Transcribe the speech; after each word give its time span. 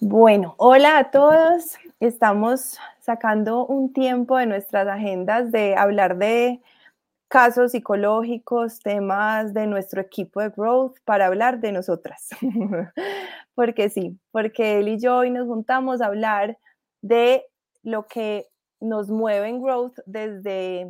Bueno, 0.00 0.54
hola 0.58 0.98
a 0.98 1.10
todos. 1.10 1.76
Estamos 1.98 2.78
sacando 3.00 3.66
un 3.66 3.92
tiempo 3.92 4.36
de 4.36 4.46
nuestras 4.46 4.86
agendas 4.86 5.50
de 5.50 5.74
hablar 5.74 6.18
de 6.18 6.60
casos 7.26 7.72
psicológicos, 7.72 8.78
temas 8.78 9.52
de 9.54 9.66
nuestro 9.66 10.00
equipo 10.00 10.40
de 10.40 10.50
growth 10.50 10.94
para 11.04 11.26
hablar 11.26 11.58
de 11.58 11.72
nosotras. 11.72 12.28
porque 13.56 13.90
sí, 13.90 14.16
porque 14.30 14.78
él 14.78 14.86
y 14.86 15.00
yo 15.00 15.16
hoy 15.16 15.30
nos 15.30 15.48
juntamos 15.48 16.00
a 16.00 16.06
hablar 16.06 16.58
de 17.02 17.44
lo 17.82 18.06
que 18.06 18.46
nos 18.78 19.10
mueve 19.10 19.48
en 19.48 19.60
growth 19.60 19.98
desde, 20.06 20.86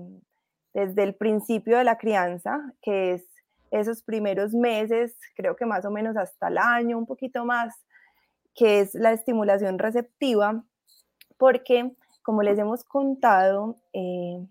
desde 0.75 1.03
el 1.03 1.15
principio 1.15 1.79
de 1.79 1.85
la 1.85 1.97
crianza, 1.97 2.75
que 2.83 3.15
es 3.15 3.25
esos 3.71 4.03
primeros 4.03 4.53
meses, 4.53 5.17
creo 5.35 5.57
que 5.57 5.65
más 5.65 5.87
o 5.87 5.91
menos 5.91 6.15
hasta 6.19 6.49
el 6.49 6.59
año, 6.59 6.99
un 6.99 7.07
poquito 7.07 7.47
más, 7.47 7.75
que 8.59 8.81
es 8.81 8.95
la 8.95 9.13
estimulación 9.13 9.79
receptiva, 9.79 10.65
porque, 11.37 11.95
como 12.25 12.43
les 12.43 12.59
hemos 12.59 12.83
contado, 12.83 13.77
eh, 13.93 14.45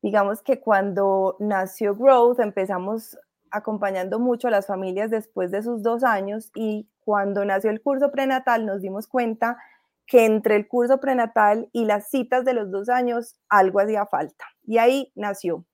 digamos 0.00 0.42
que 0.42 0.60
cuando 0.60 1.36
nació 1.40 1.96
Growth 1.96 2.38
empezamos 2.38 3.18
acompañando 3.50 4.20
mucho 4.20 4.46
a 4.46 4.52
las 4.52 4.68
familias 4.68 5.10
después 5.10 5.50
de 5.50 5.64
sus 5.64 5.82
dos 5.82 6.04
años 6.04 6.52
y 6.54 6.88
cuando 7.00 7.44
nació 7.44 7.70
el 7.70 7.82
curso 7.82 8.12
prenatal 8.12 8.64
nos 8.64 8.80
dimos 8.80 9.08
cuenta 9.08 9.58
que 10.06 10.24
entre 10.24 10.54
el 10.54 10.68
curso 10.68 11.00
prenatal 11.00 11.68
y 11.72 11.86
las 11.86 12.10
citas 12.10 12.44
de 12.44 12.54
los 12.54 12.70
dos 12.70 12.88
años 12.88 13.34
algo 13.48 13.80
hacía 13.80 14.06
falta. 14.06 14.44
Y 14.62 14.78
ahí 14.78 15.10
nació 15.16 15.64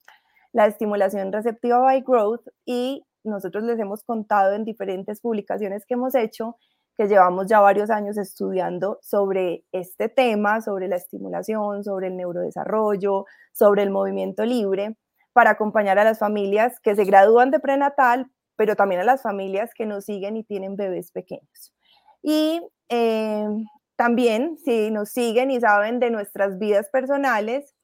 la 0.52 0.66
estimulación 0.66 1.32
receptiva 1.32 1.80
by 1.80 2.00
growth 2.00 2.46
y 2.64 3.04
nosotros 3.24 3.64
les 3.64 3.78
hemos 3.78 4.04
contado 4.04 4.54
en 4.54 4.64
diferentes 4.64 5.20
publicaciones 5.20 5.84
que 5.84 5.94
hemos 5.94 6.14
hecho 6.14 6.56
que 7.00 7.08
llevamos 7.08 7.46
ya 7.46 7.60
varios 7.60 7.88
años 7.88 8.18
estudiando 8.18 8.98
sobre 9.00 9.64
este 9.72 10.10
tema, 10.10 10.60
sobre 10.60 10.86
la 10.86 10.96
estimulación, 10.96 11.82
sobre 11.82 12.08
el 12.08 12.16
neurodesarrollo, 12.18 13.24
sobre 13.54 13.84
el 13.84 13.88
movimiento 13.88 14.44
libre, 14.44 14.98
para 15.32 15.52
acompañar 15.52 15.98
a 15.98 16.04
las 16.04 16.18
familias 16.18 16.78
que 16.78 16.94
se 16.94 17.04
gradúan 17.04 17.50
de 17.50 17.58
prenatal, 17.58 18.30
pero 18.54 18.76
también 18.76 19.00
a 19.00 19.04
las 19.04 19.22
familias 19.22 19.70
que 19.74 19.86
nos 19.86 20.04
siguen 20.04 20.36
y 20.36 20.44
tienen 20.44 20.76
bebés 20.76 21.10
pequeños. 21.10 21.72
Y 22.20 22.60
eh, 22.90 23.48
también, 23.96 24.58
si 24.58 24.90
nos 24.90 25.08
siguen 25.08 25.50
y 25.50 25.58
saben 25.58 26.00
de 26.00 26.10
nuestras 26.10 26.58
vidas 26.58 26.90
personales, 26.90 27.74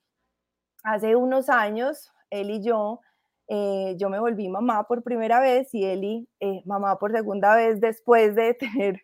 hace 0.83 1.17
unos 1.17 1.49
años, 1.49 2.13
él 2.29 2.51
y 2.51 2.63
yo 2.63 3.01
eh, 3.49 3.95
yo 3.97 4.11
me 4.11 4.19
volví 4.19 4.49
mamá 4.49 4.89
por 4.89 5.05
primera 5.05 5.39
vez 5.39 5.73
y 5.73 5.85
Eli 5.85 6.29
eh, 6.41 6.63
mamá 6.65 6.99
por 6.99 7.13
segunda 7.13 7.55
vez 7.55 7.81
después 7.81 8.35
de 8.35 8.55
tener 8.55 9.03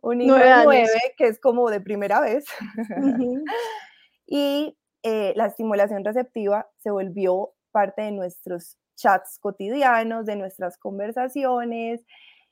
un 0.00 0.20
hijo 0.20 0.36
de 0.36 0.64
nueve, 0.64 1.14
que 1.16 1.26
es 1.26 1.40
como 1.40 1.70
de 1.70 1.80
primera 1.80 2.20
vez. 2.20 2.44
y 4.26 4.76
eh, 5.02 5.32
la 5.34 5.46
estimulación 5.46 6.04
receptiva 6.04 6.68
se 6.78 6.90
volvió 6.90 7.52
parte 7.72 8.02
de 8.02 8.12
nuestros 8.12 8.76
chats 8.96 9.38
cotidianos, 9.40 10.26
de 10.26 10.36
nuestras 10.36 10.76
conversaciones 10.78 12.04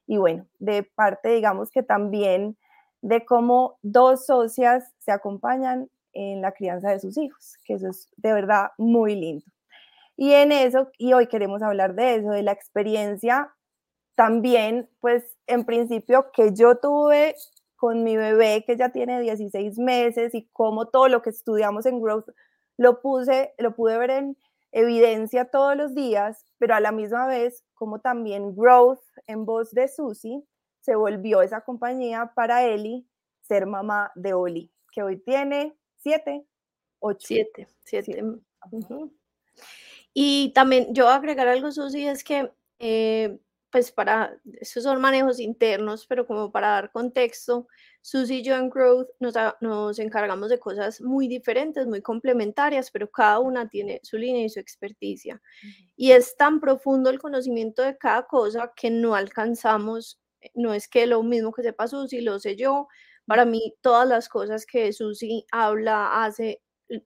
y 0.06 0.16
bueno, 0.16 0.46
de 0.58 0.82
parte, 0.82 1.28
digamos 1.28 1.70
que 1.70 1.82
también 1.82 2.56
de 3.02 3.24
cómo 3.24 3.78
dos 3.82 4.26
socias 4.26 4.92
se 4.98 5.12
acompañan 5.12 5.88
en 6.14 6.40
la 6.40 6.52
crianza 6.52 6.90
de 6.90 6.98
sus 6.98 7.16
hijos, 7.16 7.56
que 7.64 7.74
eso 7.74 7.90
es 7.90 8.08
de 8.16 8.32
verdad 8.32 8.70
muy 8.78 9.14
lindo. 9.14 9.44
Y 10.20 10.32
en 10.32 10.50
eso, 10.50 10.90
y 10.98 11.12
hoy 11.12 11.28
queremos 11.28 11.62
hablar 11.62 11.94
de 11.94 12.16
eso, 12.16 12.30
de 12.30 12.42
la 12.42 12.50
experiencia 12.50 13.54
también, 14.16 14.90
pues 14.98 15.22
en 15.46 15.64
principio 15.64 16.32
que 16.32 16.52
yo 16.52 16.74
tuve 16.78 17.36
con 17.76 18.02
mi 18.02 18.16
bebé 18.16 18.64
que 18.66 18.76
ya 18.76 18.88
tiene 18.88 19.20
16 19.20 19.78
meses 19.78 20.34
y 20.34 20.48
cómo 20.52 20.88
todo 20.88 21.06
lo 21.06 21.22
que 21.22 21.30
estudiamos 21.30 21.86
en 21.86 22.02
Growth 22.02 22.30
lo 22.76 23.00
puse, 23.00 23.54
lo 23.58 23.76
pude 23.76 23.96
ver 23.96 24.10
en 24.10 24.36
evidencia 24.72 25.44
todos 25.44 25.76
los 25.76 25.94
días, 25.94 26.44
pero 26.58 26.74
a 26.74 26.80
la 26.80 26.90
misma 26.90 27.28
vez 27.28 27.62
como 27.74 28.00
también 28.00 28.56
Growth 28.56 28.98
en 29.28 29.44
voz 29.44 29.70
de 29.70 29.86
Susi 29.86 30.44
se 30.80 30.96
volvió 30.96 31.42
esa 31.42 31.60
compañía 31.60 32.32
para 32.34 32.64
Eli 32.64 33.06
ser 33.42 33.66
mamá 33.66 34.10
de 34.16 34.34
Oli, 34.34 34.72
que 34.90 35.04
hoy 35.04 35.18
tiene 35.18 35.78
siete, 35.98 36.44
ocho. 36.98 37.24
Siete, 37.28 37.68
siete. 37.84 38.20
Y 40.20 40.50
también 40.52 40.92
yo 40.92 41.08
agregar 41.08 41.46
algo, 41.46 41.70
Susi, 41.70 42.08
es 42.08 42.24
que, 42.24 42.50
eh, 42.80 43.38
pues 43.70 43.92
para, 43.92 44.36
esos 44.60 44.82
son 44.82 45.00
manejos 45.00 45.38
internos, 45.38 46.06
pero 46.08 46.26
como 46.26 46.50
para 46.50 46.70
dar 46.70 46.90
contexto, 46.90 47.68
Susi 48.02 48.38
y 48.38 48.42
yo 48.42 48.56
en 48.56 48.68
Growth 48.68 49.06
nos, 49.20 49.34
nos 49.60 49.96
encargamos 50.00 50.48
de 50.50 50.58
cosas 50.58 51.00
muy 51.00 51.28
diferentes, 51.28 51.86
muy 51.86 52.02
complementarias, 52.02 52.90
pero 52.90 53.08
cada 53.08 53.38
una 53.38 53.68
tiene 53.68 54.00
su 54.02 54.18
línea 54.18 54.44
y 54.44 54.48
su 54.48 54.58
experticia. 54.58 55.40
Y 55.94 56.10
es 56.10 56.36
tan 56.36 56.58
profundo 56.58 57.10
el 57.10 57.20
conocimiento 57.20 57.82
de 57.82 57.96
cada 57.96 58.26
cosa 58.26 58.72
que 58.74 58.90
no 58.90 59.14
alcanzamos, 59.14 60.20
eh, 60.40 60.50
no 60.54 60.74
es 60.74 60.88
que 60.88 61.06
lo 61.06 61.22
mismo 61.22 61.52
que 61.52 61.62
sepa 61.62 61.86
Susi, 61.86 62.22
lo 62.22 62.40
sé 62.40 62.56
yo. 62.56 62.88
Para 63.24 63.44
mí, 63.44 63.72
todas 63.82 64.08
las 64.08 64.28
cosas 64.28 64.66
que 64.66 64.92
Susi 64.92 65.46
habla, 65.52 66.24
hace, 66.24 66.60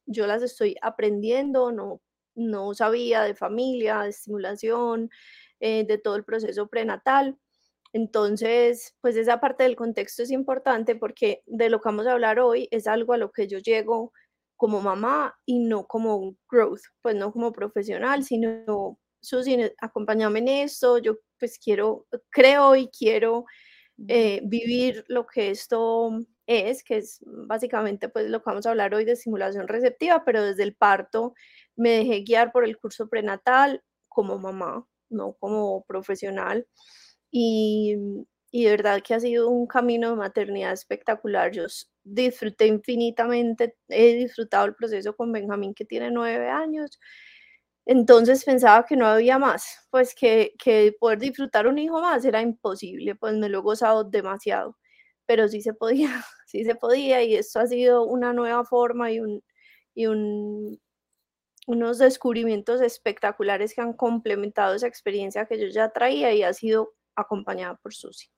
yo 0.07 0.27
las 0.27 0.43
estoy 0.43 0.77
aprendiendo, 0.81 1.73
no 1.73 2.01
no 2.35 2.75
sabía 2.75 3.23
de 3.23 3.35
familia, 3.35 4.01
de 4.03 4.11
estimulación, 4.11 5.11
eh, 5.61 5.85
de 5.87 5.99
todo 5.99 6.17
el 6.17 6.25
proceso 6.25 6.69
prenatal. 6.69 7.39
Entonces, 7.93 8.95
pues 9.01 9.17
esa 9.17 9.41
parte 9.41 9.65
del 9.65 9.77
contexto 9.77 10.23
es 10.23 10.31
importante 10.31 10.97
porque 10.97 11.43
de 11.47 11.71
lo 11.71 11.81
que 11.81 11.89
vamos 11.89 12.07
a 12.07 12.13
hablar 12.13 12.41
hoy 12.41 12.69
es 12.71 12.87
algo 12.87 13.13
a 13.13 13.19
lo 13.19 13.33
que 13.33 13.49
yo 13.49 13.59
llego 13.59 14.13
como 14.57 14.81
mamá 14.81 15.35
y 15.45 15.59
no 15.61 15.87
como 15.87 16.37
growth, 16.51 16.83
pues 17.03 17.17
no 17.17 17.33
como 17.33 17.53
profesional, 17.53 18.25
sino, 18.25 18.99
Susi, 19.21 19.59
acompáñame 19.79 20.39
en 20.41 20.49
esto, 20.49 20.99
yo 20.99 21.19
pues 21.39 21.59
quiero, 21.59 22.07
creo 22.31 22.77
y 22.77 22.89
quiero 22.89 23.45
eh, 24.09 24.41
vivir 24.45 25.05
lo 25.09 25.27
que 25.27 25.51
esto 25.51 26.11
es, 26.47 26.83
que 26.85 26.99
es 26.99 27.21
básicamente 27.27 28.09
pues 28.09 28.29
lo 28.31 28.41
que 28.41 28.51
vamos 28.51 28.67
a 28.67 28.71
hablar 28.71 28.95
hoy 28.95 29.05
de 29.05 29.17
simulación 29.17 29.69
receptiva, 29.69 30.25
pero 30.25 30.43
desde 30.45 30.63
el 30.65 30.75
parto 30.75 31.35
me 31.77 31.91
dejé 31.91 32.21
guiar 32.23 32.53
por 32.53 32.65
el 32.65 32.79
curso 32.79 33.09
prenatal 33.09 33.83
como 34.09 34.39
mamá, 34.39 34.87
no 35.11 35.35
como 35.35 35.85
profesional. 35.85 36.67
Y, 37.31 37.97
y 38.51 38.65
de 38.65 38.71
verdad 38.73 39.03
que 39.03 39.15
ha 39.15 39.21
sido 39.21 39.49
un 39.49 39.67
camino 39.67 40.11
de 40.11 40.17
maternidad 40.17 40.73
espectacular. 40.73 41.53
Yo 41.53 41.65
disfruté 42.05 42.67
infinitamente, 42.67 43.77
he 43.89 44.15
disfrutado 44.17 44.67
el 44.67 44.75
proceso 44.75 45.17
con 45.17 45.33
Benjamín 45.33 45.75
que 45.75 45.85
tiene 45.87 46.11
nueve 46.11 46.51
años. 46.51 47.01
Entonces 47.87 48.45
pensaba 48.45 48.85
que 48.87 48.97
no 48.97 49.07
había 49.07 49.39
más, 49.39 49.87
pues 49.91 50.15
que, 50.15 50.55
que 50.59 50.95
poder 51.01 51.19
disfrutar 51.19 51.67
un 51.67 51.79
hijo 51.79 52.01
más 52.01 52.25
era 52.25 52.41
imposible, 52.41 53.17
pues 53.17 53.35
me 53.35 53.49
lo 53.49 53.59
he 53.59 53.63
gozado 53.63 54.05
demasiado, 54.05 54.77
pero 55.27 55.49
sí 55.49 55.63
se 55.63 55.75
podía, 55.75 56.11
sí 56.47 56.65
se 56.65 56.75
podía 56.75 57.23
y 57.23 57.37
esto 57.37 57.61
ha 57.61 57.67
sido 57.67 58.05
una 58.05 58.33
nueva 58.33 58.65
forma 58.65 59.11
y 59.11 59.21
un, 59.21 59.43
y 59.95 60.07
un, 60.07 60.81
unos 61.67 61.99
descubrimientos 61.99 62.81
espectaculares 62.81 63.75
que 63.75 63.81
han 63.81 63.93
complementado 63.93 64.75
esa 64.75 64.87
experiencia 64.87 65.47
que 65.47 65.59
yo 65.59 65.67
ya 65.69 65.91
traía 65.91 66.33
y 66.33 66.43
ha 66.43 66.53
sido 66.53 66.95
acompañada 67.15 67.77
por 67.77 67.95
Susi. 67.95 68.31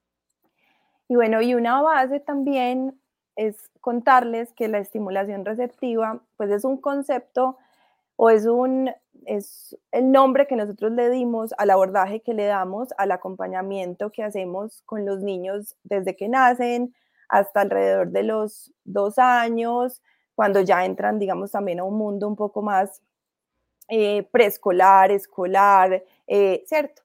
Y 1.08 1.16
bueno, 1.16 1.42
y 1.42 1.54
una 1.54 1.82
base 1.82 2.20
también 2.20 3.00
es 3.36 3.70
contarles 3.80 4.52
que 4.52 4.68
la 4.68 4.78
estimulación 4.78 5.44
receptiva, 5.44 6.22
pues 6.36 6.50
es 6.50 6.64
un 6.64 6.80
concepto 6.80 7.58
o 8.16 8.30
es 8.30 8.46
un 8.46 8.90
es 9.26 9.76
el 9.90 10.12
nombre 10.12 10.46
que 10.46 10.56
nosotros 10.56 10.92
le 10.92 11.08
dimos 11.08 11.54
al 11.56 11.70
abordaje 11.70 12.20
que 12.20 12.34
le 12.34 12.44
damos 12.44 12.88
al 12.98 13.10
acompañamiento 13.10 14.10
que 14.10 14.22
hacemos 14.22 14.82
con 14.84 15.06
los 15.06 15.20
niños 15.20 15.76
desde 15.82 16.14
que 16.14 16.28
nacen 16.28 16.94
hasta 17.28 17.62
alrededor 17.62 18.10
de 18.10 18.22
los 18.22 18.72
dos 18.84 19.18
años, 19.18 20.02
cuando 20.34 20.60
ya 20.60 20.84
entran, 20.84 21.18
digamos, 21.18 21.52
también 21.52 21.80
a 21.80 21.84
un 21.84 21.96
mundo 21.96 22.28
un 22.28 22.36
poco 22.36 22.62
más 22.62 23.00
eh, 23.88 24.24
preescolar, 24.30 25.10
escolar, 25.10 26.04
eh, 26.26 26.62
¿cierto? 26.66 27.02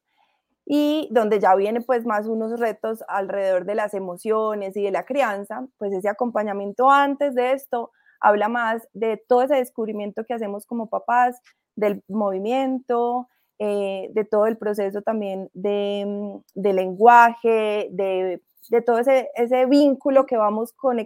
Y 0.65 1.09
donde 1.11 1.39
ya 1.39 1.55
vienen 1.55 1.83
pues 1.83 2.05
más 2.05 2.27
unos 2.27 2.59
retos 2.59 3.03
alrededor 3.07 3.65
de 3.65 3.75
las 3.75 3.93
emociones 3.93 4.77
y 4.77 4.83
de 4.83 4.91
la 4.91 5.05
crianza, 5.05 5.65
pues 5.77 5.93
ese 5.93 6.09
acompañamiento 6.09 6.89
antes 6.89 7.33
de 7.35 7.53
esto 7.53 7.91
habla 8.19 8.49
más 8.49 8.87
de 8.93 9.17
todo 9.27 9.43
ese 9.43 9.55
descubrimiento 9.55 10.25
que 10.25 10.33
hacemos 10.33 10.65
como 10.65 10.89
papás, 10.89 11.39
del 11.75 12.03
movimiento, 12.07 13.29
eh, 13.57 14.09
de 14.13 14.25
todo 14.25 14.47
el 14.47 14.57
proceso 14.57 15.01
también 15.01 15.49
de, 15.53 16.05
mm, 16.55 16.61
lenguaje, 16.61 17.89
de, 17.91 18.41
todo 18.85 18.99
ese, 18.99 19.29
ese 19.35 19.65
vínculo 19.65 20.25
que 20.25 20.37
vamos 20.37 20.73
con 20.73 20.97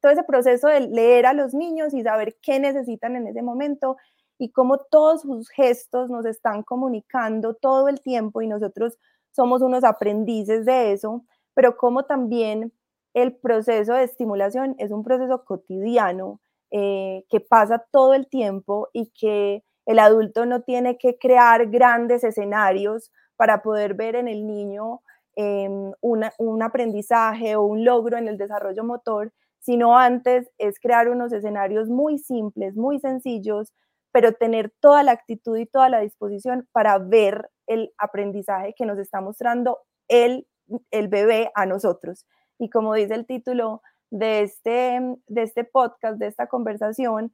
todo 0.00 0.12
ese 0.12 0.22
proceso 0.22 0.68
de 0.68 0.80
leer 0.80 1.26
a 1.26 1.32
los 1.32 1.54
niños 1.54 1.94
y 1.94 2.02
saber 2.02 2.36
qué 2.42 2.60
necesitan 2.60 3.16
en 3.16 3.26
ese 3.26 3.42
momento 3.42 3.96
y 4.38 4.50
cómo 4.50 4.78
todos 4.78 5.22
sus 5.22 5.48
gestos 5.48 6.10
nos 6.10 6.26
están 6.26 6.62
comunicando 6.62 7.54
todo 7.54 7.88
el 7.88 8.00
tiempo 8.00 8.42
y 8.42 8.46
nosotros 8.48 8.98
somos 9.32 9.62
unos 9.62 9.82
aprendices 9.84 10.64
de 10.64 10.92
eso, 10.92 11.24
pero 11.54 11.76
cómo 11.76 12.04
también 12.04 12.72
el 13.14 13.36
proceso 13.36 13.94
de 13.94 14.04
estimulación 14.04 14.74
es 14.78 14.90
un 14.90 15.04
proceso 15.04 15.44
cotidiano 15.44 16.40
eh, 16.70 17.24
que 17.30 17.40
pasa 17.40 17.84
todo 17.92 18.14
el 18.14 18.28
tiempo 18.28 18.88
y 18.92 19.12
que 19.18 19.62
el 19.86 19.98
adulto 19.98 20.46
no 20.46 20.62
tiene 20.62 20.98
que 20.98 21.18
crear 21.18 21.66
grandes 21.70 22.24
escenarios 22.24 23.12
para 23.36 23.62
poder 23.62 23.94
ver 23.94 24.16
en 24.16 24.28
el 24.28 24.46
niño 24.46 25.00
em, 25.36 25.92
un 26.00 26.62
aprendizaje 26.62 27.56
o 27.56 27.62
un 27.62 27.84
logro 27.84 28.16
en 28.16 28.28
el 28.28 28.38
desarrollo 28.38 28.84
motor, 28.84 29.32
sino 29.60 29.98
antes 29.98 30.50
es 30.58 30.78
crear 30.80 31.08
unos 31.08 31.32
escenarios 31.32 31.88
muy 31.88 32.18
simples, 32.18 32.76
muy 32.76 32.98
sencillos, 33.00 33.72
pero 34.12 34.32
tener 34.32 34.72
toda 34.80 35.02
la 35.02 35.12
actitud 35.12 35.56
y 35.56 35.66
toda 35.66 35.88
la 35.88 36.00
disposición 36.00 36.68
para 36.72 36.98
ver 36.98 37.50
el 37.66 37.92
aprendizaje 37.98 38.74
que 38.76 38.86
nos 38.86 38.98
está 38.98 39.20
mostrando 39.20 39.78
el, 40.08 40.46
el 40.90 41.08
bebé 41.08 41.50
a 41.54 41.66
nosotros. 41.66 42.26
Y 42.58 42.70
como 42.70 42.94
dice 42.94 43.14
el 43.14 43.26
título 43.26 43.82
de 44.10 44.42
este, 44.42 45.00
de 45.26 45.42
este 45.42 45.64
podcast, 45.64 46.18
de 46.18 46.26
esta 46.26 46.46
conversación, 46.46 47.32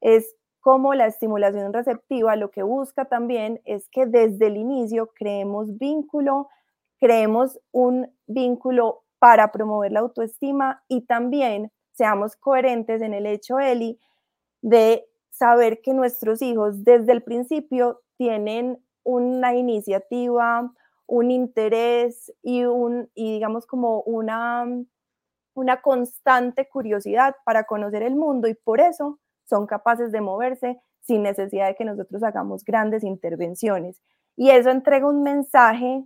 es 0.00 0.34
como 0.60 0.94
la 0.94 1.06
estimulación 1.06 1.72
receptiva 1.72 2.36
lo 2.36 2.50
que 2.50 2.62
busca 2.62 3.06
también 3.06 3.60
es 3.64 3.88
que 3.88 4.06
desde 4.06 4.48
el 4.48 4.56
inicio 4.56 5.10
creemos 5.14 5.78
vínculo, 5.78 6.48
creemos 6.98 7.58
un 7.72 8.12
vínculo 8.26 9.04
para 9.18 9.50
promover 9.52 9.92
la 9.92 10.00
autoestima 10.00 10.82
y 10.88 11.06
también 11.06 11.72
seamos 11.92 12.36
coherentes 12.36 13.02
en 13.02 13.14
el 13.14 13.26
hecho, 13.26 13.58
Eli, 13.58 13.98
de 14.62 15.06
saber 15.30 15.80
que 15.80 15.94
nuestros 15.94 16.42
hijos 16.42 16.84
desde 16.84 17.12
el 17.12 17.22
principio 17.22 18.02
tienen 18.16 18.82
una 19.04 19.54
iniciativa, 19.54 20.72
un 21.08 21.30
interés 21.30 22.32
y, 22.42 22.64
un, 22.64 23.10
y 23.14 23.32
digamos 23.32 23.66
como 23.66 24.02
una, 24.02 24.64
una 25.54 25.80
constante 25.80 26.68
curiosidad 26.68 27.34
para 27.44 27.64
conocer 27.64 28.02
el 28.02 28.14
mundo 28.14 28.46
y 28.46 28.54
por 28.54 28.80
eso 28.80 29.18
son 29.44 29.66
capaces 29.66 30.12
de 30.12 30.20
moverse 30.20 30.78
sin 31.00 31.22
necesidad 31.22 31.68
de 31.68 31.74
que 31.74 31.86
nosotros 31.86 32.22
hagamos 32.22 32.62
grandes 32.62 33.02
intervenciones. 33.02 34.00
Y 34.36 34.50
eso 34.50 34.70
entrega 34.70 35.08
un 35.08 35.22
mensaje, 35.22 36.04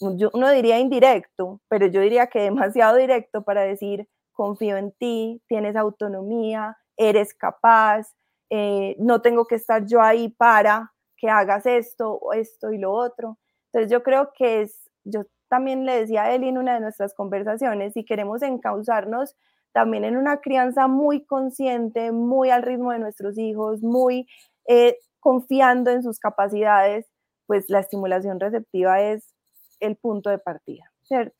yo, 0.00 0.30
uno 0.34 0.50
diría 0.50 0.80
indirecto, 0.80 1.60
pero 1.68 1.86
yo 1.86 2.00
diría 2.00 2.26
que 2.26 2.40
demasiado 2.42 2.96
directo 2.96 3.42
para 3.44 3.62
decir, 3.62 4.08
confío 4.32 4.76
en 4.76 4.92
ti, 4.92 5.40
tienes 5.46 5.76
autonomía, 5.76 6.76
eres 6.96 7.32
capaz, 7.32 8.12
eh, 8.50 8.96
no 8.98 9.22
tengo 9.22 9.46
que 9.46 9.54
estar 9.54 9.86
yo 9.86 10.02
ahí 10.02 10.30
para 10.30 10.92
que 11.16 11.28
hagas 11.30 11.64
esto, 11.64 12.20
esto 12.32 12.72
y 12.72 12.78
lo 12.78 12.92
otro. 12.92 13.38
Entonces 13.72 13.90
yo 13.90 14.02
creo 14.02 14.32
que 14.36 14.62
es, 14.62 14.90
yo 15.04 15.22
también 15.48 15.86
le 15.86 16.00
decía 16.00 16.24
a 16.24 16.34
él 16.34 16.44
en 16.44 16.58
una 16.58 16.74
de 16.74 16.80
nuestras 16.80 17.14
conversaciones, 17.14 17.94
si 17.94 18.04
queremos 18.04 18.42
encauzarnos 18.42 19.34
también 19.72 20.04
en 20.04 20.16
una 20.16 20.40
crianza 20.40 20.86
muy 20.86 21.24
consciente, 21.24 22.12
muy 22.12 22.50
al 22.50 22.62
ritmo 22.62 22.92
de 22.92 22.98
nuestros 22.98 23.38
hijos, 23.38 23.82
muy 23.82 24.26
eh, 24.68 24.98
confiando 25.20 25.90
en 25.90 26.02
sus 26.02 26.18
capacidades, 26.18 27.06
pues 27.46 27.68
la 27.68 27.80
estimulación 27.80 28.38
receptiva 28.38 29.00
es 29.00 29.34
el 29.80 29.96
punto 29.96 30.30
de 30.30 30.38
partida, 30.38 30.92
¿cierto? 31.02 31.36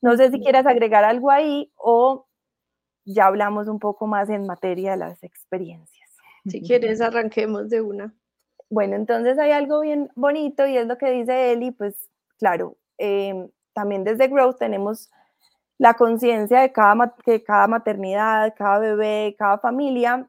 No 0.00 0.16
sé 0.16 0.30
si 0.30 0.40
quieras 0.40 0.66
agregar 0.66 1.04
algo 1.04 1.30
ahí 1.30 1.72
o 1.76 2.26
ya 3.04 3.26
hablamos 3.26 3.68
un 3.68 3.78
poco 3.78 4.06
más 4.06 4.28
en 4.30 4.46
materia 4.46 4.92
de 4.92 4.96
las 4.98 5.22
experiencias. 5.22 6.10
Si 6.46 6.62
quieres, 6.62 7.00
arranquemos 7.00 7.68
de 7.68 7.80
una. 7.80 8.14
Bueno, 8.70 8.96
entonces 8.96 9.38
hay 9.38 9.52
algo 9.52 9.80
bien 9.80 10.10
bonito 10.16 10.66
y 10.66 10.76
es 10.76 10.86
lo 10.86 10.98
que 10.98 11.10
dice 11.10 11.52
Eli, 11.52 11.70
pues 11.70 12.10
claro, 12.38 12.76
em, 12.98 13.48
también 13.74 14.02
desde 14.04 14.26
Growth 14.28 14.58
tenemos 14.58 15.10
la 15.78 15.94
conciencia 15.94 16.60
de 16.60 16.72
cada, 16.72 17.14
que 17.24 17.42
cada 17.44 17.68
maternidad, 17.68 18.54
cada 18.56 18.78
bebé, 18.80 19.36
cada 19.38 19.58
familia 19.58 20.28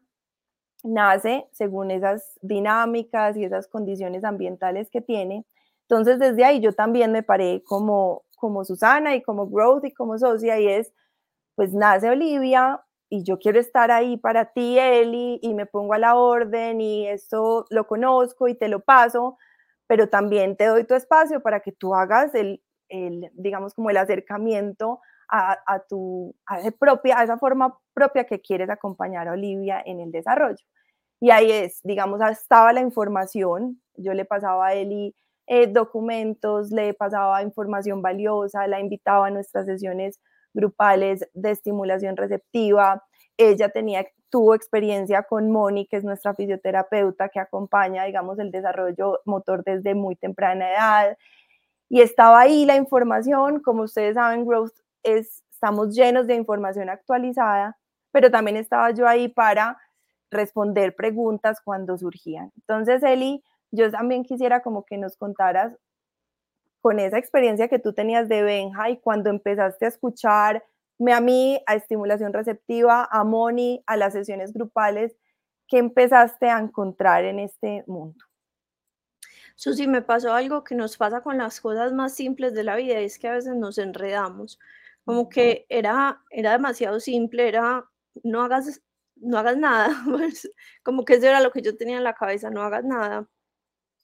nace 0.84 1.48
según 1.54 1.92
esas 1.92 2.38
dinámicas 2.42 3.38
y 3.38 3.46
esas 3.46 3.68
condiciones 3.68 4.24
ambientales 4.26 4.90
que 4.92 5.02
tiene. 5.02 5.46
Entonces, 5.84 6.20
desde 6.20 6.46
ahí 6.46 6.62
yo 6.62 6.74
también 6.74 7.12
me 7.14 7.24
paré 7.24 7.64
como, 7.66 8.24
como 8.38 8.66
Susana 8.66 9.16
y 9.16 9.22
como 9.24 9.48
Growth 9.50 9.86
y 9.86 9.94
como 9.94 10.18
socia 10.20 10.60
y 10.60 10.68
es, 10.70 10.94
pues 11.56 11.74
nace 11.74 12.10
Olivia 12.10 12.82
y 13.10 13.24
yo 13.24 13.40
quiero 13.40 13.60
estar 13.60 13.92
ahí 13.92 14.18
para 14.18 14.46
ti, 14.54 14.78
Eli, 14.80 15.40
y 15.42 15.54
me 15.54 15.66
pongo 15.66 15.94
a 15.94 16.00
la 16.00 16.16
orden 16.16 16.82
y 16.82 17.08
esto 17.08 17.66
lo 17.70 17.88
conozco 17.88 18.48
y 18.48 18.56
te 18.56 18.68
lo 18.68 18.82
paso, 18.82 19.38
pero 19.88 20.10
también 20.10 20.58
te 20.58 20.66
doy 20.66 20.84
tu 20.84 20.94
espacio 20.96 21.42
para 21.42 21.62
que 21.62 21.72
tú 21.72 21.96
hagas 21.96 22.36
el, 22.36 22.62
el 22.90 23.30
digamos, 23.34 23.74
como 23.74 23.90
el 23.90 23.98
acercamiento 23.98 25.00
a, 25.30 25.84
tu, 25.90 26.36
a, 26.46 26.60
propia, 26.80 27.20
a 27.20 27.24
esa 27.24 27.38
forma 27.38 27.78
propia 27.94 28.26
que 28.26 28.40
quieres 28.42 28.70
acompañar 28.70 29.28
a 29.28 29.34
Olivia 29.34 29.82
en 29.86 30.00
el 30.00 30.12
desarrollo. 30.12 30.64
Y 31.20 31.32
ahí 31.32 31.52
es, 31.52 31.82
digamos, 31.84 32.22
estaba 32.22 32.74
la 32.74 32.82
información, 32.82 33.82
yo 33.96 34.14
le 34.14 34.24
pasaba 34.26 34.68
a 34.68 34.74
Eli 34.74 35.16
eh, 35.48 35.68
documentos, 35.68 36.72
le 36.72 36.94
pasaba 36.94 37.42
información 37.42 38.02
valiosa, 38.02 38.68
la 38.68 38.80
invitaba 38.80 39.28
a 39.28 39.32
nuestras 39.32 39.66
sesiones 39.66 40.20
grupales 40.58 41.30
de 41.34 41.52
estimulación 41.52 42.18
receptiva. 42.18 43.04
Ella 43.38 43.70
tenía, 43.70 44.06
tuvo 44.30 44.56
experiencia 44.56 45.24
con 45.24 45.52
Moni, 45.52 45.86
que 45.86 45.98
es 45.98 46.04
nuestra 46.04 46.34
fisioterapeuta 46.34 47.30
que 47.30 47.40
acompaña, 47.40 48.04
digamos, 48.04 48.40
el 48.40 48.52
desarrollo 48.52 49.22
motor 49.26 49.64
desde 49.64 49.94
muy 49.94 50.16
temprana 50.16 50.72
edad. 50.72 51.18
Y 51.90 52.02
estaba 52.02 52.42
ahí 52.42 52.66
la 52.66 52.76
información, 52.76 53.62
como 53.62 53.84
ustedes 53.84 54.16
saben, 54.16 54.46
Growth 54.46 54.74
estamos 55.04 55.96
llenos 55.96 56.28
de 56.28 56.36
información 56.36 56.90
actualizada, 56.90 57.78
pero 58.12 58.32
también 58.32 58.58
estaba 58.58 58.92
yo 58.92 59.08
ahí 59.08 59.28
para 59.30 59.78
responder 60.32 60.96
preguntas 60.96 61.62
cuando 61.64 61.98
surgían. 61.98 62.52
Entonces, 62.58 63.04
Eli, 63.04 63.44
yo 63.72 63.92
también 63.92 64.24
quisiera 64.24 64.62
como 64.62 64.84
que 64.84 64.98
nos 64.98 65.16
contaras 65.18 65.78
con 66.88 67.02
esa 67.02 67.18
experiencia 67.18 67.68
que 67.68 67.80
tú 67.80 67.92
tenías 67.92 68.30
de 68.30 68.44
Benja 68.44 68.90
y 68.90 68.96
cuando 68.96 69.30
empezaste 69.30 69.84
a 69.84 69.90
escucharme 69.90 70.62
a 71.14 71.20
mí, 71.20 71.62
a 71.66 71.76
estimulación 71.76 72.32
receptiva, 72.32 73.10
a 73.12 73.26
Moni, 73.26 73.84
a 73.88 73.98
las 73.98 74.14
sesiones 74.14 74.54
grupales, 74.54 75.18
¿qué 75.68 75.80
empezaste 75.80 76.50
a 76.50 76.60
encontrar 76.60 77.26
en 77.26 77.40
este 77.40 77.84
mundo? 77.88 78.24
Susi, 79.58 79.86
me 79.86 80.02
pasó 80.02 80.32
algo 80.32 80.64
que 80.64 80.76
nos 80.76 80.96
pasa 80.96 81.20
con 81.20 81.38
las 81.38 81.60
cosas 81.60 81.92
más 81.92 82.14
simples 82.14 82.54
de 82.54 82.64
la 82.64 82.78
vida, 82.78 82.98
es 83.00 83.20
que 83.20 83.28
a 83.28 83.34
veces 83.34 83.58
nos 83.58 83.78
enredamos 83.78 84.58
como 85.04 85.28
que 85.28 85.66
era, 85.68 86.24
era 86.30 86.54
demasiado 86.54 87.02
simple, 87.02 87.50
era 87.50 87.84
no 88.24 88.44
hagas, 88.44 88.82
no 89.18 89.38
hagas 89.38 89.58
nada, 89.58 89.90
pues, 90.06 90.50
como 90.84 91.04
que 91.04 91.16
eso 91.16 91.28
era 91.28 91.42
lo 91.42 91.52
que 91.52 91.62
yo 91.62 91.76
tenía 91.76 91.98
en 91.98 92.06
la 92.06 92.16
cabeza, 92.16 92.50
no 92.50 92.62
hagas 92.62 92.86
nada. 92.86 93.28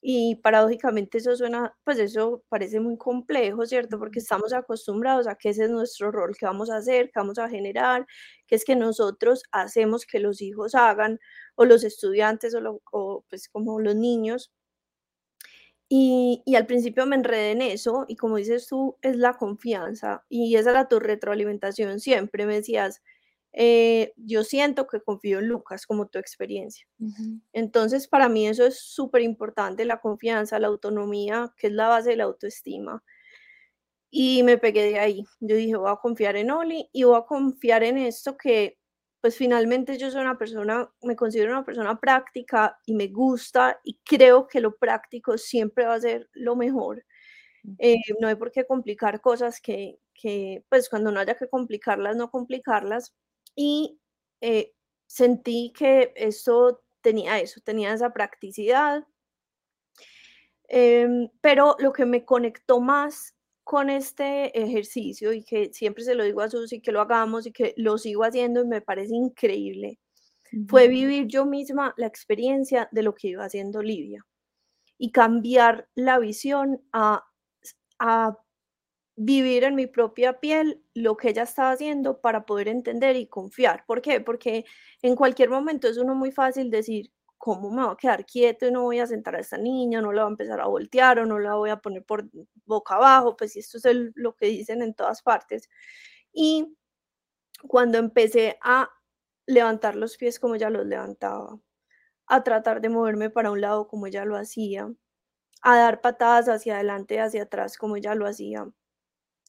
Y 0.06 0.36
paradójicamente 0.36 1.18
eso 1.18 1.34
suena, 1.34 1.74
pues 1.82 1.98
eso 1.98 2.44
parece 2.50 2.78
muy 2.78 2.98
complejo, 2.98 3.64
¿cierto? 3.64 3.98
Porque 3.98 4.18
estamos 4.18 4.52
acostumbrados 4.52 5.26
a 5.26 5.34
que 5.36 5.48
ese 5.50 5.64
es 5.64 5.70
nuestro 5.70 6.10
rol, 6.12 6.36
que 6.36 6.44
vamos 6.44 6.70
a 6.70 6.76
hacer, 6.76 7.06
que 7.06 7.20
vamos 7.20 7.38
a 7.38 7.48
generar, 7.48 8.06
que 8.46 8.56
es 8.56 8.64
que 8.66 8.76
nosotros 8.76 9.44
hacemos 9.50 10.04
que 10.04 10.20
los 10.20 10.42
hijos 10.42 10.74
hagan, 10.74 11.18
o 11.54 11.64
los 11.64 11.84
estudiantes, 11.84 12.54
o, 12.54 12.82
o 12.92 13.24
pues 13.30 13.48
como 13.48 13.80
los 13.80 13.96
niños, 13.96 14.52
y, 15.88 16.42
al 16.56 16.66
principio 16.66 17.06
me 17.06 17.16
enredé 17.16 17.52
en 17.52 17.62
eso 17.62 18.04
y 18.08 18.16
como 18.16 18.36
dices 18.36 18.66
tú, 18.66 18.96
es 19.02 19.16
la 19.16 19.34
confianza 19.34 20.24
y 20.28 20.56
esa 20.56 20.70
era 20.70 20.88
tu 20.88 20.98
retroalimentación 20.98 22.00
siempre. 22.00 22.46
Me 22.46 22.56
decías, 22.56 23.02
eh, 23.56 24.12
yo 24.16 24.42
siento 24.42 24.88
que 24.88 25.00
confío 25.00 25.38
en 25.38 25.46
Lucas 25.46 25.86
como 25.86 26.08
tu 26.08 26.18
experiencia. 26.18 26.86
Entonces, 27.52 28.08
para 28.08 28.28
mí 28.28 28.48
eso 28.48 28.66
es 28.66 28.80
súper 28.80 29.22
importante, 29.22 29.84
la 29.84 30.00
confianza, 30.00 30.58
la 30.58 30.66
autonomía, 30.66 31.54
que 31.56 31.68
es 31.68 31.72
la 31.72 31.86
base 31.86 32.10
de 32.10 32.16
la 32.16 32.24
autoestima. 32.24 33.04
Y 34.10 34.42
me 34.42 34.58
pegué 34.58 34.82
de 34.82 34.98
ahí. 34.98 35.24
Yo 35.38 35.54
dije, 35.54 35.76
voy 35.76 35.90
a 35.90 35.96
confiar 35.96 36.36
en 36.36 36.50
Oli 36.50 36.88
y 36.92 37.04
voy 37.04 37.16
a 37.16 37.22
confiar 37.22 37.84
en 37.84 37.98
esto 37.98 38.36
que 38.36 38.78
pues 39.20 39.36
finalmente 39.38 39.96
yo 39.96 40.10
soy 40.10 40.20
una 40.20 40.36
persona, 40.36 40.90
me 41.02 41.16
considero 41.16 41.52
una 41.52 41.64
persona 41.64 41.98
práctica 41.98 42.78
y 42.84 42.92
me 42.94 43.08
gusta 43.08 43.80
y 43.82 43.98
creo 44.04 44.46
que 44.46 44.60
lo 44.60 44.76
práctico 44.76 45.38
siempre 45.38 45.86
va 45.86 45.94
a 45.94 46.00
ser 46.00 46.28
lo 46.34 46.56
mejor. 46.56 47.04
Eh, 47.78 47.96
no 48.20 48.28
hay 48.28 48.34
por 48.34 48.52
qué 48.52 48.66
complicar 48.66 49.22
cosas 49.22 49.60
que, 49.60 49.98
que, 50.12 50.62
pues 50.68 50.90
cuando 50.90 51.10
no 51.10 51.20
haya 51.20 51.36
que 51.36 51.48
complicarlas, 51.48 52.16
no 52.16 52.30
complicarlas. 52.30 53.14
Y 53.54 54.00
eh, 54.40 54.74
sentí 55.06 55.72
que 55.76 56.12
esto 56.16 56.82
tenía 57.00 57.40
eso, 57.40 57.60
tenía 57.62 57.92
esa 57.92 58.12
practicidad. 58.12 59.06
Em, 60.68 61.28
pero 61.40 61.76
lo 61.78 61.92
que 61.92 62.06
me 62.06 62.24
conectó 62.24 62.80
más 62.80 63.34
con 63.64 63.90
este 63.90 64.58
ejercicio 64.60 65.32
y 65.32 65.42
que 65.42 65.72
siempre 65.72 66.04
se 66.04 66.14
lo 66.14 66.24
digo 66.24 66.40
a 66.42 66.50
Susi 66.50 66.80
que 66.80 66.92
lo 66.92 67.00
hagamos 67.00 67.46
y 67.46 67.52
que 67.52 67.74
lo 67.76 67.98
sigo 67.98 68.24
haciendo 68.24 68.62
y 68.62 68.66
me 68.66 68.80
parece 68.80 69.14
increíble, 69.14 69.98
fue 70.68 70.88
vivir 70.88 71.26
yo 71.26 71.46
misma 71.46 71.94
la 71.96 72.06
experiencia 72.06 72.88
de 72.92 73.02
lo 73.02 73.14
que 73.14 73.28
iba 73.28 73.44
haciendo 73.44 73.80
Olivia 73.80 74.24
y 74.98 75.10
cambiar 75.10 75.88
la 75.94 76.18
visión 76.18 76.82
a, 76.92 77.24
a 77.98 78.38
vivir 79.16 79.64
en 79.64 79.74
mi 79.76 79.86
propia 79.86 80.40
piel 80.40 80.82
lo 80.94 81.16
que 81.16 81.30
ella 81.30 81.44
estaba 81.44 81.70
haciendo 81.72 82.20
para 82.20 82.46
poder 82.46 82.68
entender 82.68 83.16
y 83.16 83.26
confiar. 83.28 83.84
¿Por 83.86 84.02
qué? 84.02 84.20
Porque 84.20 84.64
en 85.02 85.16
cualquier 85.16 85.50
momento 85.50 85.88
es 85.88 85.98
uno 85.98 86.14
muy 86.14 86.32
fácil 86.32 86.70
decir, 86.70 87.12
¿cómo 87.38 87.70
me 87.70 87.84
voy 87.84 87.92
a 87.92 87.96
quedar 87.96 88.26
quieto 88.26 88.66
y 88.66 88.72
no 88.72 88.82
voy 88.82 88.98
a 89.00 89.06
sentar 89.06 89.36
a 89.36 89.40
esta 89.40 89.58
niña, 89.58 90.00
no 90.00 90.12
la 90.12 90.22
voy 90.24 90.30
a 90.30 90.32
empezar 90.32 90.60
a 90.60 90.66
voltear 90.66 91.18
o 91.20 91.26
no 91.26 91.38
la 91.38 91.54
voy 91.54 91.70
a 91.70 91.76
poner 91.78 92.04
por 92.04 92.28
boca 92.66 92.96
abajo? 92.96 93.36
Pues 93.36 93.56
esto 93.56 93.78
es 93.78 93.84
lo 94.14 94.34
que 94.34 94.46
dicen 94.46 94.82
en 94.82 94.94
todas 94.94 95.22
partes. 95.22 95.68
Y 96.32 96.76
cuando 97.68 97.98
empecé 97.98 98.58
a 98.62 98.90
levantar 99.46 99.96
los 99.96 100.16
pies 100.16 100.38
como 100.40 100.54
ella 100.56 100.70
los 100.70 100.86
levantaba, 100.86 101.58
a 102.28 102.44
tratar 102.44 102.80
de 102.82 102.90
moverme 102.90 103.30
para 103.30 103.50
un 103.52 103.60
lado 103.62 103.88
como 103.88 104.06
ella 104.08 104.24
lo 104.26 104.36
hacía, 104.36 104.92
a 105.62 105.76
dar 105.78 106.00
patadas 106.02 106.48
hacia 106.48 106.76
adelante 106.76 107.16
y 107.16 107.18
hacia 107.18 107.44
atrás 107.44 107.78
como 107.78 107.96
ella 107.96 108.14
lo 108.16 108.26
hacía. 108.28 108.66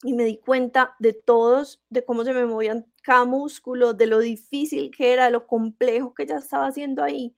Y 0.04 0.14
me 0.14 0.26
di 0.26 0.38
cuenta 0.38 0.96
de 1.00 1.14
todos, 1.14 1.82
de 1.90 2.04
cómo 2.04 2.24
se 2.24 2.34
me 2.34 2.46
movían 2.46 2.86
cada 3.02 3.26
músculo, 3.26 3.94
de 3.94 4.08
lo 4.08 4.20
difícil 4.20 4.92
que 4.92 5.14
era, 5.14 5.26
de 5.26 5.32
lo 5.32 5.48
complejo 5.48 6.14
que 6.14 6.24
ella 6.24 6.38
estaba 6.38 6.68
haciendo 6.68 7.04
ahí. 7.04 7.36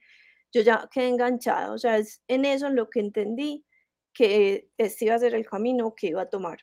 Yo 0.51 0.61
ya 0.61 0.89
quedé 0.91 1.09
enganchada, 1.09 1.71
o 1.71 1.77
sea, 1.77 1.97
es 1.97 2.21
en 2.27 2.45
eso 2.45 2.67
en 2.67 2.75
lo 2.75 2.89
que 2.89 2.99
entendí 2.99 3.65
que 4.13 4.69
este 4.77 5.05
iba 5.05 5.15
a 5.15 5.19
ser 5.19 5.35
el 5.35 5.45
camino 5.45 5.93
que 5.95 6.07
iba 6.07 6.23
a 6.23 6.29
tomar. 6.29 6.59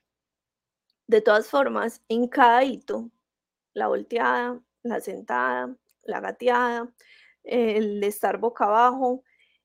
De 1.07 1.21
todas 1.21 1.49
formas, 1.49 2.03
en 2.09 2.29
cada 2.29 2.65
hito, 2.65 3.11
la 3.75 3.89
volteada, 3.89 4.61
la 4.83 5.01
sentada, 5.01 5.77
la 6.03 6.21
gateada, 6.21 6.93
el 7.45 8.03
estar 8.05 8.39
boca 8.39 8.65
abajo. 8.65 9.23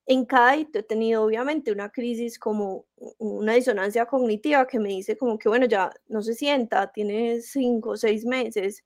En 0.10 0.26
cada 0.26 0.58
hito 0.58 0.80
he 0.80 0.84
tenido 0.84 1.24
obviamente 1.24 1.72
una 1.72 1.92
crisis 1.92 2.40
como 2.40 2.88
una 3.20 3.54
disonancia 3.54 4.08
cognitiva 4.08 4.66
que 4.66 4.80
me 4.80 4.90
dice 4.90 5.16
como 5.16 5.38
que 5.38 5.50
bueno, 5.50 5.68
ya 5.68 5.92
no 6.08 6.24
se 6.24 6.34
sienta, 6.34 6.92
tiene 6.92 7.42
cinco 7.42 7.92
o 7.92 7.98
seis 7.98 8.26
meses, 8.26 8.84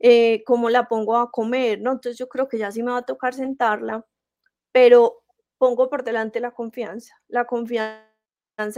eh, 0.00 0.42
¿cómo 0.44 0.68
la 0.68 0.88
pongo 0.88 1.16
a 1.18 1.30
comer? 1.30 1.80
¿no? 1.80 1.92
Entonces 1.92 2.18
yo 2.18 2.28
creo 2.28 2.48
que 2.48 2.58
ya 2.58 2.72
sí 2.72 2.82
me 2.82 2.90
va 2.90 2.98
a 2.98 3.02
tocar 3.06 3.32
sentarla, 3.34 4.04
pero 4.72 5.22
pongo 5.58 5.88
por 5.88 6.02
delante 6.02 6.40
la 6.40 6.50
confianza, 6.50 7.14
la 7.28 7.44
confianza 7.46 8.02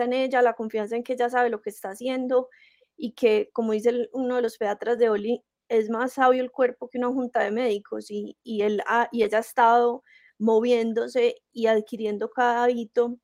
en 0.04 0.12
ella, 0.12 0.42
la 0.42 0.52
confianza 0.54 0.94
en 0.94 1.04
que 1.04 1.14
ella 1.14 1.30
sabe 1.30 1.48
lo 1.48 1.62
que 1.62 1.70
está 1.70 1.90
haciendo 1.90 2.50
y 2.98 3.12
que, 3.12 3.48
como 3.54 3.72
dice 3.72 4.10
uno 4.12 4.36
de 4.36 4.42
los 4.42 4.58
pediatras 4.58 4.98
de 4.98 5.08
Oli, 5.08 5.42
es 5.68 5.88
más 5.88 6.14
sabio 6.14 6.42
el 6.42 6.50
cuerpo 6.50 6.90
que 6.90 6.98
una 6.98 7.08
junta 7.08 7.40
de 7.42 7.50
médicos 7.50 8.10
y, 8.10 8.36
y, 8.42 8.60
él 8.62 8.82
y 9.10 9.22
ella 9.22 9.38
ha 9.38 9.40
estado 9.40 10.02
moviéndose 10.38 11.36
y 11.52 11.66
adquiriendo 11.66 12.30
cada 12.30 12.64
hábito, 12.64 13.18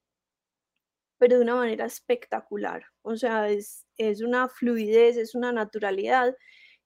pero 1.18 1.37
de 1.37 1.42
una 1.42 1.56
manera 1.56 1.87
espectacular. 1.87 2.85
O 3.02 3.16
sea, 3.16 3.49
es, 3.49 3.87
es 3.97 4.21
una 4.23 4.49
fluidez, 4.49 5.16
es 5.16 5.35
una 5.35 5.52
naturalidad 5.52 6.37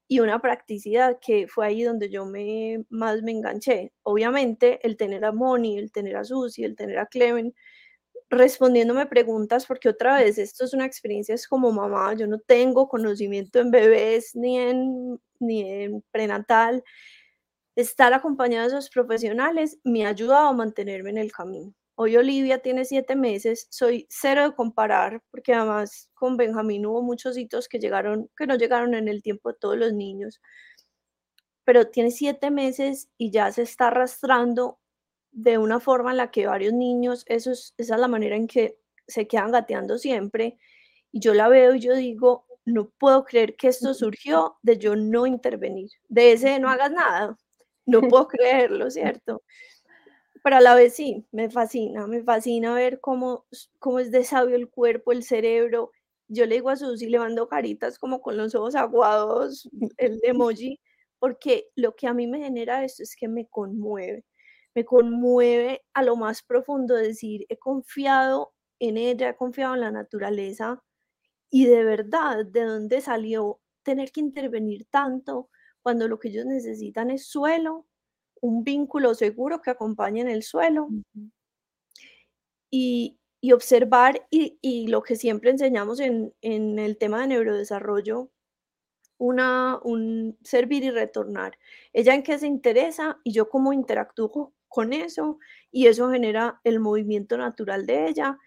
y 0.09 0.21
una 0.21 0.41
practicidad 0.41 1.19
que 1.21 1.47
fue 1.49 1.67
ahí 1.67 1.83
donde 1.83 2.11
yo 2.11 2.25
me, 2.27 2.85
más 2.89 3.23
me 3.23 3.33
enganché. 3.33 3.93
Obviamente, 4.03 4.81
el 4.87 4.97
tener 4.97 5.25
a 5.25 5.33
Moni, 5.33 5.79
el 5.79 5.93
tener 5.93 6.17
a 6.17 6.25
Susi, 6.25 6.65
el 6.65 6.77
tener 6.77 6.99
a 6.99 7.07
Clemen, 7.07 7.55
respondiéndome 8.31 9.07
preguntas, 9.07 9.67
porque 9.67 9.89
otra 9.89 10.19
vez 10.19 10.39
esto 10.39 10.65
es 10.65 10.75
una 10.75 10.87
experiencia, 10.87 11.35
es 11.35 11.49
como 11.49 11.73
mamá, 11.73 12.15
yo 12.15 12.27
no 12.27 12.39
tengo 12.39 12.89
conocimiento 12.89 13.59
en 13.59 13.71
bebés 13.71 14.35
ni 14.35 14.59
en, 14.59 15.21
ni 15.41 15.63
en 15.63 16.03
prenatal. 16.11 16.85
Estar 17.79 18.13
acompañada 18.13 18.65
de 18.65 18.71
esos 18.71 18.91
profesionales 18.91 19.79
me 19.85 20.05
ha 20.05 20.09
ayudado 20.09 20.49
a 20.49 20.53
mantenerme 20.53 21.11
en 21.11 21.19
el 21.19 21.31
camino. 21.31 21.73
Hoy 21.95 22.17
Olivia 22.17 22.59
tiene 22.59 22.85
siete 22.85 23.15
meses, 23.15 23.69
soy 23.71 24.05
cero 24.11 24.43
de 24.43 24.57
comparar, 24.57 25.23
porque 25.31 25.55
además 25.55 26.11
con 26.15 26.37
Benjamín 26.37 26.87
hubo 26.87 27.03
muchos 27.03 27.39
hitos 27.39 27.69
que 27.69 27.79
llegaron, 27.79 28.29
que 28.37 28.49
no 28.49 28.57
llegaron 28.57 28.95
en 28.95 29.07
el 29.07 29.23
tiempo 29.23 29.51
de 29.51 29.59
todos 29.61 29.77
los 29.77 29.93
niños, 29.93 30.41
pero 31.63 31.87
tiene 31.87 32.11
siete 32.11 32.51
meses 32.51 33.11
y 33.17 33.31
ya 33.31 33.53
se 33.53 33.63
está 33.63 33.87
arrastrando 33.87 34.81
de 35.31 35.59
una 35.59 35.79
forma 35.79 36.11
en 36.11 36.17
la 36.17 36.33
que 36.33 36.49
varios 36.49 36.73
niños, 36.73 37.23
eso 37.29 37.53
esa 37.53 37.73
es 37.77 37.89
la 37.91 38.09
manera 38.09 38.35
en 38.35 38.49
que 38.49 38.77
se 39.07 39.29
quedan 39.29 39.53
gateando 39.53 39.99
siempre. 39.99 40.59
Y 41.13 41.21
yo 41.21 41.33
la 41.33 41.47
veo 41.49 41.77
y 41.77 41.81
yo 41.81 41.95
digo, 41.95 42.45
no 42.65 42.91
puedo 42.99 43.25
creer 43.25 43.55
que 43.55 43.69
esto 43.69 43.95
surgió 43.95 44.59
de 44.63 44.79
yo 44.79 44.97
no 44.97 45.27
intervenir, 45.29 45.91
de 46.09 46.33
ese 46.33 46.59
no 46.59 46.71
hagas 46.71 46.91
nada. 46.91 47.39
No 47.89 48.01
puedo 48.17 48.29
creerlo, 48.29 48.91
¿cierto? 48.91 49.43
Pero 50.45 50.57
a 50.57 50.61
la 50.61 50.75
vez 50.75 50.95
sí, 50.95 51.27
me 51.33 51.51
fascina, 51.51 52.07
me 52.07 52.23
fascina 52.23 52.75
ver 52.75 53.01
cómo, 53.01 53.47
cómo 53.79 53.99
es 53.99 54.11
de 54.11 54.25
sabio 54.25 54.57
el 54.57 54.71
cuerpo, 54.71 55.13
el 55.13 55.25
cerebro. 55.25 55.91
Yo 56.29 56.47
le 56.47 56.57
digo 56.57 56.71
a 56.71 56.77
Susi, 56.77 57.09
le 57.09 57.19
mando 57.19 57.49
caritas 57.49 57.99
como 57.99 58.21
con 58.21 58.37
los 58.37 58.55
ojos 58.55 58.75
aguados, 58.77 59.69
el 59.99 60.21
emoji, 60.23 60.81
porque 61.19 61.67
lo 61.75 61.97
que 61.97 62.07
a 62.07 62.15
mí 62.15 62.27
me 62.27 62.39
genera 62.39 62.85
esto 62.85 63.03
es 63.03 63.17
que 63.17 63.29
me 63.29 63.47
conmueve 63.49 64.25
me 64.79 64.85
conmueve 64.85 65.83
a 65.93 66.05
lo 66.05 66.15
más 66.15 66.43
profundo 66.43 66.95
decir, 66.95 67.45
he 67.49 67.59
confiado 67.59 68.53
en 68.79 68.97
ella, 68.97 69.31
he 69.31 69.37
confiado 69.37 69.75
en 69.75 69.81
la 69.81 69.91
naturaleza 69.91 70.85
y 71.51 71.67
de 71.67 71.85
verdad, 71.85 72.47
¿de 72.47 72.63
dónde 72.65 73.01
salió 73.01 73.61
tener 73.83 74.13
que 74.13 74.21
intervenir 74.21 74.87
tanto 74.91 75.51
cuando 75.89 76.07
lo 76.07 76.19
que 76.19 76.29
ellos 76.29 76.45
necesitan 76.45 77.11
es 77.11 77.25
suelo, 77.25 77.87
un 78.43 78.63
vínculo 78.63 79.15
seguro 79.15 79.63
que 79.63 79.71
acompañe 79.71 80.21
en 80.21 80.29
el 80.29 80.43
suelo? 80.43 80.91
y, 82.71 83.19
y, 83.41 83.53
observar 83.53 84.27
y, 84.29 84.59
y, 84.61 84.89
lo 84.89 85.03
que 85.03 85.17
siempre 85.17 85.51
enseñamos 85.51 85.99
en, 86.01 86.35
en 86.43 86.79
el 86.79 86.99
tema 86.99 87.23
de 87.23 87.29
neurodesarrollo, 87.29 88.31
una, 89.17 89.81
un 89.83 90.37
servir 90.45 90.85
y 90.85 90.91
retornar. 90.91 91.57
Ella 91.95 92.15
en 92.15 92.23
qué 92.23 92.39
se 92.39 92.47
interesa 92.47 93.19
y 93.25 93.33
yo 93.33 93.49
cómo 93.49 93.73
interactúo 93.73 94.53
con 94.69 94.93
eso 94.93 95.39
y 95.71 95.87
eso 95.87 96.11
genera 96.11 96.61
el 96.65 96.81
movimiento 96.81 97.39
natural 97.39 97.87
de 97.87 98.09
ella. 98.09 98.39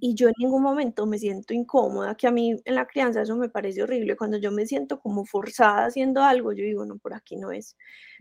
Y 0.00 0.14
yo 0.14 0.28
en 0.28 0.34
ningún 0.38 0.62
momento 0.62 1.04
me 1.06 1.18
siento 1.18 1.52
incómoda, 1.52 2.14
que 2.14 2.26
a 2.26 2.30
mí 2.30 2.56
en 2.64 2.74
la 2.74 2.86
crianza 2.86 3.20
eso 3.20 3.36
me 3.36 3.50
parece 3.50 3.82
horrible. 3.82 4.16
Cuando 4.16 4.38
yo 4.38 4.50
me 4.50 4.64
siento 4.64 4.98
como 4.98 5.26
forzada 5.26 5.86
haciendo 5.86 6.22
algo, 6.22 6.52
yo 6.52 6.64
digo, 6.64 6.86
no, 6.86 6.96
por 6.96 7.12
aquí 7.12 7.36
no 7.36 7.52
es. 7.52 7.76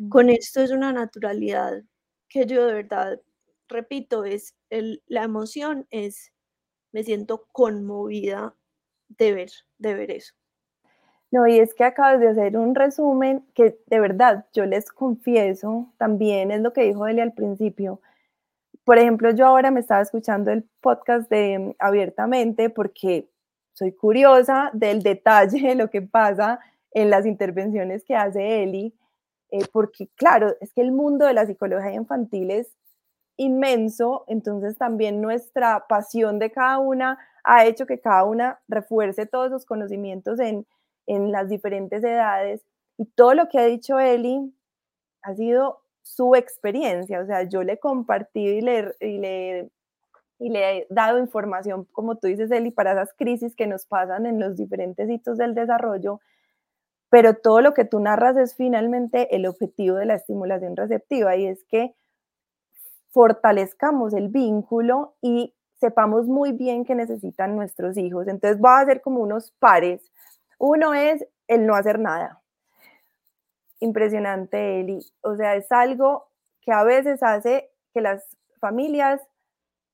Con 0.10 0.30
esto 0.30 0.62
es 0.62 0.72
una 0.72 0.92
naturalidad 0.92 1.84
que 2.28 2.46
yo 2.46 2.66
de 2.66 2.74
verdad, 2.74 3.22
repito, 3.70 4.26
es 4.26 4.56
el, 4.70 5.02
la 5.08 5.24
emoción, 5.24 5.88
es, 5.90 6.34
me 6.92 7.04
siento 7.04 7.48
conmovida 7.54 8.54
de 9.08 9.34
ver, 9.34 9.52
de 9.78 9.94
ver 9.94 10.12
eso. 10.12 10.34
No, 11.32 11.48
y 11.48 11.60
es 11.60 11.74
que 11.74 11.84
acabas 11.84 12.20
de 12.20 12.30
hacer 12.30 12.58
un 12.58 12.74
resumen 12.74 13.46
que 13.54 13.80
de 13.88 14.00
verdad 14.00 14.46
yo 14.54 14.66
les 14.66 14.90
confieso, 14.90 15.94
también 15.98 16.52
es 16.52 16.62
lo 16.62 16.72
que 16.72 16.84
dijo 16.84 17.06
Eli 17.08 17.20
al 17.20 17.34
principio. 17.34 18.02
Por 18.88 18.98
ejemplo, 18.98 19.32
yo 19.32 19.46
ahora 19.46 19.70
me 19.70 19.82
estaba 19.82 20.00
escuchando 20.00 20.50
el 20.50 20.64
podcast 20.80 21.30
de 21.30 21.76
Abiertamente 21.78 22.70
porque 22.70 23.30
soy 23.74 23.92
curiosa 23.92 24.70
del 24.72 25.04
detalle 25.04 25.60
de 25.68 25.76
lo 25.76 25.90
que 25.90 26.02
pasa 26.02 26.62
en 26.92 27.10
las 27.10 27.26
intervenciones 27.26 28.06
que 28.06 28.16
hace 28.16 28.64
Eli, 28.64 28.96
eh, 29.52 29.66
porque 29.74 30.08
claro, 30.16 30.56
es 30.62 30.72
que 30.72 30.80
el 30.80 30.94
mundo 30.94 31.26
de 31.26 31.34
la 31.34 31.46
psicología 31.46 31.92
infantil 31.92 32.50
es 32.50 32.78
inmenso, 33.36 34.24
entonces 34.30 34.78
también 34.78 35.20
nuestra 35.20 35.86
pasión 35.90 36.40
de 36.40 36.52
cada 36.52 36.78
una 36.80 37.20
ha 37.44 37.66
hecho 37.66 37.88
que 37.88 38.00
cada 38.00 38.24
una 38.24 38.62
refuerce 38.70 39.26
todos 39.26 39.48
esos 39.48 39.66
conocimientos 39.66 40.40
en 40.40 40.66
en 41.08 41.32
las 41.32 41.50
diferentes 41.50 42.04
edades. 42.04 42.62
Y 42.98 43.06
todo 43.06 43.34
lo 43.34 43.50
que 43.50 43.60
ha 43.60 43.66
dicho 43.66 44.00
Eli 44.00 44.54
ha 45.24 45.36
sido 45.36 45.82
su 46.08 46.36
experiencia, 46.36 47.22
o 47.22 47.26
sea, 47.26 47.44
yo 47.44 47.64
le 47.64 47.74
he 47.74 47.80
compartido 47.80 48.54
y 48.54 48.62
le, 48.62 48.96
y 49.00 49.18
le, 49.20 49.70
y 50.40 50.50
le 50.50 50.80
he 50.80 50.88
dado 50.90 51.20
información, 51.20 51.86
como 51.92 52.18
tú 52.18 52.28
dices, 52.28 52.52
Eli, 52.52 52.72
para 52.72 52.94
esas 52.94 53.14
crisis 53.14 53.56
que 53.56 53.68
nos 53.68 53.86
pasan 53.86 54.26
en 54.26 54.40
los 54.40 54.56
diferentes 54.56 55.10
hitos 55.10 55.38
del 55.38 55.56
desarrollo, 55.56 56.20
pero 57.10 57.36
todo 57.36 57.62
lo 57.62 57.74
que 57.74 57.86
tú 57.86 58.00
narras 58.00 58.38
es 58.38 58.56
finalmente 58.56 59.36
el 59.36 59.46
objetivo 59.46 59.98
de 59.98 60.06
la 60.06 60.16
estimulación 60.16 60.76
receptiva 60.76 61.36
y 61.38 61.48
es 61.48 61.64
que 61.66 61.96
fortalezcamos 63.10 64.14
el 64.14 64.30
vínculo 64.30 65.16
y 65.22 65.56
sepamos 65.80 66.28
muy 66.28 66.52
bien 66.52 66.86
qué 66.86 66.96
necesitan 66.96 67.56
nuestros 67.56 67.98
hijos. 67.98 68.28
Entonces 68.28 68.62
va 68.64 68.80
a 68.80 68.86
ser 68.86 69.02
como 69.02 69.22
unos 69.22 69.52
pares 69.60 70.12
uno 70.60 70.94
es 70.94 71.26
el 71.48 71.66
no 71.66 71.76
hacer 71.76 72.00
nada. 72.00 72.42
Impresionante, 73.80 74.80
Eli. 74.80 75.00
O 75.22 75.36
sea, 75.36 75.56
es 75.56 75.72
algo 75.72 76.28
que 76.62 76.72
a 76.72 76.84
veces 76.84 77.22
hace 77.22 77.70
que 77.94 78.02
las 78.02 78.26
familias 78.60 79.22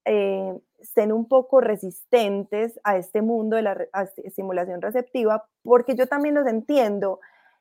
eh, 0.06 0.60
estén 0.80 1.12
un 1.12 1.28
poco 1.28 1.62
resistentes 1.62 2.80
a 2.84 2.98
este 2.98 3.22
mundo 3.22 3.56
de 3.58 3.64
la 3.64 3.88
estimulación 4.24 4.82
receptiva, 4.82 5.46
porque 5.64 5.96
yo 5.96 6.08
también 6.08 6.36
los 6.36 6.48
entiendo. 6.48 7.20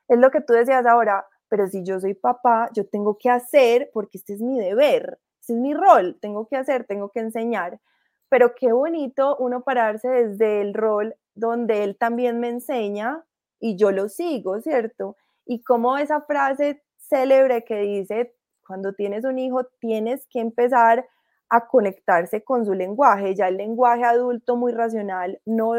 Es 0.08 0.18
lo 0.18 0.30
que 0.30 0.40
tú 0.40 0.52
decías 0.52 0.86
ahora, 0.86 1.26
pero 1.48 1.68
si 1.68 1.84
yo 1.84 2.00
soy 2.00 2.14
papá, 2.14 2.70
yo 2.74 2.86
tengo 2.88 3.18
que 3.18 3.30
hacer, 3.30 3.90
porque 3.92 4.18
este 4.18 4.34
es 4.34 4.40
mi 4.40 4.58
deber, 4.58 5.18
este 5.40 5.54
es 5.54 5.58
mi 5.58 5.74
rol, 5.74 6.18
tengo 6.20 6.46
que 6.46 6.56
hacer, 6.56 6.84
tengo 6.84 7.10
que 7.10 7.20
enseñar. 7.20 7.80
Pero 8.28 8.54
qué 8.54 8.72
bonito 8.72 9.36
uno 9.38 9.62
pararse 9.62 10.08
desde 10.08 10.62
el 10.62 10.74
rol 10.74 11.14
donde 11.34 11.84
él 11.84 11.96
también 11.98 12.40
me 12.40 12.48
enseña 12.48 13.24
y 13.60 13.76
yo 13.76 13.92
lo 13.92 14.08
sigo, 14.08 14.60
¿cierto? 14.60 15.16
Y 15.46 15.62
como 15.62 15.96
esa 15.98 16.22
frase 16.22 16.82
célebre 16.98 17.64
que 17.64 17.78
dice, 17.78 18.34
cuando 18.66 18.94
tienes 18.94 19.24
un 19.24 19.38
hijo, 19.38 19.64
tienes 19.80 20.26
que 20.30 20.40
empezar 20.40 21.06
a 21.50 21.66
conectarse 21.66 22.42
con 22.44 22.64
su 22.64 22.72
lenguaje, 22.74 23.34
ya 23.34 23.48
el 23.48 23.58
lenguaje 23.58 24.04
adulto 24.04 24.56
muy 24.56 24.72
racional, 24.72 25.40
no, 25.44 25.74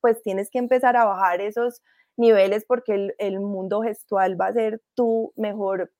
pues 0.00 0.22
tienes 0.22 0.50
que 0.50 0.58
empezar 0.58 0.96
a 0.96 1.04
bajar 1.04 1.40
esos 1.40 1.82
niveles 2.16 2.64
porque 2.66 2.94
el, 2.94 3.14
el 3.18 3.40
mundo 3.40 3.82
gestual 3.82 4.40
va 4.40 4.46
a 4.46 4.52
ser 4.52 4.80
tu 4.94 5.32
mejor 5.36 5.90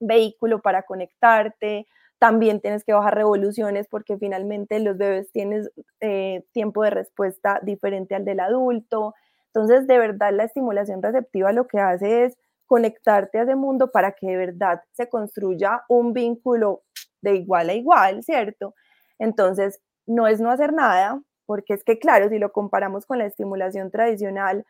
vehículo 0.00 0.60
para 0.60 0.82
conectarte, 0.82 1.86
también 2.18 2.60
tienes 2.60 2.84
que 2.84 2.92
bajar 2.92 3.14
revoluciones 3.14 3.86
porque 3.88 4.16
finalmente 4.18 4.80
los 4.80 4.96
bebés 4.96 5.30
tienes 5.32 5.70
eh, 6.00 6.44
tiempo 6.52 6.82
de 6.82 6.90
respuesta 6.90 7.60
diferente 7.62 8.14
al 8.14 8.24
del 8.24 8.40
adulto. 8.40 9.14
Entonces, 9.48 9.86
de 9.86 9.98
verdad, 9.98 10.32
la 10.32 10.44
estimulación 10.44 11.02
receptiva 11.02 11.52
lo 11.52 11.66
que 11.66 11.78
hace 11.78 12.24
es 12.24 12.38
conectarte 12.66 13.38
a 13.38 13.42
ese 13.42 13.56
mundo 13.56 13.90
para 13.90 14.12
que 14.12 14.26
de 14.28 14.36
verdad 14.36 14.82
se 14.92 15.08
construya 15.08 15.82
un 15.88 16.12
vínculo 16.12 16.82
de 17.22 17.36
igual 17.36 17.70
a 17.70 17.74
igual, 17.74 18.22
¿cierto? 18.22 18.74
Entonces, 19.18 19.80
no 20.06 20.26
es 20.28 20.40
no 20.40 20.50
hacer 20.50 20.72
nada, 20.72 21.20
porque 21.46 21.74
es 21.74 21.84
que, 21.84 21.98
claro, 21.98 22.28
si 22.28 22.38
lo 22.38 22.52
comparamos 22.52 23.06
con 23.06 23.18
la 23.18 23.26
estimulación 23.26 23.90
tradicional, 23.90 24.64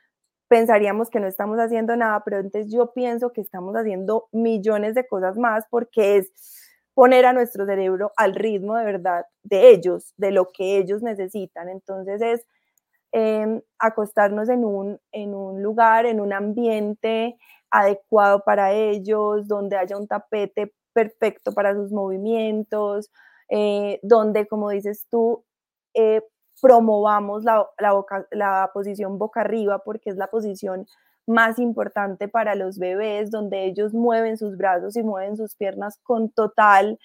pensaríamos 0.49 1.11
que 1.11 1.21
no 1.21 1.27
estamos 1.27 1.59
haciendo 1.59 1.97
nada, 1.97 2.23
pero 2.25 2.39
entonces 2.39 2.73
yo 2.73 2.93
pienso 2.93 3.33
que 3.33 3.41
estamos 3.41 3.75
haciendo 3.75 4.29
millones 4.33 4.95
de 4.95 5.07
cosas 5.07 5.37
más 5.37 5.65
porque 5.71 6.19
es 6.19 6.33
poner 6.95 7.27
a 7.27 7.33
nuestro 7.33 7.67
cerebro 7.67 8.13
al 8.17 8.35
ritmo 8.35 8.77
de 8.77 8.85
verdad 8.85 9.27
de 9.43 9.71
ellos, 9.71 10.15
de 10.17 10.31
lo 10.31 10.49
que 10.53 10.79
ellos 10.79 11.03
necesitan. 11.03 11.69
Entonces 11.69 12.23
es 12.23 12.47
em, 13.19 13.63
acostarnos 13.79 14.51
en 14.51 14.63
un, 14.63 15.01
en 15.11 15.35
un 15.35 15.63
lugar, 15.63 16.05
en 16.05 16.21
un 16.21 16.35
ambiente 16.35 17.39
adecuado 17.71 18.43
para 18.45 18.73
ellos, 18.73 19.49
donde 19.49 19.77
haya 19.79 19.97
un 19.97 20.07
tapete 20.07 20.75
perfecto 20.93 21.53
para 21.55 21.75
sus 21.75 21.93
movimientos, 21.93 23.11
eh, 23.49 24.01
donde, 24.03 24.47
como 24.47 24.69
dices 24.69 25.07
tú, 25.11 25.45
eh, 25.95 26.21
promovamos 26.61 27.43
la, 27.45 27.67
la 28.31 28.71
posición 28.75 29.19
boca 29.19 29.41
arriba 29.41 29.79
porque 29.85 30.11
es 30.11 30.17
la 30.17 30.27
posición 30.27 30.87
más 31.27 31.59
importante 31.59 32.29
para 32.29 32.55
los 32.55 32.79
bebés, 32.79 33.31
donde 33.31 33.65
ellos 33.65 33.95
mueven 33.95 34.37
sus 34.37 34.59
brazos 34.59 34.95
y 34.97 35.03
mueven 35.03 35.39
sus 35.39 35.57
piernas 35.57 35.99
con 36.03 36.31
total 36.31 36.99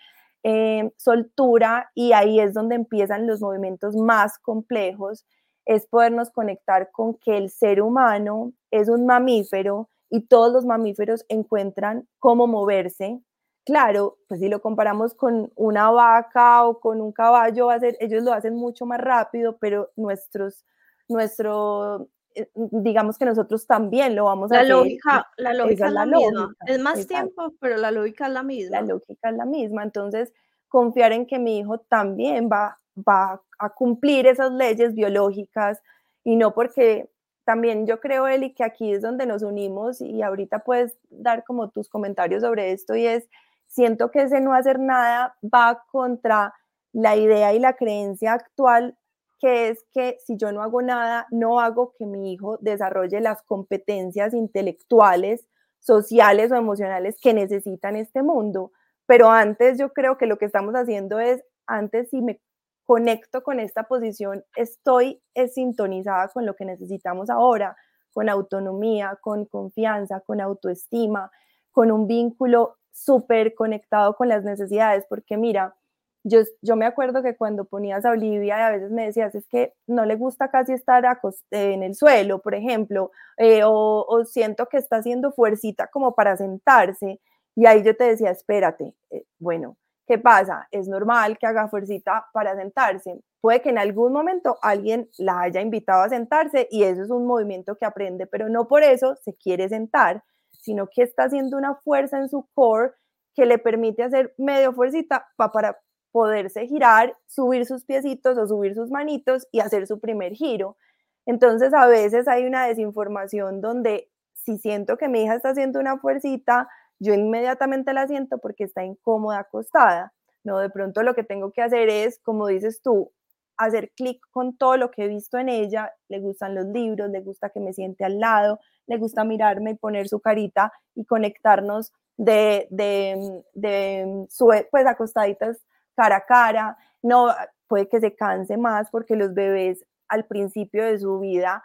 eh, 0.43 0.91
soltura 0.97 1.91
y 1.95 2.13
ahí 2.13 2.39
es 2.39 2.53
donde 2.53 2.75
empiezan 2.75 3.27
los 3.27 3.41
movimientos 3.41 3.95
más 3.95 4.39
complejos, 4.39 5.25
es 5.65 5.87
podernos 5.87 6.31
conectar 6.31 6.91
con 6.91 7.15
que 7.15 7.37
el 7.37 7.49
ser 7.49 7.81
humano 7.81 8.53
es 8.71 8.89
un 8.89 9.05
mamífero 9.05 9.89
y 10.09 10.21
todos 10.21 10.51
los 10.51 10.65
mamíferos 10.65 11.25
encuentran 11.29 12.07
cómo 12.19 12.47
moverse. 12.47 13.21
Claro, 13.65 14.17
pues 14.27 14.39
si 14.39 14.49
lo 14.49 14.61
comparamos 14.61 15.13
con 15.13 15.51
una 15.55 15.91
vaca 15.91 16.65
o 16.65 16.79
con 16.79 16.99
un 16.99 17.11
caballo, 17.11 17.67
va 17.67 17.75
a 17.75 17.79
ser, 17.79 17.95
ellos 17.99 18.23
lo 18.23 18.33
hacen 18.33 18.55
mucho 18.55 18.85
más 18.85 18.99
rápido, 18.99 19.57
pero 19.59 19.91
nuestros, 19.95 20.65
nuestro 21.07 22.09
eh, 22.33 22.49
digamos 22.55 23.17
que 23.17 23.25
nosotros 23.25 23.67
también 23.67 24.15
lo 24.15 24.25
vamos 24.25 24.51
a 24.51 24.57
la 24.57 24.63
Lógica, 24.63 25.29
la 25.37 25.53
lógica 25.53 25.87
es 25.87 25.93
la, 25.93 26.05
misma. 26.05 26.55
Es 26.65 26.79
más 26.79 27.05
tiempo, 27.07 27.53
pero 27.59 27.77
la 27.77 27.91
lógica 27.91 28.27
es 28.27 28.33
la 28.33 28.43
misma. 28.43 28.81
La 28.81 28.87
lógica 28.87 29.29
es 29.29 29.35
la 29.35 29.45
misma. 29.45 29.83
Entonces, 29.83 30.33
confiar 30.67 31.11
en 31.11 31.25
que 31.25 31.39
mi 31.39 31.59
hijo 31.59 31.79
también 31.79 32.49
va, 32.51 32.79
va 33.07 33.41
a 33.59 33.69
cumplir 33.69 34.27
esas 34.27 34.51
leyes 34.51 34.93
biológicas 34.93 35.81
y 36.23 36.35
no 36.35 36.53
porque 36.53 37.09
también 37.45 37.87
yo 37.87 37.99
creo, 37.99 38.27
Eli, 38.27 38.53
que 38.53 38.63
aquí 38.63 38.93
es 38.93 39.01
donde 39.01 39.25
nos 39.25 39.43
unimos 39.43 40.01
y 40.01 40.21
ahorita 40.21 40.59
puedes 40.59 40.97
dar 41.09 41.43
como 41.43 41.69
tus 41.69 41.89
comentarios 41.89 42.43
sobre 42.43 42.71
esto 42.71 42.95
y 42.95 43.07
es, 43.07 43.27
siento 43.67 44.11
que 44.11 44.23
ese 44.23 44.41
no 44.41 44.53
hacer 44.53 44.79
nada 44.79 45.35
va 45.43 45.83
contra 45.91 46.53
la 46.93 47.15
idea 47.15 47.53
y 47.53 47.59
la 47.59 47.73
creencia 47.73 48.33
actual 48.33 48.97
que 49.41 49.69
es 49.69 49.83
que 49.91 50.17
si 50.23 50.37
yo 50.37 50.51
no 50.51 50.61
hago 50.61 50.83
nada, 50.83 51.25
no 51.31 51.59
hago 51.59 51.93
que 51.97 52.05
mi 52.05 52.31
hijo 52.31 52.59
desarrolle 52.61 53.19
las 53.21 53.41
competencias 53.41 54.35
intelectuales, 54.35 55.47
sociales 55.79 56.51
o 56.51 56.55
emocionales 56.55 57.17
que 57.19 57.33
necesitan 57.33 57.95
este 57.95 58.21
mundo. 58.21 58.71
Pero 59.07 59.31
antes 59.31 59.79
yo 59.79 59.93
creo 59.93 60.19
que 60.19 60.27
lo 60.27 60.37
que 60.37 60.45
estamos 60.45 60.75
haciendo 60.75 61.19
es, 61.19 61.43
antes 61.65 62.09
si 62.11 62.21
me 62.21 62.39
conecto 62.85 63.43
con 63.43 63.59
esta 63.59 63.83
posición, 63.83 64.43
estoy 64.55 65.21
sintonizada 65.53 66.27
con 66.29 66.45
lo 66.45 66.55
que 66.55 66.65
necesitamos 66.65 67.29
ahora, 67.29 67.75
con 68.13 68.29
autonomía, 68.29 69.17
con 69.21 69.45
confianza, 69.45 70.21
con 70.21 70.41
autoestima, 70.41 71.31
con 71.71 71.91
un 71.91 72.07
vínculo 72.07 72.77
súper 72.91 73.55
conectado 73.55 74.15
con 74.15 74.27
las 74.27 74.43
necesidades, 74.43 75.05
porque 75.09 75.37
mira, 75.37 75.75
yo, 76.23 76.41
yo 76.61 76.75
me 76.75 76.85
acuerdo 76.85 77.23
que 77.23 77.35
cuando 77.35 77.65
ponías 77.65 78.05
a 78.05 78.11
Olivia 78.11 78.67
a 78.67 78.71
veces 78.71 78.91
me 78.91 79.05
decías, 79.05 79.33
es 79.33 79.47
que 79.47 79.73
no 79.87 80.05
le 80.05 80.15
gusta 80.15 80.49
casi 80.51 80.73
estar 80.73 81.03
en 81.49 81.83
el 81.83 81.95
suelo, 81.95 82.39
por 82.39 82.53
ejemplo, 82.53 83.11
eh, 83.37 83.61
o, 83.65 84.23
siento 84.25 84.67
que 84.67 84.77
está 84.77 84.97
haciendo 84.97 85.31
fuercita 85.31 85.87
como 85.87 86.13
para 86.13 86.37
sentarse. 86.37 87.19
Y 87.55 87.65
ahí 87.65 87.83
yo 87.83 87.95
te 87.97 88.03
decía, 88.05 88.29
espérate, 88.31 88.93
eh, 89.09 89.23
bueno, 89.39 89.77
¿qué 90.07 90.17
pasa? 90.17 90.67
Es 90.71 90.87
normal 90.87 91.37
que 91.37 91.47
haga 91.47 91.67
fuercita 91.67 92.27
para 92.33 92.55
sentarse. 92.55 93.21
Puede 93.41 93.61
que 93.61 93.69
en 93.69 93.77
algún 93.77 94.13
momento 94.13 94.57
alguien 94.61 95.09
la 95.17 95.41
haya 95.41 95.61
invitado 95.61 96.03
a 96.03 96.09
sentarse 96.09 96.67
y 96.69 96.83
eso 96.83 97.03
es 97.03 97.09
un 97.09 97.25
movimiento 97.25 97.75
que 97.75 97.85
aprende, 97.85 98.27
pero 98.27 98.49
no 98.49 98.67
por 98.67 98.83
eso 98.83 99.15
se 99.23 99.35
quiere 99.35 99.69
sentar, 99.69 100.23
sino 100.51 100.87
que 100.87 101.03
está 101.03 101.23
haciendo 101.23 101.57
una 101.57 101.75
fuerza 101.75 102.19
en 102.19 102.29
su 102.29 102.47
core 102.53 102.91
que 103.33 103.45
le 103.45 103.57
permite 103.57 104.03
hacer 104.03 104.33
medio 104.37 104.73
fuercita 104.73 105.27
para 105.37 105.79
poderse 106.11 106.67
girar, 106.67 107.17
subir 107.25 107.65
sus 107.65 107.85
piecitos 107.85 108.37
o 108.37 108.47
subir 108.47 108.75
sus 108.75 108.91
manitos 108.91 109.47
y 109.51 109.61
hacer 109.61 109.87
su 109.87 109.99
primer 109.99 110.33
giro. 110.33 110.77
Entonces 111.25 111.73
a 111.73 111.87
veces 111.87 112.27
hay 112.27 112.45
una 112.45 112.67
desinformación 112.67 113.61
donde 113.61 114.09
si 114.33 114.57
siento 114.57 114.97
que 114.97 115.07
mi 115.07 115.23
hija 115.23 115.35
está 115.35 115.49
haciendo 115.49 115.79
una 115.79 115.97
fuercita, 115.97 116.67
yo 117.01 117.15
inmediatamente 117.15 117.93
la 117.93 118.07
siento 118.07 118.37
porque 118.37 118.63
está 118.63 118.83
incómoda 118.85 119.39
acostada. 119.39 120.13
No, 120.43 120.59
de 120.59 120.69
pronto 120.69 121.01
lo 121.01 121.15
que 121.15 121.23
tengo 121.23 121.51
que 121.51 121.63
hacer 121.63 121.89
es, 121.89 122.19
como 122.19 122.45
dices 122.45 122.81
tú, 122.83 123.11
hacer 123.57 123.91
clic 123.95 124.21
con 124.29 124.55
todo 124.55 124.77
lo 124.77 124.91
que 124.91 125.05
he 125.05 125.07
visto 125.07 125.39
en 125.39 125.49
ella. 125.49 125.91
Le 126.09 126.19
gustan 126.19 126.53
los 126.53 126.65
libros, 126.65 127.09
le 127.09 127.21
gusta 127.21 127.49
que 127.49 127.59
me 127.59 127.73
siente 127.73 128.05
al 128.05 128.19
lado, 128.19 128.59
le 128.85 128.97
gusta 128.97 129.23
mirarme 129.23 129.71
y 129.71 129.75
poner 129.75 130.07
su 130.07 130.19
carita 130.19 130.71
y 130.93 131.05
conectarnos 131.05 131.91
de, 132.17 132.67
de, 132.69 133.43
de, 133.55 134.27
pues 134.69 134.85
acostaditas 134.85 135.57
cara 135.95 136.17
a 136.17 136.25
cara, 136.25 136.77
no 137.01 137.29
puede 137.67 137.89
que 137.89 137.99
se 137.99 138.15
canse 138.15 138.57
más 138.57 138.91
porque 138.91 139.15
los 139.15 139.33
bebés 139.33 139.83
al 140.07 140.25
principio 140.25 140.85
de 140.85 140.99
su 140.99 141.19
vida 141.19 141.63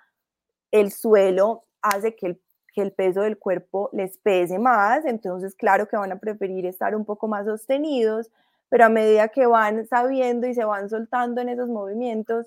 el 0.71 0.93
suelo 0.93 1.65
hace 1.83 2.17
que 2.17 2.27
el, 2.27 2.43
que 2.77 2.83
el 2.83 2.93
peso 2.93 3.23
del 3.23 3.39
cuerpo 3.39 3.89
les 3.95 4.19
pese 4.19 4.59
más, 4.59 5.07
entonces 5.07 5.55
claro 5.55 5.89
que 5.89 5.97
van 5.97 6.13
a 6.13 6.19
preferir 6.19 6.67
estar 6.67 6.95
un 6.95 7.07
poco 7.07 7.27
más 7.27 7.47
sostenidos, 7.47 8.31
pero 8.69 8.85
a 8.85 8.91
medida 8.91 9.29
que 9.29 9.47
van 9.47 9.87
sabiendo 9.87 10.47
y 10.47 10.53
se 10.53 10.67
van 10.67 10.91
soltando 10.91 11.41
en 11.41 11.49
esos 11.49 11.71
movimientos, 11.71 12.47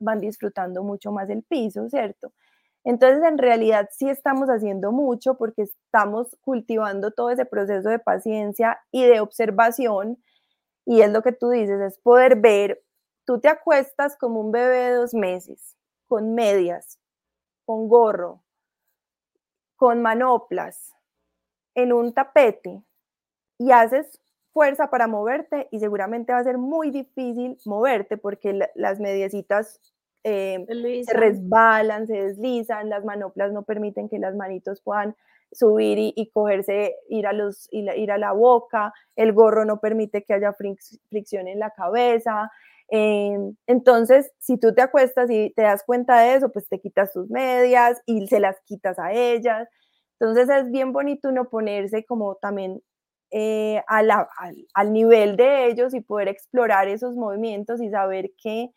van 0.00 0.20
disfrutando 0.20 0.82
mucho 0.82 1.12
más 1.12 1.30
el 1.30 1.44
piso, 1.44 1.88
¿cierto? 1.88 2.32
Entonces, 2.82 3.22
en 3.22 3.38
realidad 3.38 3.88
sí 3.92 4.08
estamos 4.10 4.48
haciendo 4.48 4.90
mucho 4.90 5.36
porque 5.36 5.62
estamos 5.62 6.36
cultivando 6.40 7.12
todo 7.12 7.30
ese 7.30 7.44
proceso 7.46 7.88
de 7.90 8.00
paciencia 8.00 8.80
y 8.90 9.04
de 9.04 9.20
observación 9.20 10.18
y 10.84 11.02
es 11.02 11.12
lo 11.12 11.22
que 11.22 11.32
tú 11.32 11.50
dices, 11.50 11.80
es 11.80 11.98
poder 12.00 12.40
ver, 12.40 12.82
tú 13.24 13.38
te 13.38 13.48
acuestas 13.48 14.16
como 14.16 14.40
un 14.40 14.50
bebé 14.50 14.90
de 14.90 14.94
dos 14.94 15.14
meses, 15.14 15.76
con 16.08 16.34
medias, 16.34 16.98
con 17.64 17.88
gorro, 17.88 18.43
con 19.84 20.00
manoplas, 20.00 20.94
en 21.74 21.92
un 21.92 22.14
tapete 22.14 22.82
y 23.58 23.70
haces 23.70 24.18
fuerza 24.50 24.88
para 24.88 25.06
moverte 25.06 25.68
y 25.70 25.78
seguramente 25.78 26.32
va 26.32 26.38
a 26.38 26.44
ser 26.44 26.56
muy 26.56 26.90
difícil 26.90 27.58
moverte 27.66 28.16
porque 28.16 28.58
las 28.76 28.98
mediecitas 28.98 29.82
eh, 30.22 30.64
se 31.06 31.12
resbalan, 31.12 32.06
se 32.06 32.14
deslizan, 32.14 32.88
las 32.88 33.04
manoplas 33.04 33.52
no 33.52 33.64
permiten 33.64 34.08
que 34.08 34.18
las 34.18 34.34
manitos 34.34 34.80
puedan 34.80 35.16
subir 35.52 35.98
y, 35.98 36.30
cogerse, 36.30 36.96
ir 37.10 37.26
a, 37.26 37.34
los, 37.34 37.68
ir 37.70 38.10
a 38.10 38.16
la 38.16 38.32
boca, 38.32 38.94
el 39.16 39.34
gorro 39.34 39.66
no 39.66 39.80
permite 39.80 40.22
que 40.22 40.32
haya 40.32 40.54
fricción 40.54 41.46
en 41.46 41.58
la 41.58 41.72
cabeza. 41.72 42.50
Em, 42.96 43.56
entonces, 43.66 44.30
si 44.38 44.56
tú 44.56 44.72
te 44.72 44.80
acuestas 44.80 45.28
y 45.28 45.52
te 45.56 45.62
das 45.62 45.82
cuenta 45.84 46.20
de 46.20 46.36
eso, 46.36 46.52
pues 46.52 46.68
te 46.68 46.78
quitas 46.80 47.12
tus 47.12 47.28
medias 47.28 48.00
y 48.06 48.28
se 48.28 48.38
las 48.38 48.60
quitas 48.66 49.00
a 49.00 49.12
ellas. 49.12 49.68
Entonces 50.20 50.48
es 50.48 50.70
bien 50.70 50.92
bonito 50.92 51.28
uno 51.28 51.48
ponerse 51.50 52.04
como 52.04 52.36
también 52.36 52.80
eh, 53.32 53.82
al, 53.88 54.10
al 54.74 54.92
nivel 54.92 55.36
de 55.36 55.66
ellos 55.66 55.92
y 55.92 56.02
poder 56.02 56.28
explorar 56.28 56.86
esos 56.86 57.16
movimientos 57.16 57.82
y 57.82 57.90
saber 57.90 58.30
que 58.40 58.70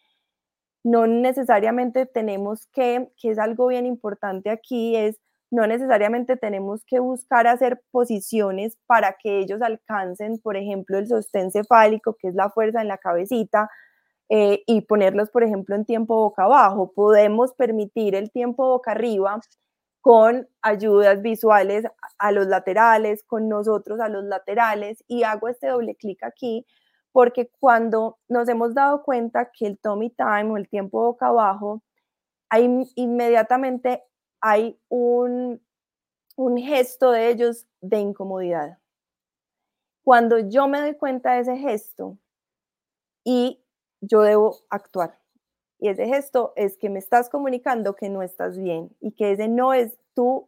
no 0.84 1.06
necesariamente 1.06 2.08
tenemos 2.08 2.67
que, 2.73 3.10
que 3.21 3.32
es 3.32 3.38
algo 3.39 3.67
bien 3.67 3.86
importante 3.86 4.49
aquí, 4.49 4.95
es 4.95 5.19
no 5.51 5.67
necesariamente 5.67 6.38
tenemos 6.38 6.84
que 6.86 6.99
buscar 6.99 7.45
hacer 7.45 7.82
posiciones 7.91 8.77
para 8.88 9.15
que 9.21 9.39
ellos 9.39 9.62
alcancen, 9.62 10.39
por 10.39 10.58
ejemplo, 10.58 10.97
el 10.97 11.08
sostén 11.08 11.51
cefálico, 11.51 12.15
que 12.19 12.30
es 12.30 12.36
la 12.36 12.49
fuerza 12.49 12.82
en 12.82 12.88
la 12.88 12.97
cabecita, 12.97 13.69
eh, 14.30 14.63
y 14.68 14.82
ponerlos, 14.82 15.30
por 15.30 15.44
ejemplo, 15.44 15.76
en 15.76 15.86
tiempo 15.86 16.16
boca 16.16 16.44
abajo. 16.44 16.92
Podemos 16.94 17.54
permitir 17.54 18.16
el 18.16 18.32
tiempo 18.32 18.68
boca 18.68 18.92
arriba 18.92 19.40
con 20.02 20.48
ayudas 20.62 21.22
visuales 21.22 21.86
a 22.18 22.32
los 22.32 22.48
laterales, 22.48 23.24
con 23.24 23.50
nosotros 23.50 24.00
a 24.00 24.10
los 24.10 24.24
laterales, 24.24 25.04
y 25.08 25.24
hago 25.24 25.48
este 25.50 25.68
doble 25.68 25.96
clic 25.96 26.24
aquí 26.24 26.66
porque 27.18 27.50
cuando 27.60 28.20
nos 28.30 28.48
hemos 28.48 28.76
dado 28.76 29.02
cuenta 29.02 29.50
que 29.52 29.66
el 29.66 29.80
tummy 29.80 30.12
time 30.12 30.52
o 30.52 30.58
el 30.58 30.70
tiempo 30.70 31.02
boca 31.02 31.26
abajo, 31.26 31.82
hay 32.48 32.88
inmediatamente 32.94 34.04
hay 34.40 34.80
un, 34.88 35.60
un 36.36 36.58
gesto 36.58 37.10
de 37.10 37.30
ellos 37.30 37.66
de 37.82 38.02
incomodidad. 38.02 38.78
Cuando 40.04 40.38
yo 40.38 40.68
me 40.68 40.80
doy 40.80 40.94
cuenta 40.94 41.34
de 41.34 41.40
ese 41.40 41.58
gesto 41.58 42.20
y 43.24 43.63
yo 44.02 44.22
debo 44.22 44.58
actuar. 44.70 45.18
Y 45.80 45.90
ese 45.90 46.08
gesto 46.08 46.54
es 46.56 46.78
que 46.78 46.90
me 46.90 47.00
estás 47.00 47.30
comunicando 47.30 47.96
que 47.96 48.10
no 48.10 48.24
estás 48.24 48.58
bien 48.58 48.90
y 49.00 49.12
que 49.12 49.32
ese 49.32 49.48
no 49.48 49.74
es 49.74 49.98
tu 50.14 50.48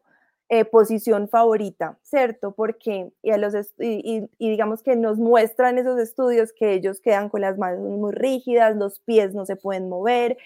eh, 0.51 0.65
posición 0.65 1.29
favorita, 1.29 1.99
¿cierto? 2.01 2.53
Porque, 2.53 3.11
y, 3.21 3.31
los 3.37 3.53
y, 3.77 4.27
digamos 4.39 4.81
que 4.81 4.95
nos 4.95 5.19
muestran 5.19 5.77
esos 5.77 5.99
estudios 5.99 6.51
que 6.53 6.73
ellos 6.73 6.99
quedan 7.01 7.29
con 7.29 7.41
las 7.41 7.59
manos 7.59 7.81
muy 7.81 8.11
rígidas, 8.11 8.75
los 8.75 8.99
pies 9.01 9.35
no 9.35 9.45
se 9.45 9.55
pueden 9.55 9.89
mover, 9.89 10.37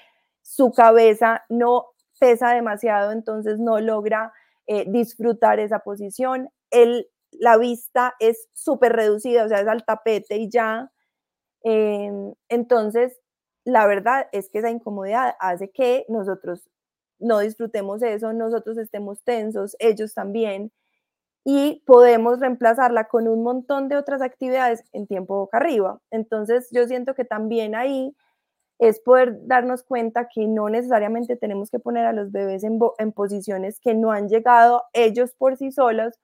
su 0.42 0.74
cabeza 0.74 1.46
no 1.48 1.88
pesa 2.20 2.54
demasiado, 2.54 3.12
entonces 3.14 3.60
no 3.60 3.80
logra 3.80 4.34
eh, 4.68 4.84
disfrutar 4.90 5.62
esa 5.62 5.80
posición. 5.80 6.50
El, 6.70 7.08
la 7.32 7.58
vista 7.58 8.14
es 8.20 8.50
súper 8.54 8.92
reducida, 8.94 9.46
o 9.46 9.48
sea, 9.48 9.62
es 9.62 9.68
al 9.68 9.86
tapete 9.86 10.36
y 10.36 10.50
ya. 10.50 10.92
Em, 11.64 12.34
entonces, 12.50 13.20
la 13.66 13.88
verdad 13.88 14.28
es 14.32 14.50
que 14.50 14.60
esa 14.60 14.70
incomodidad 14.70 15.36
hace 15.40 15.72
que 15.72 16.06
nosotros 16.10 16.70
no 17.20 17.40
disfrutemos 17.40 18.02
eso, 18.04 18.34
nosotros 18.34 18.78
estemos 18.78 19.24
tensos, 19.24 19.76
ellos 19.80 20.14
también, 20.14 20.72
y 21.46 21.84
podemos 21.86 22.40
reemplazarla 22.40 23.08
con 23.08 23.28
un 23.28 23.44
montón 23.44 23.90
de 23.90 23.98
otras 23.98 24.22
actividades 24.22 24.84
en 24.94 25.08
tiempo 25.08 25.36
boca 25.38 25.58
arriba. 25.58 26.00
Entonces, 26.12 26.70
yo 26.72 26.88
siento 26.88 27.16
que 27.16 27.26
también 27.26 27.76
ahí 27.76 28.16
es 28.80 29.00
poder 29.00 29.38
darnos 29.48 29.84
cuenta 29.84 30.28
que 30.34 30.48
no 30.48 30.70
necesariamente 30.70 31.36
tenemos 31.36 31.70
que 31.70 31.80
poner 31.80 32.06
a 32.06 32.14
los 32.14 32.32
bebés 32.32 32.64
en, 32.64 32.80
en, 32.98 33.12
posiciones 33.14 33.80
que 33.80 33.94
no 33.94 34.12
han 34.12 34.30
llegado 34.30 34.84
ellos 34.94 35.34
por 35.34 35.58
sí 35.58 35.72
solos 35.72 36.20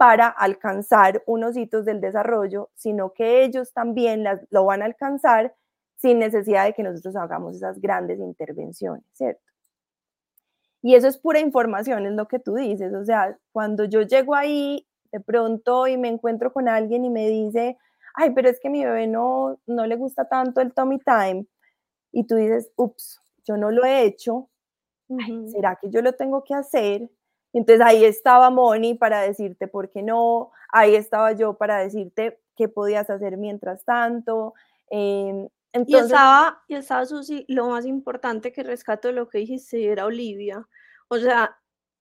para 0.00 0.28
alcanzar 0.28 1.22
unos 1.26 1.58
hitos 1.58 1.84
del 1.84 2.00
desarrollo, 2.00 2.70
sino 2.74 3.12
que 3.12 3.44
ellos 3.44 3.74
también 3.74 4.24
las, 4.24 4.40
lo 4.48 4.64
van 4.64 4.80
a 4.80 4.86
alcanzar 4.86 5.54
sin 5.96 6.18
necesidad 6.18 6.64
de 6.64 6.72
que 6.72 6.82
nosotros 6.82 7.16
hagamos 7.16 7.56
esas 7.56 7.78
grandes 7.82 8.18
intervenciones, 8.18 9.04
¿cierto? 9.12 9.42
Y 10.80 10.94
eso 10.94 11.06
es 11.06 11.18
pura 11.18 11.38
información, 11.38 12.06
es 12.06 12.12
lo 12.12 12.28
que 12.28 12.38
tú 12.38 12.54
dices. 12.54 12.94
O 12.94 13.04
sea, 13.04 13.38
cuando 13.52 13.84
yo 13.84 14.00
llego 14.00 14.34
ahí 14.34 14.86
de 15.12 15.20
pronto 15.20 15.86
y 15.86 15.98
me 15.98 16.08
encuentro 16.08 16.50
con 16.50 16.66
alguien 16.66 17.04
y 17.04 17.10
me 17.10 17.28
dice, 17.28 17.76
ay, 18.14 18.30
pero 18.30 18.48
es 18.48 18.58
que 18.58 18.70
mi 18.70 18.82
bebé 18.82 19.06
no, 19.06 19.60
no 19.66 19.84
le 19.84 19.96
gusta 19.96 20.26
tanto 20.26 20.62
el 20.62 20.72
tummy 20.72 20.98
time, 21.00 21.44
y 22.10 22.26
tú 22.26 22.36
dices, 22.36 22.72
ups, 22.76 23.20
yo 23.44 23.58
no 23.58 23.70
lo 23.70 23.84
he 23.84 24.04
hecho, 24.04 24.48
¿será 25.52 25.76
que 25.76 25.90
yo 25.90 26.00
lo 26.00 26.14
tengo 26.14 26.42
que 26.42 26.54
hacer? 26.54 27.10
Entonces 27.52 27.84
ahí 27.84 28.04
estaba 28.04 28.50
Moni 28.50 28.94
para 28.94 29.22
decirte 29.22 29.68
por 29.68 29.90
qué 29.90 30.02
no, 30.02 30.52
ahí 30.70 30.94
estaba 30.94 31.32
yo 31.32 31.54
para 31.54 31.78
decirte 31.78 32.40
qué 32.56 32.68
podías 32.68 33.10
hacer 33.10 33.36
mientras 33.36 33.84
tanto. 33.84 34.54
Em, 34.90 35.48
entonces, 35.72 36.02
y 36.02 36.06
estaba, 36.06 36.62
y 36.68 36.74
estaba 36.74 37.06
Susi, 37.06 37.44
lo 37.48 37.68
más 37.68 37.86
importante 37.86 38.52
que 38.52 38.62
rescato 38.62 39.08
de 39.08 39.14
lo 39.14 39.28
que 39.28 39.38
dijiste 39.38 39.90
era 39.90 40.06
Olivia. 40.06 40.66
O 41.08 41.18
sea, 41.18 41.56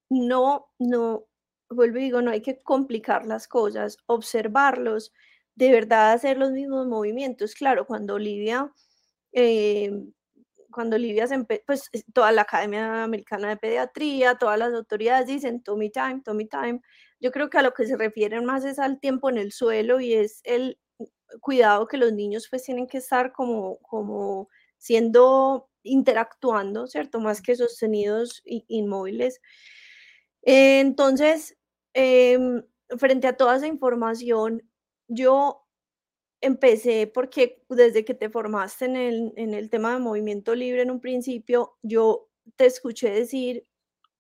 no, 0.10 0.68
no, 0.80 1.26
vuelvo 1.70 1.98
y 2.00 2.04
digo, 2.04 2.22
no 2.22 2.32
hay 2.32 2.42
que 2.42 2.62
complicar 2.62 3.26
las 3.26 3.48
cosas, 3.48 3.98
observarlos, 4.08 5.14
de 5.56 5.72
verdad 5.72 6.14
hacer 6.14 6.38
los 6.38 6.52
mismos 6.52 6.88
movimientos. 6.88 7.54
Claro, 7.56 7.86
cuando 7.86 8.16
Olivia 8.16 8.72
Em, 9.32 10.12
cuando 10.80 10.96
Olivia 10.96 11.28
se 11.28 11.38
pues 11.66 11.90
toda 12.14 12.32
la 12.32 12.44
Academia 12.44 13.04
Americana 13.04 13.50
de 13.50 13.58
Pediatría, 13.58 14.36
todas 14.36 14.58
las 14.58 14.74
autoridades 14.74 15.28
dicen 15.28 15.62
Tommy 15.62 15.90
time, 15.90 16.22
Tommy 16.24 16.48
time. 16.48 16.80
Yo 17.20 17.32
creo 17.34 17.50
que 17.50 17.58
a 17.58 17.64
lo 17.64 17.74
que 17.74 17.86
se 17.86 17.98
refieren 17.98 18.46
más 18.46 18.64
es 18.64 18.80
al 18.80 18.98
tiempo 19.02 19.30
en 19.30 19.38
el 19.38 19.52
suelo 19.52 20.00
y 20.00 20.14
es 20.14 20.40
el 20.46 20.80
cuidado 21.42 21.86
que 21.86 21.98
los 21.98 22.14
niños 22.14 22.48
pues 22.50 22.64
tienen 22.64 22.88
que 22.88 23.00
estar 23.00 23.34
como, 23.34 23.80
como 23.80 24.48
siendo, 24.78 25.70
interactuando, 25.84 26.88
¿cierto? 26.88 27.20
Más 27.20 27.42
que 27.42 27.58
sostenidos 27.58 28.42
inmóviles. 28.46 29.42
entonces, 30.44 31.58
em, 31.94 32.64
frente 32.98 33.28
a 33.28 33.36
toda 33.36 33.58
esa 33.58 33.68
información, 33.68 34.64
yo 35.10 35.68
empecé 36.42 37.08
porque 37.08 37.62
desde 37.70 38.06
que 38.06 38.14
te 38.14 38.30
formaste 38.30 38.86
en 38.86 38.96
el, 38.96 39.34
en 39.36 39.54
el 39.54 39.70
tema 39.70 39.94
de 39.94 40.00
movimiento 40.00 40.56
libre 40.56 40.82
en 40.82 40.92
un 40.92 41.02
principio, 41.02 41.78
yo 41.82 42.30
te 42.56 42.66
escuché 42.66 43.10
decir, 43.10 43.66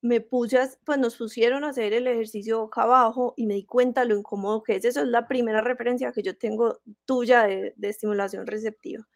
me 0.02 0.22
puse, 0.22 0.60
pues 0.86 0.98
nos 0.98 1.18
pusieron 1.18 1.64
a 1.64 1.70
hacer 1.70 1.94
el 1.94 2.08
ejercicio 2.08 2.62
boca 2.62 2.84
abajo 2.84 3.34
y 3.36 3.46
me 3.46 3.56
di 3.56 3.66
cuenta 3.66 4.06
lo 4.06 4.18
incómodo 4.18 4.64
que 4.64 4.76
es. 4.76 4.86
Eso 4.86 5.02
es 5.02 5.08
la 5.08 5.28
primera 5.28 5.62
referencia 5.62 6.12
que 6.12 6.24
yo 6.24 6.38
tengo 6.38 6.80
tuya 7.06 7.44
de, 7.44 7.74
estimulación 7.82 8.48
receptiva. 8.48 9.08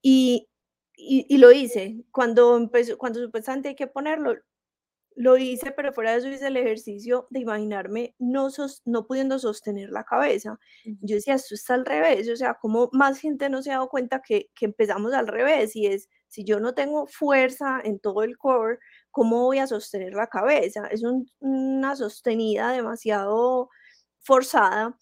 Y, 0.00 0.48
y, 0.96 1.38
lo 1.38 1.52
hice. 1.52 2.04
Cuando, 2.10 2.56
empezó, 2.56 2.98
cuando 2.98 3.20
supuestamente 3.20 3.70
hay 3.70 3.74
que 3.76 3.86
ponerlo, 3.86 4.36
lo 5.16 5.36
hice, 5.36 5.72
pero 5.72 5.92
fuera 5.92 6.12
de 6.12 6.18
eso 6.18 6.28
hice 6.28 6.46
el 6.48 6.56
ejercicio 6.56 7.26
de 7.30 7.40
imaginarme 7.40 8.14
no, 8.18 8.48
no 8.84 9.06
pudiendo 9.06 9.38
sostener 9.38 9.90
la 9.90 10.04
cabeza. 10.04 10.58
Yo 10.84 11.16
decía, 11.16 11.34
esto 11.34 11.54
está 11.54 11.74
al 11.74 11.86
revés, 11.86 12.28
o 12.28 12.36
sea, 12.36 12.54
como 12.54 12.88
más 12.92 13.18
gente 13.18 13.48
no 13.48 13.62
se 13.62 13.70
ha 13.70 13.74
dado 13.74 13.88
cuenta 13.88 14.20
que, 14.20 14.50
que 14.54 14.66
empezamos 14.66 15.12
al 15.12 15.28
revés 15.28 15.76
y 15.76 15.86
es, 15.86 16.08
si 16.28 16.44
yo 16.44 16.60
no 16.60 16.74
tengo 16.74 17.06
fuerza 17.06 17.80
en 17.84 17.98
todo 18.00 18.22
el 18.22 18.36
core, 18.38 18.78
¿cómo 19.10 19.44
voy 19.44 19.58
a 19.58 19.66
sostener 19.66 20.14
la 20.14 20.26
cabeza? 20.26 20.86
Es 20.86 21.02
una 21.40 21.96
sostenida 21.96 22.72
demasiado 22.72 23.68
forzada 24.20 24.96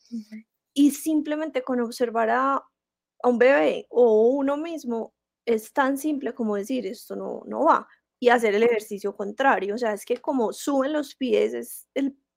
y 0.75 0.90
simplemente 0.92 1.62
con 1.62 1.81
observar 1.81 2.31
a, 2.31 2.55
a 2.55 3.29
un 3.29 3.38
bebé 3.38 3.87
o 3.90 4.29
uno 4.31 4.57
mismo 4.57 5.14
es 5.44 5.73
tan 5.73 5.99
simple 5.99 6.35
como 6.35 6.57
decir, 6.57 6.87
esto 6.87 7.16
no, 7.16 7.42
no 7.46 7.64
va 7.64 7.87
y 8.20 8.28
hacer 8.28 8.54
el 8.54 8.62
ejercicio 8.62 9.16
contrario. 9.16 9.74
O 9.74 9.78
sea, 9.78 9.94
es 9.94 10.04
que 10.04 10.18
como 10.18 10.52
suben 10.52 10.92
los 10.92 11.16
pies, 11.16 11.54
es 11.54 11.88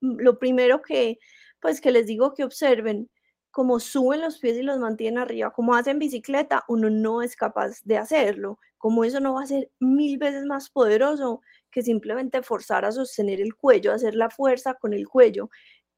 mm, 0.02 0.18
lo 0.20 0.40
primero 0.40 0.82
que, 0.82 1.20
pues, 1.62 1.82
que 1.82 1.92
les 1.92 2.08
digo 2.08 2.34
que 2.34 2.44
observen, 2.46 3.10
como 3.52 3.80
suben 3.80 4.22
los 4.22 4.40
pies 4.40 4.58
y 4.58 4.64
los 4.64 4.80
mantienen 4.80 5.20
arriba, 5.20 5.52
como 5.52 5.76
hacen 5.76 6.00
bicicleta, 6.00 6.64
uno 6.68 6.90
no 6.90 7.22
es 7.22 7.36
capaz 7.36 7.84
de 7.84 7.98
hacerlo. 7.98 8.58
Como 8.80 9.04
eso 9.04 9.20
no 9.20 9.36
va 9.36 9.44
a 9.44 9.46
ser 9.48 9.72
mil 9.80 10.18
veces 10.18 10.46
más 10.46 10.70
poderoso 10.72 11.42
que 11.72 11.84
simplemente 11.84 12.42
forzar 12.44 12.86
a 12.86 12.92
sostener 12.92 13.40
el 13.42 13.56
cuello, 13.56 13.94
hacer 13.94 14.16
la 14.16 14.30
fuerza 14.30 14.74
con 14.76 14.94
el 14.94 15.08
cuello. 15.08 15.50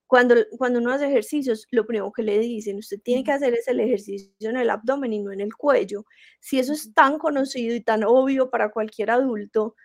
Cuando, 0.08 0.36
cuando 0.58 0.80
uno 0.80 0.91
hace 0.91 1.08
ejercicios, 1.08 1.68
lo 1.72 1.86
primero 1.88 2.12
que 2.12 2.24
le 2.24 2.38
dicen, 2.39 2.78
usted 2.78 3.00
tiene 3.04 3.24
que 3.24 3.32
hacer 3.32 3.54
es 3.56 3.68
el 3.68 3.80
ejercicio 3.80 4.32
en 4.41 4.58
el 4.58 4.70
abdomen 4.70 5.13
y 5.13 5.20
no 5.20 5.32
en 5.32 5.41
el 5.41 5.56
cuello. 5.56 6.06
Si 6.39 6.60
eso 6.60 6.74
es 6.74 6.94
tan 6.94 7.18
conocido 7.18 7.76
y 7.76 7.82
tan 7.82 8.04
obvio 8.04 8.50
para 8.52 8.72
cualquier 8.72 9.12
adulto, 9.12 9.76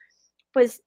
pues 0.52 0.82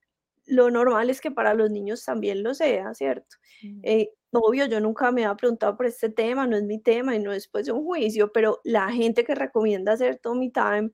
lo 0.46 0.70
normal 0.72 1.10
es 1.10 1.22
que 1.22 1.32
para 1.32 1.54
los 1.54 1.72
niños 1.72 2.04
también 2.06 2.44
lo 2.44 2.54
sea, 2.54 2.94
¿cierto? 2.94 3.38
Eh, 3.84 4.12
obvio, 4.32 4.66
yo 4.66 4.80
nunca 4.80 5.12
me 5.12 5.26
había 5.26 5.36
preguntado 5.38 5.78
por 5.78 5.86
este 5.86 6.10
tema, 6.10 6.48
no 6.48 6.58
es 6.58 6.64
mi 6.64 6.80
tema 6.82 7.16
y 7.16 7.20
no 7.20 7.32
es 7.34 7.48
pues 7.48 7.70
un 7.70 7.84
juicio, 7.86 8.32
pero 8.34 8.60
la 8.64 8.92
gente 8.92 9.24
que 9.24 9.36
recomienda 9.36 9.94
hacer 9.94 10.20
Tommy 10.20 10.52
Time 10.52 10.92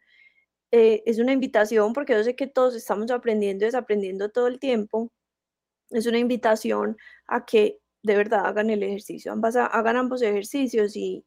eh, 0.71 1.03
es 1.05 1.19
una 1.19 1.33
invitación, 1.33 1.93
porque 1.93 2.13
yo 2.13 2.23
sé 2.23 2.35
que 2.35 2.47
todos 2.47 2.75
estamos 2.75 3.11
aprendiendo 3.11 3.65
y 3.65 3.67
desaprendiendo 3.67 4.29
todo 4.29 4.47
el 4.47 4.59
tiempo, 4.59 5.11
es 5.91 6.05
una 6.07 6.19
invitación 6.19 6.97
a 7.27 7.45
que 7.45 7.79
de 8.03 8.15
verdad 8.15 8.45
hagan 8.45 8.69
el 8.69 8.83
ejercicio, 8.83 9.33
hagan 9.33 9.97
ambos 9.97 10.21
ejercicios 10.21 10.95
y, 10.95 11.25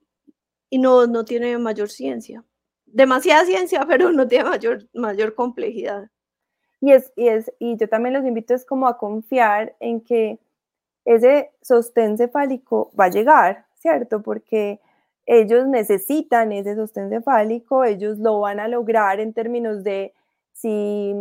y 0.71 0.79
no, 0.79 1.07
no 1.07 1.25
tiene 1.25 1.59
mayor 1.59 1.91
ciencia. 1.91 2.45
Demasiada 2.87 3.45
ciencia, 3.45 3.85
pero 3.89 4.13
no 4.13 4.27
tiene 4.27 4.49
mayor, 4.49 4.89
mayor 4.95 5.35
complejidad. 5.35 6.11
Y, 6.81 6.93
es, 6.93 7.13
y, 7.15 7.29
es, 7.29 7.53
y 7.59 7.77
yo 7.77 7.89
también 7.89 8.15
los 8.15 8.25
invito 8.25 8.55
es 8.55 8.65
como 8.65 8.89
a 8.89 8.99
confiar 8.99 9.77
en 9.81 10.01
que 10.01 10.41
ese 11.05 11.53
sostén 11.61 12.17
cefálico 12.17 12.91
va 12.99 13.07
a 13.07 13.11
llegar, 13.11 13.67
¿cierto? 13.75 14.23
Porque 14.23 14.81
ellos 15.27 15.67
necesitan 15.67 16.53
ese 16.53 16.75
sostén 16.75 17.11
cefálico, 17.11 17.85
ellos 17.85 18.19
lo 18.19 18.41
van 18.41 18.61
a 18.61 18.69
lograr 18.69 19.21
en 19.21 19.33
términos 19.33 19.85
de 19.85 20.13
si, 20.53 21.15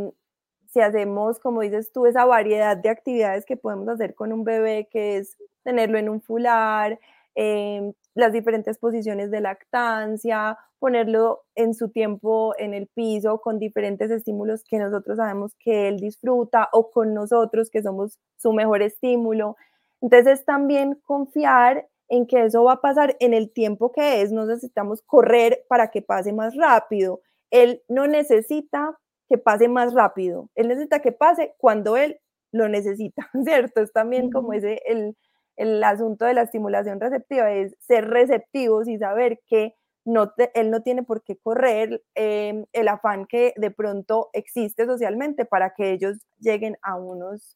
si 0.71 0.79
hacemos, 0.79 1.39
como 1.39 1.61
dices 1.61 1.91
tú, 1.91 2.05
esa 2.05 2.25
variedad 2.25 2.77
de 2.77 2.89
actividades 2.89 3.45
que 3.45 3.57
podemos 3.57 3.87
hacer 3.89 4.15
con 4.15 4.31
un 4.31 4.43
bebé, 4.45 4.87
que 4.89 5.17
es 5.17 5.37
tenerlo 5.63 5.97
en 5.97 6.09
un 6.09 6.21
fular, 6.21 6.97
em, 7.35 7.93
las 8.15 8.31
diferentes 8.33 8.77
posiciones 8.77 9.31
de 9.31 9.41
lactancia, 9.41 10.57
ponerlo 10.79 11.43
en 11.55 11.73
su 11.73 11.89
tiempo 11.89 12.53
en 12.57 12.73
el 12.73 12.87
piso 12.87 13.39
con 13.41 13.59
diferentes 13.59 14.09
estímulos 14.11 14.63
que 14.63 14.79
nosotros 14.79 15.17
sabemos 15.17 15.53
que 15.59 15.87
él 15.87 15.97
disfruta 15.97 16.69
o 16.73 16.89
con 16.89 17.13
nosotros 17.13 17.69
que 17.69 17.83
somos 17.83 18.17
su 18.37 18.53
mejor 18.53 18.81
estímulo. 18.81 19.57
Entonces 20.01 20.43
también 20.45 20.95
confiar 21.05 21.87
en 22.09 22.25
que 22.25 22.45
eso 22.45 22.63
va 22.63 22.73
a 22.73 22.81
pasar 22.81 23.15
en 23.19 23.33
el 23.33 23.51
tiempo 23.51 23.91
que 23.91 24.21
es, 24.21 24.31
no 24.31 24.45
necesitamos 24.45 25.01
correr 25.01 25.63
para 25.69 25.91
que 25.91 26.01
pase 26.01 26.33
más 26.33 26.55
rápido. 26.55 27.21
Él 27.51 27.83
no 27.87 28.07
necesita 28.07 28.97
que 29.31 29.37
pase 29.37 29.69
más 29.69 29.93
rápido, 29.93 30.49
él 30.55 30.67
necesita 30.67 30.99
que 30.99 31.13
pase 31.13 31.55
cuando 31.57 31.95
él 31.95 32.19
lo 32.51 32.67
necesita, 32.67 33.29
¿cierto? 33.45 33.79
Es 33.81 33.93
también 33.93 34.29
como 34.29 34.51
ese, 34.51 34.81
el, 34.85 35.15
el 35.55 35.81
asunto 35.85 36.25
de 36.25 36.33
la 36.33 36.41
estimulación 36.41 36.99
receptiva, 36.99 37.49
es 37.53 37.73
ser 37.79 38.09
receptivos 38.09 38.89
y 38.89 38.97
saber 38.97 39.39
que 39.47 39.73
no 40.03 40.33
él 40.53 40.69
no 40.69 40.81
tiene 40.81 41.03
por 41.03 41.23
qué 41.23 41.37
correr 41.37 42.03
em, 42.15 42.65
el 42.73 42.87
afán 42.89 43.25
que 43.25 43.53
de 43.55 43.71
pronto 43.71 44.29
existe 44.33 44.85
socialmente 44.85 45.45
para 45.45 45.73
que 45.75 45.91
ellos 45.91 46.17
lleguen 46.39 46.75
a 46.81 46.97
unos 46.97 47.55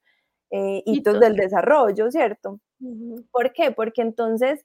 eh, 0.51 0.81
hitos 0.85 1.19
del 1.19 1.35
desarrollo, 1.35 2.09
¿cierto? 2.09 2.61
¿Por 3.31 3.51
qué? 3.51 3.71
Porque 3.71 4.01
entonces, 4.01 4.63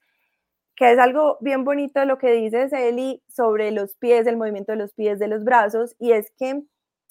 que 0.76 0.92
es 0.92 0.98
algo 0.98 1.38
bien 1.40 1.64
bonito 1.64 2.04
lo 2.04 2.18
que 2.18 2.32
dices, 2.32 2.72
Eli, 2.72 3.20
sobre 3.28 3.72
los 3.72 3.96
pies, 3.96 4.26
el 4.28 4.36
movimiento 4.36 4.72
de 4.72 4.78
los 4.78 4.92
pies, 4.92 5.18
de 5.18 5.28
los 5.28 5.42
brazos, 5.42 5.96
y 5.98 6.12
es 6.12 6.30
que 6.38 6.62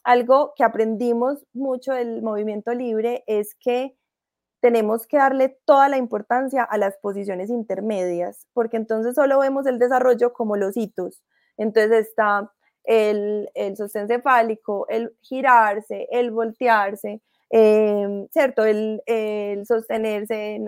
algo 0.04 0.54
que 0.56 0.64
aprendimos 0.64 1.46
mucho 1.54 1.94
del 1.94 2.22
movimiento 2.22 2.74
libre 2.74 3.24
es 3.28 3.56
que 3.56 3.96
tenemos 4.62 5.08
que 5.08 5.18
darle 5.18 5.58
toda 5.66 5.90
la 5.90 5.98
importancia 5.98 6.64
a 6.64 6.78
las 6.78 6.98
posiciones 6.98 7.50
intermedias, 7.50 8.48
porque 8.54 8.78
entonces 8.78 9.16
solo 9.16 9.40
vemos 9.40 9.66
el 9.68 9.80
desarrollo 9.80 10.34
como 10.34 10.58
los 10.58 10.76
hitos. 10.78 11.22
Entonces 11.58 12.08
está 12.10 12.52
el, 12.84 13.50
el 13.56 13.78
sostén 13.78 14.08
cefálico, 14.08 14.86
el 14.90 15.16
girarse, 15.22 16.08
el 16.12 16.32
voltearse, 16.32 17.22
em, 17.50 18.28
¿cierto? 18.32 18.66
El, 18.66 19.02
el 19.06 19.66
sostenerse 19.66 20.66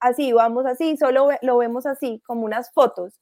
así, 0.00 0.32
vamos 0.32 0.66
así, 0.66 0.96
solo 0.96 1.28
lo 1.42 1.58
vemos 1.58 1.86
así, 1.86 2.22
como 2.26 2.44
unas 2.44 2.72
fotos. 2.72 3.20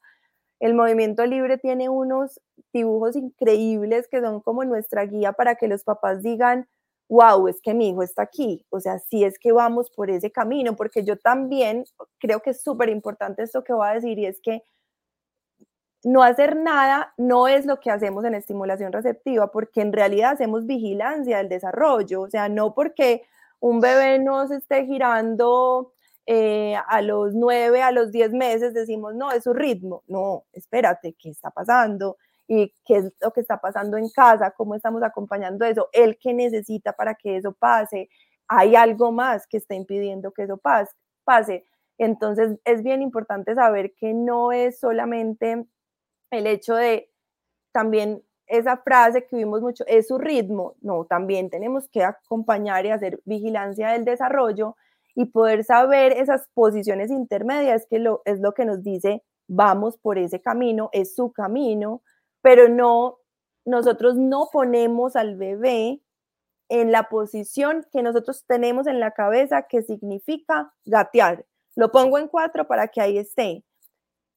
El 0.60 0.74
movimiento 0.74 1.26
libre 1.26 1.58
tiene 1.58 1.88
unos 1.88 2.40
dibujos 2.72 3.16
increíbles 3.16 4.08
que 4.08 4.20
son 4.20 4.40
como 4.40 4.64
nuestra 4.64 5.04
guía 5.04 5.32
para 5.32 5.56
que 5.56 5.68
los 5.68 5.84
papás 5.84 6.22
digan, 6.22 6.68
wow, 7.08 7.48
es 7.48 7.60
que 7.60 7.74
mi 7.74 7.90
hijo 7.90 8.02
está 8.02 8.22
aquí, 8.22 8.64
o 8.70 8.80
sea, 8.80 8.98
sí 8.98 9.24
es 9.24 9.38
que 9.38 9.52
vamos 9.52 9.90
por 9.90 10.10
ese 10.10 10.30
camino, 10.30 10.74
porque 10.74 11.04
yo 11.04 11.16
también 11.18 11.84
creo 12.18 12.40
que 12.40 12.50
es 12.50 12.62
súper 12.62 12.88
importante 12.88 13.42
esto 13.42 13.62
que 13.62 13.72
voy 13.72 13.88
a 13.88 13.94
decir 13.94 14.18
y 14.18 14.26
es 14.26 14.40
que 14.40 14.62
no 16.02 16.22
hacer 16.22 16.56
nada 16.56 17.14
no 17.16 17.48
es 17.48 17.66
lo 17.66 17.80
que 17.80 17.90
hacemos 17.90 18.24
en 18.24 18.34
estimulación 18.34 18.92
receptiva, 18.92 19.50
porque 19.50 19.80
en 19.80 19.92
realidad 19.92 20.32
hacemos 20.32 20.66
vigilancia 20.66 21.38
del 21.38 21.48
desarrollo, 21.48 22.22
o 22.22 22.30
sea, 22.30 22.48
no 22.48 22.74
porque 22.74 23.22
un 23.60 23.80
bebé 23.80 24.18
no 24.18 24.46
se 24.46 24.56
esté 24.56 24.84
girando 24.84 25.92
eh, 26.26 26.76
a 26.88 27.02
los 27.02 27.34
nueve, 27.34 27.82
a 27.82 27.92
los 27.92 28.12
diez 28.12 28.32
meses, 28.32 28.74
decimos, 28.74 29.14
no, 29.14 29.30
es 29.32 29.44
su 29.44 29.52
ritmo, 29.52 30.02
no, 30.06 30.44
espérate, 30.52 31.14
¿qué 31.18 31.30
está 31.30 31.50
pasando? 31.50 32.16
y 32.46 32.72
qué 32.84 32.96
es 32.96 33.12
lo 33.20 33.32
que 33.32 33.40
está 33.40 33.58
pasando 33.60 33.96
en 33.96 34.08
casa, 34.10 34.50
cómo 34.50 34.74
estamos 34.74 35.02
acompañando 35.02 35.64
eso, 35.64 35.88
el 35.92 36.18
que 36.18 36.34
necesita 36.34 36.92
para 36.92 37.14
que 37.14 37.36
eso 37.36 37.52
pase, 37.52 38.10
hay 38.48 38.76
algo 38.76 39.12
más 39.12 39.46
que 39.46 39.56
está 39.56 39.74
impidiendo 39.74 40.32
que 40.32 40.42
eso 40.44 40.60
pase. 41.24 41.64
Entonces 41.98 42.58
es 42.64 42.82
bien 42.82 43.02
importante 43.02 43.54
saber 43.54 43.94
que 43.94 44.12
no 44.14 44.52
es 44.52 44.78
solamente 44.80 45.64
el 46.30 46.46
hecho 46.46 46.74
de 46.74 47.10
también 47.72 48.22
esa 48.46 48.76
frase 48.76 49.26
que 49.26 49.36
vimos 49.36 49.62
mucho, 49.62 49.84
es 49.86 50.08
su 50.08 50.18
ritmo, 50.18 50.74
no, 50.82 51.06
también 51.06 51.48
tenemos 51.50 51.88
que 51.88 52.04
acompañar 52.04 52.84
y 52.84 52.90
hacer 52.90 53.20
vigilancia 53.24 53.88
del 53.90 54.04
desarrollo 54.04 54.76
y 55.14 55.26
poder 55.26 55.64
saber 55.64 56.12
esas 56.12 56.48
posiciones 56.54 57.10
intermedias 57.10 57.86
que 57.88 57.98
lo, 57.98 58.22
es 58.24 58.40
lo 58.40 58.52
que 58.52 58.64
nos 58.64 58.82
dice, 58.82 59.22
vamos 59.46 59.96
por 59.98 60.18
ese 60.18 60.40
camino, 60.40 60.90
es 60.92 61.14
su 61.14 61.32
camino, 61.32 62.02
pero 62.42 62.68
no, 62.68 63.18
nosotros 63.64 64.16
no 64.16 64.48
ponemos 64.52 65.16
al 65.16 65.36
bebé 65.36 66.00
en 66.68 66.92
la 66.92 67.08
posición 67.08 67.86
que 67.92 68.02
nosotros 68.02 68.44
tenemos 68.46 68.86
en 68.86 69.00
la 69.00 69.12
cabeza 69.12 69.62
que 69.62 69.82
significa 69.82 70.72
gatear. 70.84 71.44
Lo 71.76 71.90
pongo 71.90 72.18
en 72.18 72.28
cuatro 72.28 72.66
para 72.66 72.88
que 72.88 73.00
ahí 73.00 73.18
esté. 73.18 73.64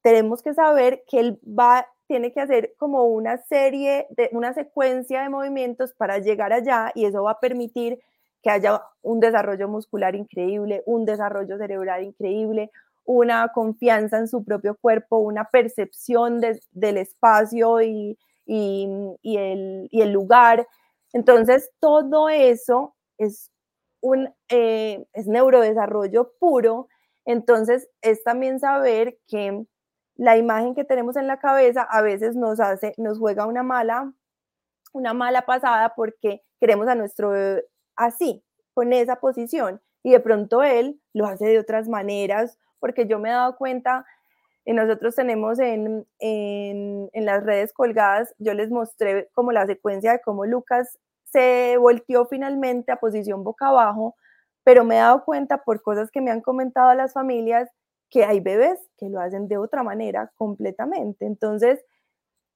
Tenemos 0.01 0.41
que 0.41 0.53
saber 0.53 1.03
que 1.07 1.19
él 1.19 1.39
va, 1.43 1.87
tiene 2.07 2.31
que 2.31 2.41
hacer 2.41 2.73
como 2.77 3.05
una 3.05 3.37
serie, 3.37 4.07
de, 4.11 4.29
una 4.31 4.53
secuencia 4.53 5.21
de 5.21 5.29
movimientos 5.29 5.93
para 5.93 6.19
llegar 6.19 6.53
allá 6.53 6.91
y 6.95 7.05
eso 7.05 7.23
va 7.23 7.31
a 7.31 7.39
permitir 7.39 7.99
que 8.47 8.51
haya 8.51 8.81
un 9.01 9.19
desarrollo 9.19 9.67
muscular 9.67 10.15
increíble, 10.15 10.81
un 10.85 11.03
desarrollo 11.03 11.57
cerebral 11.57 12.03
increíble, 12.03 12.71
una 13.03 13.49
confianza 13.49 14.19
en 14.19 14.29
su 14.29 14.45
propio 14.45 14.77
cuerpo, 14.79 15.17
una 15.17 15.49
percepción 15.49 16.39
del 16.39 16.97
espacio 16.97 17.81
y, 17.81 18.17
el, 18.45 20.13
lugar. 20.13 20.65
Entonces, 21.11 21.69
todo 21.81 22.29
eso 22.29 22.95
es 23.17 23.51
un 23.99 24.33
eh, 24.47 25.05
es 25.11 25.27
neurodesarrollo 25.27 26.31
puro. 26.39 26.87
Entonces, 27.25 27.89
es 28.01 28.23
también 28.23 28.61
saber 28.61 29.17
que 29.27 29.65
la 30.15 30.37
imagen 30.37 30.73
que 30.73 30.85
tenemos 30.85 31.17
en 31.17 31.27
la 31.27 31.39
cabeza 31.39 31.81
a 31.81 32.01
veces 32.01 32.37
nos 32.37 32.61
hace, 32.61 32.93
nos 32.95 33.19
juega 33.19 33.45
una 33.45 33.63
mala, 33.63 34.13
una 34.93 35.13
mala 35.13 35.41
pasada 35.41 35.93
porque 35.97 36.43
queremos 36.61 36.87
a 36.87 36.95
nuestro 36.95 37.33
así, 37.97 38.43
con 38.73 38.93
esa 38.93 39.17
posición. 39.17 39.81
Y 40.03 40.11
de 40.11 40.19
pronto 40.19 40.63
él 40.63 41.01
lo 41.13 41.25
hace 41.25 41.45
de 41.47 41.59
otras 41.59 41.89
maneras 41.89 42.57
porque 42.79 43.07
yo 43.07 43.19
me 43.19 43.29
he 43.29 43.33
dado 43.33 43.57
cuenta, 43.57 44.05
y 44.65 44.73
nosotros 44.73 45.15
tenemos 45.15 45.59
en, 45.59 46.05
en, 46.19 47.25
las 47.25 47.43
redes 47.43 47.71
colgadas, 47.73 48.33
yo 48.37 48.53
les 48.53 48.69
mostré 48.69 49.29
como 49.33 49.51
la 49.51 49.65
secuencia 49.65 50.11
de 50.11 50.21
cómo 50.21 50.45
Lucas 50.45 50.99
se 51.23 51.77
volteó 51.77 52.25
finalmente 52.25 52.91
a 52.91 52.97
posición 52.97 53.43
boca 53.43 53.67
abajo, 53.67 54.15
pero 54.63 54.83
me 54.83 54.95
he 54.95 54.99
dado 54.99 55.23
cuenta 55.23 55.63
por 55.63 55.81
cosas 55.81 56.11
que 56.11 56.21
me 56.21 56.31
han 56.31 56.41
comentado 56.41 56.93
las 56.93 57.13
familias 57.13 57.69
que 58.09 58.25
hay 58.25 58.39
bebés 58.39 58.79
que 58.97 59.09
lo 59.09 59.19
hacen 59.19 59.47
de 59.47 59.57
otra 59.57 59.83
manera 59.83 60.31
completamente. 60.35 61.25
Entonces, 61.25 61.83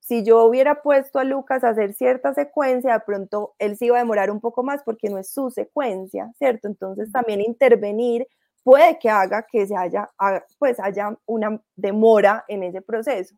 si 0.02 0.24
yo 0.24 0.44
hubiera 0.44 0.82
puesto 0.82 1.20
a 1.20 1.24
Lucas 1.24 1.64
a 1.64 1.70
hacer 1.70 1.94
cierta 1.94 2.34
secuencia, 2.34 2.94
de 2.94 3.00
pronto 3.02 3.54
él 3.60 3.78
se 3.78 3.86
iba 3.86 3.98
a 3.98 4.00
demorar 4.00 4.32
un 4.32 4.42
poco 4.42 4.64
más 4.64 4.82
porque 4.84 5.10
no 5.10 5.20
es 5.20 5.32
su 5.32 5.52
secuencia, 5.52 6.32
¿cierto? 6.38 6.68
Entonces 6.68 7.12
también 7.12 7.40
intervenir 7.40 8.28
puede 8.64 8.98
que 8.98 9.10
haga 9.10 9.46
que 9.50 9.68
se 9.68 9.76
haya, 9.76 10.10
pues 10.58 10.80
haya 10.80 11.16
una 11.26 11.62
demora 11.76 12.44
en 12.48 12.64
ese 12.64 12.82
proceso. 12.82 13.36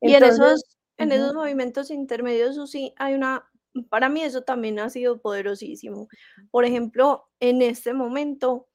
y 0.00 0.14
en 0.14 0.24
esos, 0.24 0.64
en 0.96 1.12
esos 1.12 1.34
movimientos 1.34 1.90
intermedios, 1.90 2.70
sí, 2.70 2.94
hay 2.96 3.14
una, 3.14 3.46
para 3.90 4.08
mí 4.08 4.22
eso 4.22 4.42
también 4.42 4.78
ha 4.78 4.88
sido 4.88 5.20
poderosísimo. 5.20 6.08
Por 6.50 6.64
ejemplo, 6.64 7.28
en 7.40 7.60
este 7.60 7.92
momento 7.92 8.68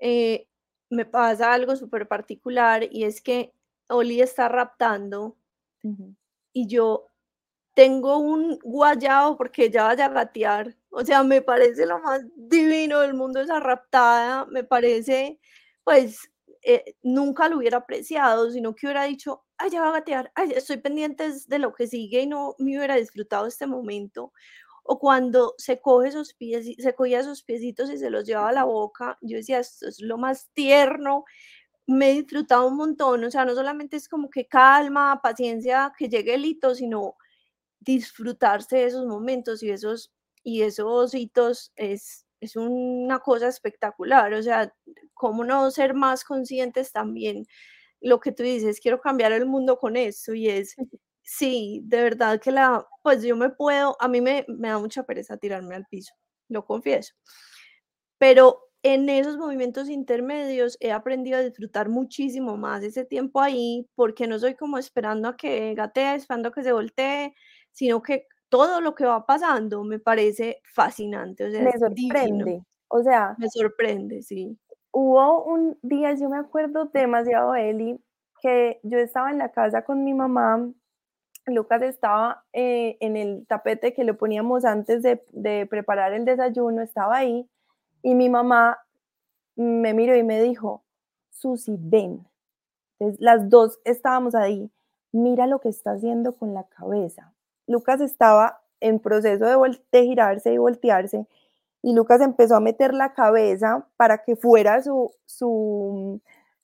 eh, 0.00 0.48
me 0.90 1.04
pasa 1.04 1.52
algo 1.52 1.76
súper 1.76 2.08
particular 2.08 2.82
y 2.90 3.04
es 3.04 3.22
que 3.22 3.52
Oli 3.88 4.20
está 4.20 4.48
raptando 4.48 5.36
y 6.52 6.66
yo 6.68 7.06
tengo 7.74 8.18
un 8.18 8.58
guayao 8.64 9.36
porque 9.36 9.64
ella 9.66 9.84
vaya 9.84 10.06
a 10.06 10.08
gatear 10.10 10.76
o 10.90 11.04
sea, 11.04 11.22
me 11.24 11.40
parece 11.42 11.86
lo 11.86 11.98
más 12.00 12.20
divino 12.36 13.00
del 13.00 13.14
mundo 13.14 13.40
esa 13.40 13.60
raptada, 13.60 14.44
me 14.46 14.62
parece, 14.62 15.40
pues, 15.84 16.18
eh, 16.62 16.96
nunca 17.02 17.48
lo 17.48 17.56
hubiera 17.58 17.78
apreciado, 17.78 18.50
sino 18.50 18.74
que 18.74 18.86
hubiera 18.86 19.04
dicho, 19.04 19.42
ay, 19.56 19.70
ya 19.70 19.80
va 19.80 19.88
a 19.88 19.92
gatear, 19.92 20.30
ay, 20.34 20.52
estoy 20.54 20.76
pendiente 20.78 21.30
de 21.48 21.58
lo 21.58 21.72
que 21.74 21.86
sigue 21.86 22.20
y 22.22 22.26
no 22.26 22.54
me 22.58 22.76
hubiera 22.76 22.96
disfrutado 22.96 23.46
este 23.46 23.66
momento. 23.66 24.32
O 24.84 24.98
cuando 24.98 25.54
se 25.58 25.80
coge 25.80 26.08
esos 26.08 26.34
pies, 26.34 26.66
se 26.78 26.94
cogía 26.94 27.20
esos 27.20 27.42
piecitos 27.42 27.90
y 27.90 27.96
se 27.98 28.10
los 28.10 28.24
llevaba 28.26 28.50
a 28.50 28.52
la 28.52 28.64
boca, 28.64 29.16
yo 29.22 29.36
decía, 29.38 29.60
esto 29.60 29.88
es 29.88 30.00
lo 30.00 30.18
más 30.18 30.50
tierno, 30.54 31.24
me 31.86 32.10
he 32.10 32.14
disfrutado 32.22 32.68
un 32.68 32.76
montón, 32.76 33.24
o 33.24 33.30
sea, 33.30 33.44
no 33.44 33.54
solamente 33.54 33.96
es 33.96 34.08
como 34.08 34.30
que 34.30 34.46
calma, 34.46 35.20
paciencia, 35.22 35.92
que 35.98 36.08
llegue 36.08 36.34
el 36.34 36.44
hito, 36.46 36.74
sino 36.74 37.16
disfrutarse 37.80 38.76
de 38.78 38.84
esos 38.86 39.06
momentos 39.06 39.62
y 39.62 39.70
esos 39.70 40.12
y 40.44 40.62
esos 40.62 41.14
hitos 41.14 41.72
es, 41.76 42.26
es 42.40 42.56
una 42.56 43.20
cosa 43.20 43.48
espectacular, 43.48 44.34
o 44.34 44.42
sea, 44.42 44.72
cómo 45.14 45.44
no 45.44 45.70
ser 45.70 45.94
más 45.94 46.24
conscientes 46.24 46.92
también, 46.92 47.46
lo 48.00 48.20
que 48.20 48.32
tú 48.32 48.42
dices, 48.44 48.80
quiero 48.80 49.00
cambiar 49.00 49.32
el 49.32 49.46
mundo 49.46 49.78
con 49.78 49.96
esto 49.96 50.34
y 50.34 50.48
es 50.50 50.76
Sí, 51.24 51.82
de 51.84 52.02
verdad 52.04 52.40
que 52.40 52.52
la, 52.52 52.86
pues 53.02 53.22
yo 53.24 53.36
me 53.36 53.50
puedo, 53.50 53.96
a 54.00 54.08
mí 54.08 54.20
me, 54.20 54.44
me 54.48 54.68
da 54.68 54.78
mucha 54.78 55.04
pereza 55.04 55.36
tirarme 55.38 55.76
al 55.76 55.86
piso, 55.86 56.14
lo 56.48 56.64
confieso. 56.66 57.14
Pero 58.20 58.70
en 58.82 59.08
esos 59.08 59.36
movimientos 59.36 59.88
intermedios 59.88 60.76
he 60.80 60.90
aprendido 60.92 61.38
a 61.38 61.42
disfrutar 61.42 61.88
muchísimo 61.88 62.56
más 62.56 62.82
ese 62.82 63.04
tiempo 63.04 63.40
ahí, 63.40 63.88
porque 63.94 64.26
no 64.26 64.38
soy 64.38 64.54
como 64.54 64.78
esperando 64.78 65.28
a 65.28 65.36
que 65.36 65.74
gatee, 65.74 66.16
esperando 66.16 66.48
a 66.48 66.52
que 66.52 66.64
se 66.64 66.72
voltee, 66.72 67.34
sino 67.70 68.02
que 68.02 68.26
todo 68.48 68.80
lo 68.80 68.94
que 68.94 69.06
va 69.06 69.24
pasando 69.24 69.84
me 69.84 69.98
parece 69.98 70.60
fascinante, 70.74 71.44
o 71.44 71.50
sea, 71.50 71.62
me 71.62 71.78
sorprende, 71.78 72.62
o 72.88 73.02
sea, 73.02 73.34
me 73.38 73.48
sorprende, 73.48 74.22
sí. 74.22 74.58
Hubo 74.90 75.44
un 75.44 75.78
día, 75.80 76.14
yo 76.14 76.28
me 76.28 76.36
acuerdo 76.36 76.86
demasiado, 76.86 77.54
Eli, 77.54 77.98
que 78.42 78.80
yo 78.82 78.98
estaba 78.98 79.30
en 79.30 79.38
la 79.38 79.52
casa 79.52 79.84
con 79.84 80.04
mi 80.04 80.12
mamá, 80.12 80.68
Lucas 81.46 81.82
estaba 81.82 82.44
eh, 82.52 82.96
en 83.00 83.16
el 83.16 83.46
tapete 83.46 83.94
que 83.94 84.04
le 84.04 84.14
poníamos 84.14 84.64
antes 84.64 85.02
de, 85.02 85.24
de 85.30 85.66
preparar 85.66 86.12
el 86.12 86.24
desayuno, 86.24 86.82
estaba 86.82 87.16
ahí, 87.16 87.48
y 88.02 88.14
mi 88.14 88.28
mamá 88.28 88.78
me 89.56 89.94
miró 89.94 90.16
y 90.16 90.22
me 90.22 90.40
dijo, 90.42 90.82
Susi, 91.30 91.76
ven. 91.78 92.26
Entonces, 92.98 93.20
las 93.20 93.48
dos 93.48 93.80
estábamos 93.84 94.34
ahí. 94.34 94.70
Mira 95.12 95.46
lo 95.46 95.60
que 95.60 95.68
está 95.68 95.92
haciendo 95.92 96.32
con 96.32 96.54
la 96.54 96.64
cabeza. 96.64 97.32
Lucas 97.66 98.00
estaba 98.00 98.62
en 98.80 98.98
proceso 98.98 99.44
de, 99.44 99.78
de 99.92 100.04
girarse 100.04 100.52
y 100.52 100.58
voltearse 100.58 101.26
y 101.82 101.94
Lucas 101.94 102.20
empezó 102.20 102.56
a 102.56 102.60
meter 102.60 102.94
la 102.94 103.12
cabeza 103.12 103.86
para 103.96 104.18
que 104.18 104.36
fuera 104.36 104.82
su, 104.82 105.12
su 105.26 106.20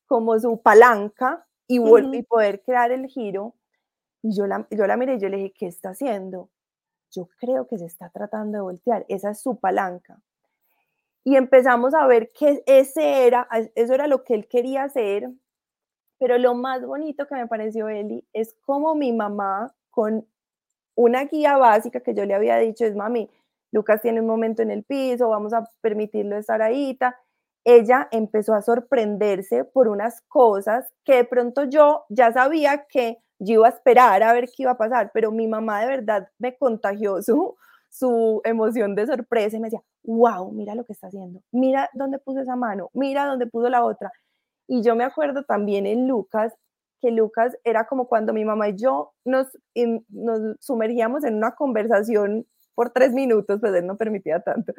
como 0.06 0.38
su 0.38 0.60
palanca 0.62 1.44
y, 1.66 1.80
y 1.80 2.22
poder 2.22 2.62
crear 2.62 2.92
el 2.92 3.06
giro. 3.08 3.54
Y 4.22 4.34
yo 4.36 4.46
la, 4.46 4.66
yo 4.70 4.86
la 4.86 4.96
miré 4.96 5.14
y 5.14 5.20
yo 5.20 5.28
le 5.28 5.38
dije, 5.38 5.54
¿qué 5.58 5.66
está 5.66 5.90
haciendo? 5.90 6.50
Yo 7.10 7.28
creo 7.40 7.66
que 7.66 7.78
se 7.78 7.86
está 7.86 8.10
tratando 8.10 8.58
de 8.58 8.62
voltear. 8.62 9.04
Esa 9.08 9.30
es 9.30 9.40
su 9.40 9.56
palanca 9.58 10.20
y 11.24 11.36
empezamos 11.36 11.94
a 11.94 12.06
ver 12.06 12.32
que 12.32 12.62
ese 12.66 13.26
era, 13.26 13.48
eso 13.74 13.94
era 13.94 14.06
lo 14.06 14.24
que 14.24 14.34
él 14.34 14.48
quería 14.48 14.84
hacer, 14.84 15.30
pero 16.18 16.38
lo 16.38 16.54
más 16.54 16.84
bonito 16.84 17.26
que 17.26 17.34
me 17.34 17.46
pareció, 17.46 17.88
Eli, 17.88 18.26
es 18.32 18.56
como 18.64 18.94
mi 18.94 19.12
mamá 19.12 19.74
con 19.90 20.26
una 20.96 21.24
guía 21.24 21.56
básica 21.56 22.00
que 22.00 22.14
yo 22.14 22.24
le 22.24 22.34
había 22.34 22.56
dicho, 22.58 22.84
es 22.84 22.96
mami, 22.96 23.30
Lucas 23.72 24.00
tiene 24.00 24.20
un 24.20 24.26
momento 24.26 24.62
en 24.62 24.70
el 24.70 24.84
piso, 24.84 25.28
vamos 25.28 25.52
a 25.52 25.68
permitirlo 25.80 26.36
estar 26.36 26.62
ahí, 26.62 26.98
ella 27.64 28.08
empezó 28.10 28.54
a 28.54 28.62
sorprenderse 28.62 29.64
por 29.64 29.88
unas 29.88 30.22
cosas 30.22 30.90
que 31.04 31.16
de 31.16 31.24
pronto 31.24 31.64
yo 31.64 32.04
ya 32.08 32.32
sabía 32.32 32.86
que 32.88 33.18
yo 33.38 33.54
iba 33.54 33.66
a 33.66 33.70
esperar 33.70 34.22
a 34.22 34.32
ver 34.32 34.46
qué 34.46 34.62
iba 34.62 34.72
a 34.72 34.78
pasar, 34.78 35.10
pero 35.12 35.30
mi 35.30 35.46
mamá 35.46 35.82
de 35.82 35.86
verdad 35.88 36.28
me 36.38 36.56
contagió 36.56 37.22
su 37.90 38.40
emoción 38.44 38.94
de 38.94 39.06
sorpresa 39.06 39.56
y 39.56 39.60
me 39.60 39.66
decía, 39.68 39.82
wow, 40.04 40.50
mira 40.52 40.74
lo 40.74 40.84
que 40.84 40.92
está 40.92 41.08
haciendo, 41.08 41.40
mira 41.52 41.90
dónde 41.94 42.18
puso 42.18 42.40
esa 42.40 42.56
mano, 42.56 42.90
mira 42.94 43.26
dónde 43.26 43.46
puso 43.46 43.68
la 43.68 43.84
otra. 43.84 44.12
Y 44.68 44.82
yo 44.82 44.96
me 44.96 45.04
acuerdo 45.04 45.44
también 45.44 45.86
en 45.86 46.08
Lucas, 46.08 46.54
que 47.00 47.10
Lucas 47.10 47.56
era 47.64 47.86
como 47.86 48.08
cuando 48.08 48.32
mi 48.32 48.44
mamá 48.44 48.68
y 48.70 48.76
yo 48.76 49.12
nos, 49.24 49.48
nos 50.08 50.56
sumergíamos 50.60 51.24
en 51.24 51.36
una 51.36 51.54
conversación 51.54 52.46
por 52.74 52.90
tres 52.90 53.12
minutos, 53.12 53.58
pues 53.60 53.74
él 53.74 53.86
no 53.86 53.96
permitía 53.96 54.40
tanto. 54.40 54.72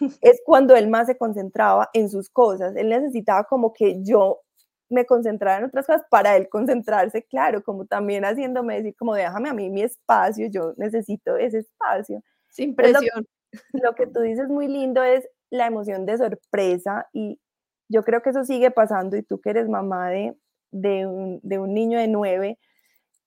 Es 0.22 0.40
cuando 0.46 0.74
él 0.76 0.88
más 0.88 1.06
se 1.08 1.18
concentraba 1.18 1.90
en 1.92 2.08
sus 2.08 2.30
cosas. 2.30 2.74
Él 2.76 2.88
necesitaba 2.88 3.44
como 3.44 3.72
que 3.74 4.02
yo 4.02 4.40
me 4.88 5.04
concentrara 5.06 5.58
en 5.58 5.64
otras 5.64 5.86
cosas 5.86 6.02
para 6.10 6.36
él 6.36 6.48
concentrarse, 6.48 7.22
claro, 7.24 7.62
como 7.62 7.84
también 7.86 8.24
haciéndome 8.24 8.76
decir, 8.76 8.94
como 8.96 9.14
déjame 9.14 9.50
a 9.50 9.54
mí 9.54 9.68
mi 9.70 9.82
espacio, 9.82 10.48
yo 10.50 10.72
necesito 10.76 11.36
ese 11.36 11.58
espacio. 11.58 12.22
Sin 12.54 12.74
presión. 12.76 13.26
Lo, 13.72 13.94
que 13.94 14.06
tú 14.06 14.20
dices 14.20 14.48
muy 14.48 14.68
lindo 14.68 15.02
es 15.02 15.28
la 15.50 15.66
emoción 15.66 16.06
de 16.06 16.18
sorpresa 16.18 17.08
y 17.12 17.40
yo 17.88 18.02
creo 18.02 18.22
que 18.22 18.30
eso 18.30 18.44
sigue 18.44 18.70
pasando 18.70 19.16
y 19.16 19.22
tú 19.22 19.40
que 19.40 19.50
eres 19.50 19.68
mamá 19.68 20.08
de, 20.10 20.36
de, 20.70 21.06
un, 21.06 21.40
de 21.42 21.58
un 21.58 21.74
niño 21.74 21.98
de 21.98 22.08
nueve, 22.08 22.58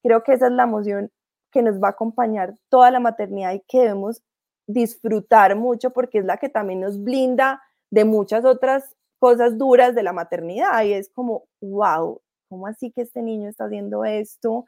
creo 0.02 0.22
que 0.22 0.32
esa 0.32 0.46
es 0.46 0.52
la 0.52 0.64
emoción 0.64 1.10
que 1.50 1.62
nos 1.62 1.80
va 1.80 1.88
a 1.88 1.90
acompañar 1.92 2.54
toda 2.68 2.90
la 2.90 3.00
maternidad 3.00 3.52
y 3.52 3.60
que 3.60 3.80
debemos 3.80 4.22
disfrutar 4.66 5.56
mucho 5.56 5.90
porque 5.90 6.18
es 6.18 6.24
la 6.24 6.36
que 6.36 6.48
también 6.48 6.80
nos 6.80 7.02
blinda 7.02 7.62
de 7.90 8.04
muchas 8.04 8.44
otras 8.44 8.96
cosas 9.18 9.58
duras 9.58 9.94
de 9.94 10.02
la 10.02 10.12
maternidad 10.12 10.82
y 10.84 10.92
es 10.92 11.10
como, 11.10 11.44
wow, 11.60 12.20
¿cómo 12.48 12.66
así 12.66 12.92
que 12.92 13.02
este 13.02 13.22
niño 13.22 13.48
está 13.48 13.64
haciendo 13.64 14.04
esto? 14.04 14.66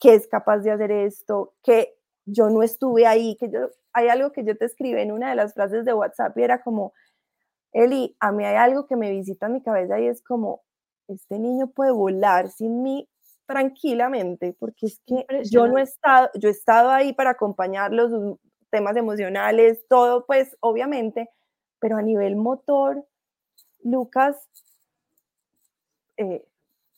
¿Qué 0.00 0.14
es 0.14 0.26
capaz 0.26 0.58
de 0.58 0.70
hacer 0.70 0.90
esto? 0.90 1.54
Que 1.62 1.96
yo 2.26 2.48
no 2.50 2.62
estuve 2.62 3.06
ahí, 3.06 3.36
que 3.36 3.50
yo 3.50 3.70
hay 3.94 4.08
algo 4.08 4.32
que 4.32 4.44
yo 4.44 4.56
te 4.56 4.66
escribí 4.66 5.00
en 5.00 5.12
una 5.12 5.30
de 5.30 5.36
las 5.36 5.54
frases 5.54 5.84
de 5.84 5.94
WhatsApp 5.94 6.36
y 6.36 6.42
era 6.42 6.62
como, 6.62 6.92
Eli, 7.72 8.16
a 8.20 8.32
mí 8.32 8.44
hay 8.44 8.56
algo 8.56 8.86
que 8.86 8.96
me 8.96 9.10
visita 9.10 9.46
en 9.46 9.54
mi 9.54 9.62
cabeza 9.62 9.98
y 10.00 10.08
es 10.08 10.22
como, 10.22 10.62
este 11.08 11.38
niño 11.38 11.68
puede 11.68 11.92
volar 11.92 12.50
sin 12.50 12.82
mí 12.82 13.08
tranquilamente, 13.46 14.54
porque 14.58 14.86
es 14.86 15.00
que 15.06 15.26
yo 15.50 15.66
no 15.66 15.78
he 15.78 15.82
estado, 15.82 16.30
yo 16.34 16.48
he 16.48 16.52
estado 16.52 16.90
ahí 16.90 17.12
para 17.12 17.30
acompañarlos, 17.30 18.10
sus 18.10 18.38
temas 18.70 18.96
emocionales, 18.96 19.86
todo, 19.88 20.26
pues 20.26 20.56
obviamente, 20.60 21.30
pero 21.78 21.96
a 21.96 22.02
nivel 22.02 22.36
motor, 22.36 23.04
Lucas 23.82 24.36
eh, 26.16 26.46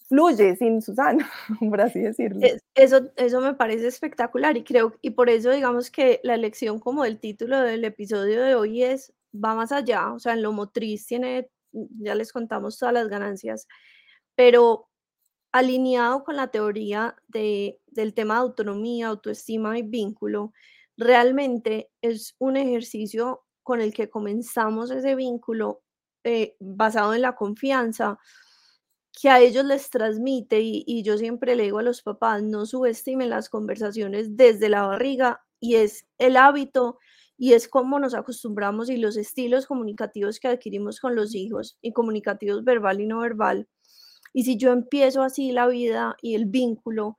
fluye 0.08 0.56
sin 0.56 0.82
Susana, 0.82 1.30
por 1.70 1.80
así 1.80 2.00
decirlo. 2.00 2.46
Eso, 2.74 3.10
eso 3.16 3.40
me 3.40 3.54
parece 3.54 3.88
espectacular 3.88 4.56
y 4.56 4.64
creo, 4.64 4.94
y 5.02 5.10
por 5.10 5.30
eso 5.30 5.50
digamos 5.50 5.90
que 5.90 6.20
la 6.22 6.34
elección 6.34 6.78
como 6.78 7.04
el 7.04 7.18
título 7.18 7.60
del 7.60 7.84
episodio 7.84 8.42
de 8.42 8.54
hoy 8.54 8.82
es, 8.82 9.12
va 9.34 9.54
más 9.54 9.72
allá, 9.72 10.12
o 10.12 10.18
sea, 10.18 10.34
en 10.34 10.42
lo 10.42 10.52
motriz 10.52 11.06
tiene, 11.06 11.50
ya 11.72 12.14
les 12.14 12.32
contamos 12.32 12.78
todas 12.78 12.94
las 12.94 13.08
ganancias, 13.08 13.66
pero 14.34 14.88
alineado 15.52 16.22
con 16.24 16.36
la 16.36 16.48
teoría 16.48 17.16
de, 17.28 17.80
del 17.86 18.14
tema 18.14 18.34
de 18.34 18.40
autonomía, 18.40 19.08
autoestima 19.08 19.78
y 19.78 19.82
vínculo, 19.82 20.52
realmente 20.96 21.90
es 22.00 22.34
un 22.38 22.56
ejercicio 22.56 23.44
con 23.62 23.80
el 23.80 23.92
que 23.92 24.08
comenzamos 24.08 24.90
ese 24.90 25.14
vínculo 25.14 25.82
eh, 26.24 26.56
basado 26.60 27.14
en 27.14 27.22
la 27.22 27.34
confianza, 27.34 28.18
que 29.18 29.30
a 29.30 29.40
ellos 29.40 29.64
les 29.64 29.88
transmite, 29.88 30.60
y, 30.60 31.02
yo 31.02 31.16
siempre 31.16 31.56
le 31.56 31.64
digo 31.64 31.78
a 31.78 31.82
los 31.82 32.02
papás, 32.02 32.42
no 32.42 32.66
subestimen 32.66 33.30
las 33.30 33.48
conversaciones 33.48 34.36
desde 34.36 34.68
la 34.68 34.82
barriga, 34.82 35.42
y 35.58 35.76
es 35.76 36.06
el 36.18 36.36
hábito 36.36 36.98
y 37.38 37.54
es 37.54 37.66
cómo 37.66 37.98
nos 37.98 38.14
acostumbramos 38.14 38.90
y 38.90 38.98
los 38.98 39.16
estilos 39.16 39.66
comunicativos 39.66 40.38
que 40.38 40.48
adquirimos 40.48 41.00
con 41.00 41.14
los 41.16 41.34
hijos, 41.34 41.78
y 41.80 41.92
comunicativos 41.92 42.62
verbal 42.62 43.00
y 43.00 43.06
no 43.06 43.20
verbal. 43.20 43.66
Y 44.34 44.44
si 44.44 44.58
yo 44.58 44.72
empiezo 44.72 45.22
así 45.22 45.50
la 45.50 45.66
vida 45.66 46.16
y 46.20 46.34
el 46.34 46.44
vínculo, 46.44 47.16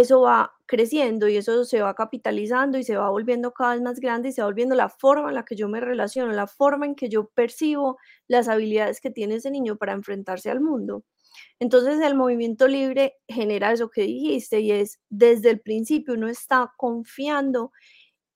eso 0.00 0.22
va 0.22 0.52
creciendo 0.66 1.28
y 1.28 1.36
eso 1.36 1.64
se 1.64 1.80
va 1.82 1.94
capitalizando 1.94 2.78
y 2.78 2.84
se 2.84 2.96
va 2.96 3.10
volviendo 3.10 3.52
cada 3.52 3.74
vez 3.74 3.82
más 3.82 4.00
grande 4.00 4.30
y 4.30 4.32
se 4.32 4.42
va 4.42 4.48
volviendo 4.48 4.74
la 4.74 4.88
forma 4.88 5.28
en 5.28 5.36
la 5.36 5.44
que 5.44 5.56
yo 5.56 5.68
me 5.68 5.80
relaciono, 5.80 6.32
la 6.32 6.46
forma 6.46 6.86
en 6.86 6.94
que 6.94 7.08
yo 7.08 7.28
percibo 7.28 7.98
las 8.28 8.48
habilidades 8.48 9.00
que 9.00 9.10
tiene 9.10 9.36
ese 9.36 9.50
niño 9.50 9.76
para 9.76 9.92
enfrentarse 9.92 10.50
al 10.50 10.60
mundo. 10.60 11.04
Entonces 11.60 12.00
el 12.00 12.14
movimiento 12.14 12.68
libre 12.68 13.16
genera 13.28 13.72
eso 13.72 13.90
que 13.90 14.02
dijiste 14.02 14.60
y 14.60 14.72
es 14.72 15.00
desde 15.10 15.50
el 15.50 15.60
principio 15.60 16.14
uno 16.14 16.28
está 16.28 16.72
confiando 16.76 17.72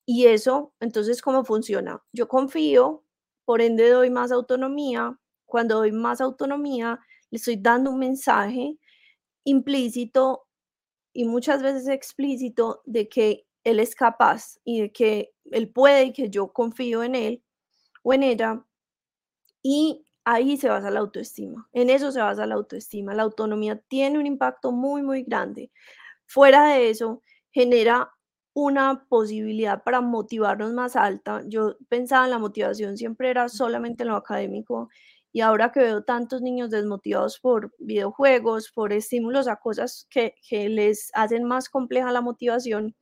y 0.07 0.27
eso, 0.27 0.73
entonces, 0.81 1.21
¿cómo 1.21 1.44
funciona? 1.44 2.03
Yo 2.14 2.29
confío, 2.29 3.05
por 3.44 3.61
ende 3.61 3.90
doy 3.90 4.09
más 4.09 4.33
autonomía. 4.33 5.18
Cuando 5.44 5.77
doy 5.77 5.92
más 5.92 6.23
autonomía, 6.23 6.99
le 7.31 7.37
estoy 7.37 7.57
dando 7.59 7.90
un 7.90 7.99
mensaje 7.99 8.79
implícito 9.44 10.47
y 11.12 11.25
muchas 11.25 11.62
veces 11.62 11.88
explícito 11.88 12.83
de 12.87 13.09
que 13.09 13.47
él 13.64 13.80
es 13.80 13.95
capaz 13.95 14.59
y 14.64 14.82
de 14.82 14.93
que 14.93 15.32
él 15.45 15.68
puede 15.70 16.05
y 16.05 16.12
que 16.12 16.30
yo 16.30 16.53
confío 16.53 17.03
en 17.03 17.14
él 17.14 17.43
o 18.03 18.12
en 18.14 18.22
ella. 18.22 18.64
Y 19.62 20.07
ahí 20.24 20.57
se 20.57 20.68
basa 20.68 20.91
la 20.91 21.01
autoestima, 21.01 21.68
en 21.72 21.91
eso 21.91 22.12
se 22.12 22.20
basa 22.20 22.47
la 22.47 22.55
autoestima. 22.55 23.14
La 23.14 23.22
autonomía 23.24 23.80
tiene 23.89 24.18
un 24.18 24.26
impacto 24.26 24.72
muy, 24.72 25.03
muy 25.03 25.22
grande. 25.22 25.70
Fuera 26.26 26.68
de 26.68 26.91
eso, 26.91 27.22
genera 27.51 28.12
una 28.55 29.07
posibilidad 29.09 29.82
para 29.85 30.01
motivarnos 30.01 30.72
más 30.72 30.97
alta. 30.97 31.43
Yo 31.47 31.76
pensaba 31.89 32.24
en 32.24 32.32
la 32.32 32.39
motivación, 32.39 32.97
siempre 32.97 33.30
era 33.30 33.49
solamente 33.49 34.03
en 34.03 34.09
lo 34.11 34.16
académico 34.16 34.91
y 35.33 35.41
ahora 35.41 35.72
que 35.72 35.81
veo 35.81 36.03
tantos 36.03 36.43
niños 36.43 36.70
desmotivados 36.70 37.39
por 37.39 37.74
videojuegos, 37.79 38.70
por 38.72 38.93
estímulos 38.93 39.49
a 39.49 39.57
cosas 39.57 40.07
que, 40.11 40.35
les 40.51 41.11
hacen 41.14 41.45
más 41.45 41.68
compleja 41.68 42.12
la 42.12 42.20
motivación, 42.20 42.97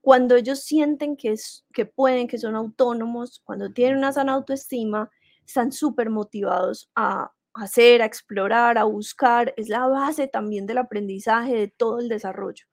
cuando 0.00 0.36
ellos 0.36 0.60
sienten 0.60 1.16
que, 1.16 1.32
es, 1.32 1.64
que 1.72 1.86
pueden, 1.86 2.28
que 2.28 2.38
son 2.38 2.56
autónomos, 2.56 3.40
cuando 3.42 3.72
tienen 3.72 3.98
una 3.98 4.12
sana 4.12 4.34
autoestima, 4.34 5.10
están 5.46 5.72
súper 5.72 6.10
motivados 6.10 6.90
a, 6.94 7.32
hacer, 7.54 8.02
a 8.02 8.06
explorar, 8.06 8.76
a 8.76 8.84
buscar, 8.84 9.54
es 9.56 9.68
la 9.68 9.86
base 9.86 10.26
también 10.26 10.66
del 10.66 10.78
aprendizaje, 10.78 11.54
de 11.54 11.68
todo 11.68 12.00
el 12.00 12.08
desarrollo. 12.08 12.66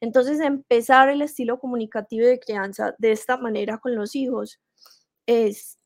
Entonces, 0.00 0.40
empezar 0.40 1.08
el 1.08 1.22
estilo 1.22 1.58
comunicativo 1.58 2.26
de 2.26 2.38
crianza 2.38 2.94
de 2.98 3.12
esta 3.12 3.38
manera 3.38 3.78
con 3.78 3.96
los 3.96 4.14
hijos 4.14 4.60
es 5.26 5.78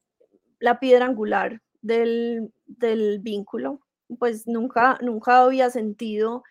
la 0.58 0.80
piedra 0.80 1.06
angular 1.06 1.62
del, 1.82 2.52
del 2.66 3.20
vínculo. 3.20 3.80
Pues 4.18 4.46
nunca, 4.46 4.98
nunca 5.02 5.42
había 5.44 5.70
sentido 5.70 6.42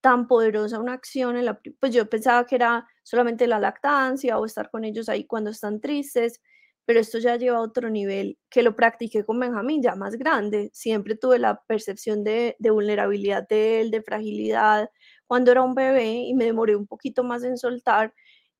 tan 0.00 0.28
poderosa 0.28 0.78
una 0.80 0.92
acción 0.94 1.36
en 1.36 1.46
la, 1.46 1.60
pues 1.80 1.92
yo 1.94 2.08
pensaba 2.08 2.46
que 2.46 2.56
era 2.56 2.86
solamente 3.02 3.46
la 3.46 3.58
lactancia 3.60 4.38
o 4.38 4.46
estar 4.46 4.70
con 4.70 4.84
ellos 4.84 5.08
ahí 5.08 5.24
cuando 5.26 5.50
están 5.50 5.80
tristes, 5.80 6.40
pero 6.84 7.00
esto 7.00 7.18
ya 7.18 7.36
lleva 7.36 7.58
a 7.58 7.62
otro 7.62 7.90
nivel 7.90 8.38
que 8.48 8.62
lo 8.62 8.76
practiqué 8.76 9.24
con 9.24 9.40
Benjamín 9.40 9.82
ya 9.82 9.96
más 9.96 10.14
grande. 10.16 10.70
Siempre 10.72 11.16
tuve 11.16 11.38
la 11.40 11.60
percepción 11.66 12.22
de, 12.24 12.54
de 12.60 12.70
vulnerabilidad 12.70 13.46
de 13.48 13.80
él, 13.80 13.90
de 13.90 14.02
fragilidad 14.02 14.90
cuando 15.26 15.50
era 15.50 15.62
un 15.62 15.74
bebé 15.74 16.12
y 16.12 16.34
me 16.34 16.44
demoré 16.44 16.76
un 16.76 16.86
poquito 16.86 17.24
más 17.24 17.42
en 17.42 17.56
soltar 17.58 18.14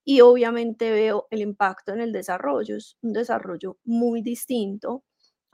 y 0.05 0.21
obviamente 0.21 0.91
veo 0.91 1.27
el 1.31 1.41
impacto 1.41 1.93
en 1.93 2.01
el 2.01 2.13
desarrollo, 2.13 2.77
es 2.77 2.97
un 3.03 3.13
desarrollo 3.13 3.79
muy 3.85 4.23
distinto, 4.23 5.05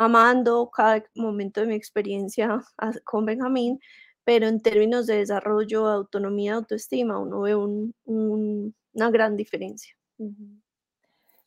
amando 0.05 0.71
cada 0.71 1.05
momento 1.15 1.61
de 1.61 1.67
mi 1.67 1.75
experiencia 1.75 2.63
con 3.05 3.25
Benjamín, 3.27 3.81
pero 4.25 4.47
en 4.47 4.61
términos 4.61 5.07
de 5.07 5.19
desarrollo, 5.19 5.87
autonomía, 5.87 6.55
autoestima, 6.55 7.19
uno 7.19 7.41
ve 7.41 7.57
una 7.57 9.11
gran 9.11 9.37
diferencia. 9.37 9.95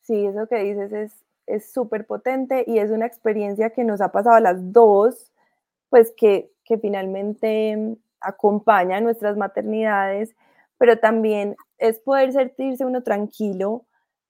Sí, 0.02 0.26
eso 0.26 0.48
que 0.48 0.58
dices 0.58 1.24
es 1.48 1.72
súper 1.72 2.06
potente 2.06 2.64
y 2.68 2.80
es 2.80 2.92
una 2.92 3.06
experiencia 3.06 3.70
que 3.70 3.84
nos 3.84 4.02
ha 4.02 4.12
pasado 4.12 4.36
a 4.36 4.42
las 4.42 4.72
dos, 4.74 5.32
pues 5.90 6.14
que, 6.18 6.52
que 6.64 6.78
finalmente 6.78 7.98
acompaña 8.20 9.00
nuestras 9.02 9.38
maternidades, 9.38 10.36
pero 10.78 10.98
también 11.00 11.56
es 11.78 12.00
poder 12.00 12.34
sentirse 12.34 12.86
uno 12.86 13.04
tranquilo 13.04 13.86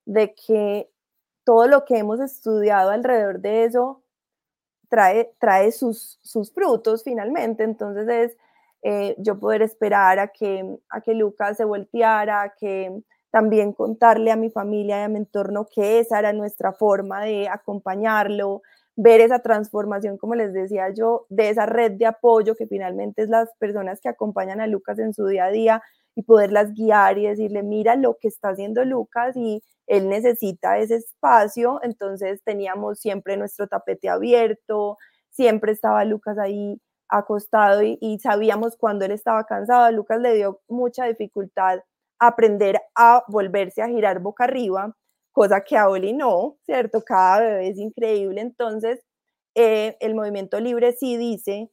de 0.06 0.36
que 0.36 0.90
todo 1.44 1.68
lo 1.68 1.86
que 1.86 1.98
hemos 1.98 2.20
estudiado 2.20 2.92
alrededor 2.92 3.40
de 3.40 3.66
eso 3.66 4.04
trae, 4.96 5.34
trae 5.40 5.74
sus, 5.74 6.20
sus 6.22 6.54
frutos 6.54 7.04
finalmente. 7.04 7.64
Entonces 7.64 8.08
es 8.08 8.38
eh, 8.82 9.16
yo 9.18 9.38
poder 9.38 9.62
esperar 9.62 10.20
a 10.20 10.30
que, 10.30 10.78
a 10.90 11.02
que 11.02 11.14
Lucas 11.14 11.58
se 11.58 11.66
volteara, 11.66 12.44
a 12.44 12.54
que 12.56 13.02
también 13.30 13.74
contarle 13.74 14.32
a 14.32 14.38
mi 14.38 14.50
familia 14.50 15.02
y 15.02 15.04
a 15.04 15.10
mi 15.10 15.18
entorno 15.18 15.68
que 15.68 16.00
esa 16.00 16.20
era 16.20 16.32
nuestra 16.32 16.72
forma 16.72 17.26
de 17.26 17.50
acompañarlo, 17.50 18.62
ver 18.96 19.20
esa 19.20 19.40
transformación, 19.40 20.18
como 20.18 20.36
les 20.36 20.54
decía 20.54 20.90
yo, 20.94 21.26
de 21.28 21.50
esa 21.50 21.66
red 21.66 21.92
de 21.94 22.06
apoyo 22.06 22.56
que 22.56 22.68
finalmente 22.68 23.24
es 23.24 23.30
las 23.30 23.50
personas 23.60 24.00
que 24.00 24.08
acompañan 24.08 24.62
a 24.62 24.68
Lucas 24.68 24.98
en 25.00 25.14
su 25.14 25.26
día 25.26 25.46
a 25.46 25.52
día 25.52 25.84
y 26.16 26.24
poderlas 26.24 26.74
guiar 26.74 27.18
y 27.18 27.28
decirle, 27.28 27.64
mira 27.64 27.96
lo 27.96 28.18
que 28.20 28.28
está 28.30 28.50
haciendo 28.50 28.86
Lucas 28.86 29.36
y 29.36 29.62
él 29.88 30.10
necesita 30.10 30.80
ese 30.80 30.96
espacio, 30.96 31.80
entonces 31.84 32.42
teníamos 32.44 33.00
siempre 33.00 33.38
nuestro 33.38 33.68
tapete 33.68 34.10
abierto, 34.10 34.98
siempre 35.30 35.74
estaba 35.74 36.06
Lucas 36.06 36.38
ahí 36.38 36.80
acostado 37.10 37.82
y, 37.84 38.20
sabíamos 38.22 38.78
cuando 38.78 39.06
él 39.06 39.12
estaba 39.12 39.44
cansado. 39.46 39.92
Lucas 39.92 40.20
le 40.20 40.34
dio 40.36 40.62
mucha 40.68 41.06
dificultad 41.06 41.80
aprender 42.20 42.80
a 42.96 43.24
volverse 43.28 43.82
a 43.82 43.88
girar 43.88 44.20
boca 44.20 44.46
arriba, 44.46 44.96
cosa 45.32 45.62
que 45.62 45.78
a 45.78 45.90
Oli 45.90 46.14
no, 46.14 46.58
¿cierto? 46.66 47.04
Cada 47.04 47.42
bebé 47.42 47.70
es 47.70 47.78
increíble. 47.78 48.42
Entonces, 48.42 49.02
eh, 49.56 49.98
el 50.00 50.16
movimiento 50.16 50.60
libre 50.60 50.94
sí 50.94 51.18
dice 51.18 51.70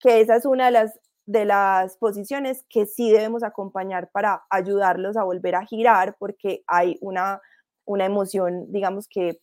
que 0.00 0.20
esa 0.20 0.36
es 0.36 0.46
una 0.46 0.66
de 0.66 0.72
las, 0.72 1.00
de 1.26 1.44
las 1.44 1.96
posiciones 1.96 2.64
que 2.68 2.86
sí 2.86 3.10
debemos 3.10 3.42
acompañar 3.42 4.10
para 4.10 4.44
ayudarlos 4.50 5.16
a 5.16 5.24
volver 5.24 5.54
a 5.54 5.64
girar, 5.64 6.16
porque 6.18 6.62
hay 6.66 6.98
una, 7.00 7.40
una 7.86 8.04
emoción, 8.04 8.70
digamos, 8.70 9.08
que 9.08 9.40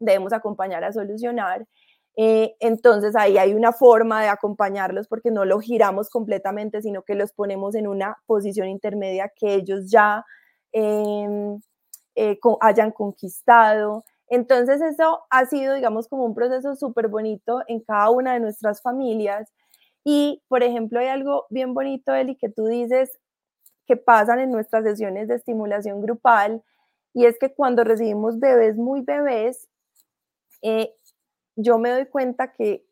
debemos 0.00 0.32
acompañar 0.32 0.84
a 0.84 0.92
solucionar. 0.92 1.66
Eh, 2.16 2.56
entonces 2.60 3.14
ahí 3.16 3.38
hay 3.38 3.54
una 3.54 3.72
forma 3.72 4.22
de 4.22 4.28
acompañarlos 4.28 5.08
porque 5.08 5.30
no 5.30 5.44
lo 5.44 5.60
giramos 5.60 6.10
completamente, 6.10 6.82
sino 6.82 7.02
que 7.02 7.14
los 7.14 7.32
ponemos 7.32 7.74
en 7.74 7.86
una 7.86 8.16
posición 8.26 8.68
intermedia 8.68 9.30
que 9.34 9.54
ellos 9.54 9.90
ya 9.90 10.24
em, 10.72 11.60
eh, 12.16 12.38
hayan 12.60 12.92
conquistado. 12.92 14.04
Entonces 14.28 14.80
eso 14.80 15.20
ha 15.30 15.46
sido, 15.46 15.74
digamos, 15.74 16.08
como 16.08 16.24
un 16.24 16.34
proceso 16.34 16.76
súper 16.76 17.08
bonito 17.08 17.62
en 17.68 17.80
cada 17.80 18.10
una 18.10 18.34
de 18.34 18.40
nuestras 18.40 18.82
familias. 18.82 19.52
Y, 20.06 20.42
por 20.48 20.62
ejemplo, 20.62 20.98
hay 21.00 21.08
algo 21.08 21.46
bien 21.50 21.74
bonito, 21.74 22.14
Eli, 22.14 22.36
que 22.36 22.48
tú 22.48 22.66
dices 22.66 23.18
que 23.86 23.96
pasan 23.96 24.40
en 24.40 24.50
nuestras 24.52 24.84
sesiones 24.84 25.28
de 25.28 25.36
estimulación 25.36 26.02
grupal, 26.02 26.62
y 27.14 27.26
es 27.26 27.38
que 27.38 27.54
cuando 27.54 27.84
recibimos 27.84 28.38
bebés 28.40 28.76
muy 28.76 29.02
bebés, 29.02 29.68
eh, 30.62 30.94
yo 31.56 31.78
me 31.78 31.90
doy 31.90 32.06
cuenta 32.06 32.52
que 32.52 32.84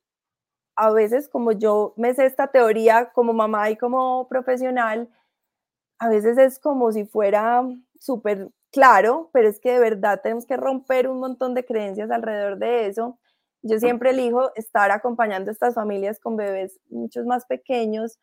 a 0.76 0.90
veces 0.92 1.28
como 1.28 1.52
yo 1.52 1.94
me 1.96 2.14
sé 2.14 2.26
esta 2.26 2.48
teoría 2.48 3.10
como 3.14 3.32
mamá 3.34 3.70
y 3.70 3.76
como 3.76 4.28
profesional, 4.28 5.08
a 6.00 6.08
veces 6.10 6.38
es 6.38 6.58
como 6.60 6.92
si 6.92 7.06
fuera 7.06 7.64
súper 8.00 8.50
claro, 8.72 9.30
pero 9.32 9.48
es 9.48 9.60
que 9.60 9.72
de 9.74 9.80
verdad 9.80 10.20
tenemos 10.22 10.46
que 10.46 10.56
romper 10.58 11.08
un 11.08 11.20
montón 11.20 11.54
de 11.54 11.64
creencias 11.66 12.10
alrededor 12.10 12.58
de 12.58 12.86
eso. 12.88 13.18
Yo 13.68 13.78
siempre 13.78 14.10
elijo 14.10 14.50
estar 14.54 14.90
acompañando 14.90 15.50
a 15.50 15.52
estas 15.52 15.74
familias 15.74 16.18
con 16.20 16.36
bebés 16.36 16.80
muchos 16.88 17.26
más 17.26 17.44
pequeños 17.44 18.18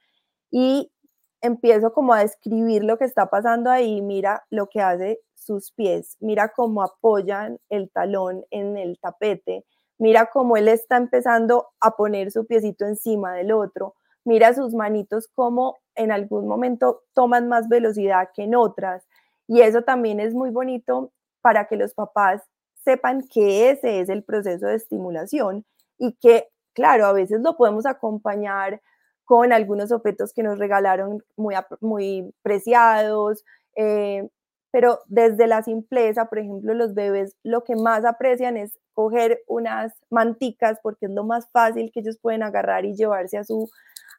y 0.50 0.92
empiezo 1.40 1.94
como 1.94 2.16
a 2.16 2.22
describir 2.22 2.84
lo 2.84 2.98
que 2.98 3.06
está 3.06 3.30
pasando 3.30 3.70
ahí, 3.70 4.02
mira 4.02 4.44
lo 4.50 4.68
que 4.68 4.82
hace 4.82 5.20
sus 5.36 5.72
pies, 5.72 6.18
mira 6.20 6.52
cómo 6.56 6.82
apoyan 6.82 7.60
el 7.70 7.92
talón 7.92 8.44
en 8.50 8.76
el 8.76 8.98
tapete, 9.00 9.66
mira 10.00 10.32
cómo 10.34 10.58
él 10.58 10.68
está 10.68 10.98
empezando 10.98 11.68
a 11.80 11.92
poner 11.92 12.32
su 12.32 12.48
piecito 12.48 12.86
encima 12.86 13.34
del 13.34 13.52
otro, 13.52 13.94
mira 14.24 14.52
sus 14.56 14.74
manitos 14.74 15.28
como 15.28 15.78
en 15.94 16.12
algún 16.12 16.48
momento 16.48 17.04
toman 17.14 17.48
más 17.48 17.70
velocidad 17.70 18.30
que 18.34 18.46
en 18.46 18.56
otras, 18.56 19.06
y 19.48 19.62
eso 19.62 19.84
también 19.84 20.20
es 20.20 20.34
muy 20.34 20.50
bonito 20.50 21.12
para 21.42 21.68
que 21.68 21.76
los 21.76 21.94
papás 21.94 22.42
sepan 22.86 23.28
que 23.28 23.72
ese 23.72 24.00
es 24.00 24.10
el 24.10 24.24
proceso 24.24 24.68
de 24.68 24.76
estimulación 24.76 25.66
y 25.98 26.14
que, 26.14 26.48
claro, 26.74 27.06
a 27.06 27.14
veces 27.14 27.42
lo 27.42 27.58
podemos 27.58 27.86
acompañar 27.86 28.82
con 29.26 29.52
algunos 29.52 29.92
objetos 29.92 30.34
que 30.34 30.44
nos 30.44 30.60
regalaron 30.60 31.24
muy, 31.36 31.56
muy 31.82 32.34
preciados, 32.44 33.44
eh, 33.76 34.30
pero 34.72 35.00
desde 35.08 35.48
la 35.48 35.64
simpleza, 35.64 36.26
por 36.26 36.40
ejemplo, 36.40 36.74
los 36.74 36.94
bebés 36.94 37.36
lo 37.44 37.64
que 37.64 37.76
más 37.76 38.06
aprecian 38.06 38.56
es 38.56 38.78
coger 38.94 39.42
unas 39.48 39.94
manticas 40.10 40.80
porque 40.84 41.08
es 41.08 41.12
lo 41.12 41.24
más 41.24 41.50
fácil 41.52 41.92
que 41.92 42.02
ellos 42.02 42.20
pueden 42.22 42.44
agarrar 42.44 42.86
y 42.86 42.96
llevarse 42.96 43.38
a 43.38 43.44
su, 43.44 43.70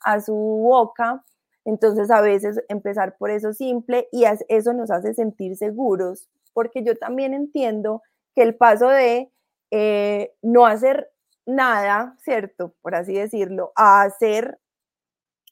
a 0.03 0.21
su 0.21 0.35
boca. 0.35 1.23
Entonces, 1.65 2.11
a 2.11 2.21
veces 2.21 2.61
empezar 2.69 3.17
por 3.19 3.31
eso 3.31 3.53
simple 3.53 4.09
y 4.13 4.25
eso 4.49 4.73
nos 4.73 4.91
hace 4.91 5.15
sentir 5.15 5.57
seguros, 5.57 6.29
porque 6.53 6.83
yo 6.83 6.97
también 6.97 7.35
entiendo 7.35 8.03
que 8.37 8.43
el 8.43 8.55
paso 8.55 8.89
de 8.89 9.33
eh, 9.71 10.35
no 10.43 10.67
hacer 10.67 11.11
nada, 11.47 12.15
¿cierto? 12.21 12.75
Por 12.83 12.95
así 12.95 13.15
decirlo, 13.15 13.73
a 13.75 14.03
hacer 14.03 14.59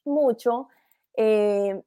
mucho, 0.05 0.69
eh, 1.17 1.81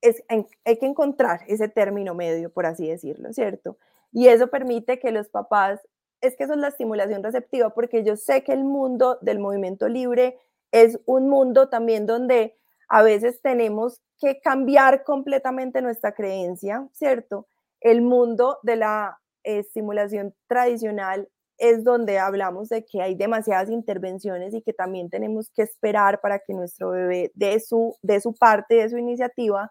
es, 0.00 0.24
hay 0.28 0.78
que 0.78 0.86
encontrar 0.86 1.42
ese 1.46 1.68
término 1.68 2.14
medio, 2.14 2.52
por 2.52 2.66
así 2.66 2.88
decirlo, 2.88 3.32
¿cierto? 3.32 3.78
Y 4.10 4.28
eso 4.28 4.48
permite 4.48 4.98
que 4.98 5.12
los 5.12 5.28
papás, 5.28 5.80
es 6.20 6.36
que 6.36 6.44
eso 6.44 6.54
es 6.54 6.58
la 6.58 6.68
estimulación 6.68 7.22
receptiva, 7.22 7.70
porque 7.70 8.02
yo 8.02 8.16
sé 8.16 8.42
que 8.42 8.52
el 8.52 8.64
mundo 8.64 9.18
del 9.22 9.38
movimiento 9.38 9.88
libre 9.88 10.40
es 10.72 10.98
un 11.06 11.28
mundo 11.28 11.68
también 11.68 12.04
donde 12.04 12.58
a 12.88 13.02
veces 13.02 13.40
tenemos 13.42 14.00
que 14.18 14.40
cambiar 14.40 15.04
completamente 15.04 15.82
nuestra 15.82 16.14
creencia, 16.14 16.88
¿cierto? 16.92 17.46
El 17.80 18.02
mundo 18.02 18.58
de 18.62 18.76
la 18.76 19.21
estimulación 19.44 20.34
tradicional 20.48 21.28
es 21.58 21.84
donde 21.84 22.18
hablamos 22.18 22.68
de 22.68 22.84
que 22.84 23.02
hay 23.02 23.14
demasiadas 23.14 23.70
intervenciones 23.70 24.54
y 24.54 24.62
que 24.62 24.72
también 24.72 25.10
tenemos 25.10 25.50
que 25.54 25.62
esperar 25.62 26.20
para 26.20 26.40
que 26.40 26.54
nuestro 26.54 26.90
bebé 26.90 27.30
dé 27.34 27.60
su, 27.60 27.96
de 28.02 28.20
su 28.20 28.34
parte, 28.34 28.74
de 28.76 28.88
su 28.88 28.98
iniciativa. 28.98 29.70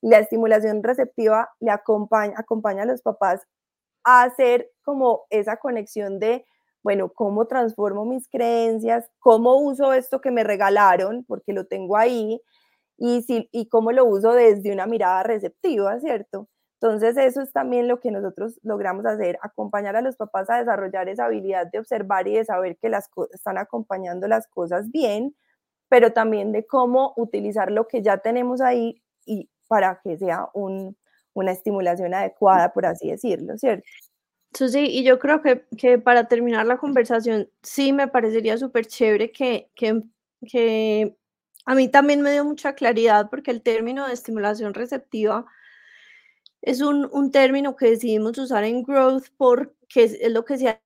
La 0.00 0.18
estimulación 0.18 0.82
receptiva 0.82 1.50
le 1.60 1.70
acompaña, 1.72 2.34
acompaña 2.36 2.82
a 2.84 2.86
los 2.86 3.02
papás 3.02 3.42
a 4.04 4.24
hacer 4.24 4.70
como 4.84 5.24
esa 5.30 5.56
conexión 5.56 6.18
de, 6.20 6.44
bueno, 6.82 7.10
¿cómo 7.12 7.46
transformo 7.46 8.04
mis 8.04 8.28
creencias? 8.28 9.10
¿Cómo 9.18 9.56
uso 9.56 9.92
esto 9.94 10.20
que 10.20 10.30
me 10.30 10.44
regalaron? 10.44 11.24
Porque 11.24 11.52
lo 11.52 11.66
tengo 11.66 11.96
ahí 11.96 12.40
y, 12.98 13.22
si, 13.22 13.48
y 13.52 13.68
cómo 13.68 13.92
lo 13.92 14.04
uso 14.04 14.32
desde 14.32 14.72
una 14.72 14.86
mirada 14.86 15.22
receptiva, 15.24 15.98
¿cierto? 16.00 16.48
Entonces 16.82 17.16
eso 17.16 17.40
es 17.40 17.52
también 17.52 17.86
lo 17.86 18.00
que 18.00 18.10
nosotros 18.10 18.58
logramos 18.64 19.06
hacer, 19.06 19.38
acompañar 19.40 19.94
a 19.94 20.02
los 20.02 20.16
papás 20.16 20.50
a 20.50 20.58
desarrollar 20.58 21.08
esa 21.08 21.26
habilidad 21.26 21.68
de 21.70 21.78
observar 21.78 22.26
y 22.26 22.34
de 22.34 22.44
saber 22.44 22.76
que 22.76 22.88
las 22.88 23.08
están 23.32 23.56
acompañando 23.56 24.26
las 24.26 24.48
cosas 24.48 24.90
bien 24.90 25.36
pero 25.92 26.14
también 26.14 26.52
de 26.52 26.66
cómo 26.66 27.12
utilizar 27.18 27.70
lo 27.70 27.86
que 27.86 28.00
ya 28.00 28.16
tenemos 28.16 28.62
ahí 28.62 29.02
y 29.26 29.50
para 29.68 30.00
que 30.02 30.16
sea 30.16 30.48
una 30.54 31.52
estimulación 31.52 32.14
adecuada, 32.14 32.72
por 32.72 32.86
así 32.86 33.10
decirlo, 33.10 33.58
¿cierto? 33.58 33.84
Sí, 34.54 34.86
y 34.86 35.04
yo 35.04 35.18
creo 35.18 35.42
que, 35.42 35.66
que, 35.76 35.98
para 35.98 36.28
terminar 36.28 36.64
la 36.64 36.78
conversación, 36.78 37.50
sí 37.62 37.92
me 37.92 38.08
parecería 38.08 38.56
súper 38.56 38.86
chévere 38.86 39.32
que, 39.32 39.68
que, 39.74 40.00
que, 40.46 41.14
a 41.66 41.74
mí 41.74 41.88
también 41.88 42.22
me 42.22 42.32
dio 42.32 42.46
mucha 42.46 42.74
claridad 42.74 43.28
porque 43.28 43.50
el 43.50 43.60
término 43.60 44.06
de 44.06 44.14
estimulación 44.14 44.72
receptiva 44.72 45.44
es 46.62 46.80
un, 46.80 47.08
un 47.12 47.30
término 47.32 47.76
que 47.76 47.90
decidimos 47.90 48.38
usar 48.38 48.64
en 48.64 48.82
Growth 48.82 49.26
porque 49.36 50.04
es, 50.04 50.32
lo 50.32 50.44
que 50.44 50.58
se 50.58 50.80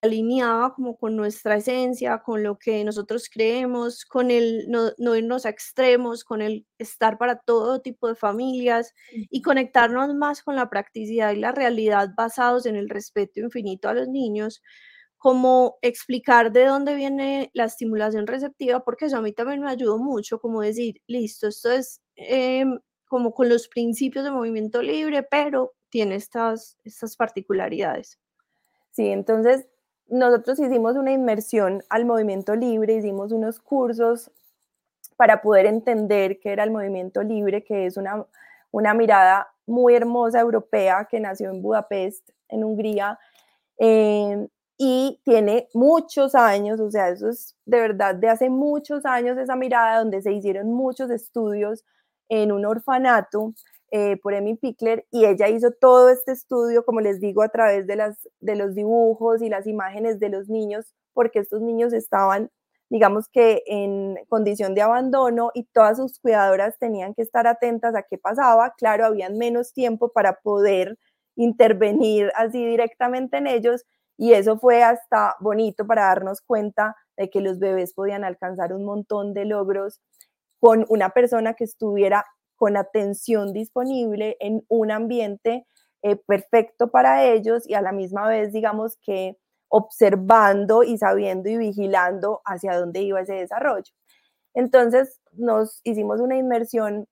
alineaba 0.00 0.74
como 0.74 0.96
con 0.96 1.16
nuestra 1.16 1.56
esencia, 1.56 2.18
con 2.24 2.42
lo 2.42 2.58
que 2.58 2.84
nosotros 2.84 3.28
creemos, 3.30 4.04
con 4.04 4.30
el 4.30 4.66
no, 4.68 4.92
no, 4.96 5.16
irnos 5.16 5.44
a 5.44 5.50
extremos, 5.50 6.24
con 6.24 6.40
el 6.40 6.66
estar 6.78 7.18
para 7.18 7.40
todo 7.40 7.80
tipo 7.80 8.08
de 8.08 8.14
familias 8.14 8.94
y 9.12 9.42
conectarnos 9.42 10.14
más 10.14 10.42
con 10.42 10.56
la 10.56 10.70
practicidad 10.70 11.32
y 11.32 11.40
la 11.40 11.52
realidad 11.52 12.10
basados 12.16 12.66
en 12.66 12.76
el 12.76 12.88
respeto 12.88 13.40
infinito 13.40 13.88
a 13.88 13.94
los 13.94 14.08
niños, 14.08 14.62
como 15.18 15.78
explicar 15.82 16.52
de 16.52 16.66
dónde 16.66 16.94
viene 16.94 17.50
la 17.52 17.64
estimulación 17.64 18.26
receptiva, 18.28 18.84
porque 18.84 19.06
eso 19.06 19.16
a 19.18 19.20
mí 19.22 19.32
también 19.32 19.60
me 19.60 19.70
ayudó 19.70 19.98
mucho, 19.98 20.38
como 20.40 20.62
decir, 20.62 21.02
listo, 21.08 21.48
esto 21.48 21.72
es 21.72 22.00
em, 22.14 22.78
como 23.08 23.34
con 23.34 23.48
los 23.48 23.68
principios 23.68 24.24
de 24.24 24.30
movimiento 24.30 24.82
libre, 24.82 25.22
pero 25.22 25.74
tiene 25.90 26.14
estas, 26.14 26.78
estas 26.84 27.16
particularidades. 27.16 28.18
Sí, 28.90 29.08
entonces 29.08 29.66
nosotros 30.08 30.58
hicimos 30.58 30.96
una 30.96 31.12
inmersión 31.12 31.82
al 31.88 32.04
movimiento 32.04 32.54
libre, 32.54 32.94
hicimos 32.94 33.32
unos 33.32 33.60
cursos 33.60 34.30
para 35.16 35.42
poder 35.42 35.66
entender 35.66 36.38
qué 36.40 36.52
era 36.52 36.64
el 36.64 36.70
movimiento 36.70 37.22
libre, 37.22 37.64
que 37.64 37.86
es 37.86 37.96
una, 37.96 38.24
una 38.70 38.94
mirada 38.94 39.48
muy 39.66 39.94
hermosa 39.94 40.40
europea 40.40 41.06
que 41.10 41.20
nació 41.20 41.50
en 41.50 41.62
Budapest, 41.62 42.30
en 42.48 42.64
Hungría, 42.64 43.18
eh, 43.78 44.48
y 44.80 45.20
tiene 45.24 45.68
muchos 45.74 46.36
años, 46.36 46.78
o 46.78 46.88
sea, 46.88 47.08
eso 47.08 47.28
es 47.28 47.56
de 47.66 47.80
verdad 47.80 48.14
de 48.14 48.28
hace 48.28 48.48
muchos 48.48 49.04
años 49.04 49.36
esa 49.36 49.56
mirada 49.56 49.98
donde 49.98 50.22
se 50.22 50.32
hicieron 50.32 50.72
muchos 50.72 51.10
estudios 51.10 51.84
en 52.28 52.52
un 52.52 52.66
orfanato 52.66 53.54
eh, 53.90 54.18
por 54.18 54.34
Emmy 54.34 54.54
Pickler 54.56 55.06
y 55.10 55.24
ella 55.24 55.48
hizo 55.48 55.70
todo 55.70 56.10
este 56.10 56.32
estudio, 56.32 56.84
como 56.84 57.00
les 57.00 57.20
digo, 57.20 57.42
a 57.42 57.48
través 57.48 57.86
de, 57.86 57.96
las, 57.96 58.28
de 58.40 58.54
los 58.56 58.74
dibujos 58.74 59.40
y 59.42 59.48
las 59.48 59.66
imágenes 59.66 60.20
de 60.20 60.28
los 60.28 60.48
niños, 60.48 60.94
porque 61.14 61.38
estos 61.38 61.62
niños 61.62 61.94
estaban, 61.94 62.50
digamos 62.90 63.28
que 63.28 63.62
en 63.66 64.16
condición 64.28 64.74
de 64.74 64.82
abandono 64.82 65.50
y 65.54 65.64
todas 65.64 65.96
sus 65.96 66.18
cuidadoras 66.20 66.78
tenían 66.78 67.14
que 67.14 67.22
estar 67.22 67.46
atentas 67.46 67.94
a 67.94 68.02
qué 68.02 68.18
pasaba. 68.18 68.74
Claro, 68.76 69.06
habían 69.06 69.38
menos 69.38 69.72
tiempo 69.72 70.10
para 70.10 70.34
poder 70.40 70.98
intervenir 71.36 72.30
así 72.34 72.66
directamente 72.66 73.38
en 73.38 73.46
ellos 73.46 73.84
y 74.18 74.32
eso 74.32 74.58
fue 74.58 74.82
hasta 74.82 75.36
bonito 75.40 75.86
para 75.86 76.02
darnos 76.06 76.40
cuenta 76.42 76.96
de 77.16 77.30
que 77.30 77.40
los 77.40 77.58
bebés 77.58 77.94
podían 77.94 78.24
alcanzar 78.24 78.72
un 78.72 78.84
montón 78.84 79.32
de 79.32 79.44
logros 79.44 80.00
con 80.60 80.84
una 80.88 81.10
persona 81.10 81.54
que 81.54 81.64
estuviera 81.64 82.24
con 82.56 82.76
atención 82.76 83.52
disponible 83.52 84.36
en 84.40 84.64
un 84.68 84.90
ambiente 84.90 85.66
eh, 86.02 86.16
perfecto 86.16 86.90
para 86.90 87.24
ellos 87.24 87.68
y 87.68 87.74
a 87.74 87.82
la 87.82 87.92
misma 87.92 88.28
vez, 88.28 88.52
digamos 88.52 88.96
que 88.98 89.36
observando 89.68 90.82
y 90.82 90.98
sabiendo 90.98 91.48
y 91.48 91.56
vigilando 91.56 92.40
hacia 92.44 92.78
dónde 92.78 93.02
iba 93.02 93.20
ese 93.20 93.34
desarrollo. 93.34 93.92
Entonces 94.54 95.20
nos 95.32 95.80
hicimos 95.84 96.20
una 96.20 96.36
inmersión 96.36 97.06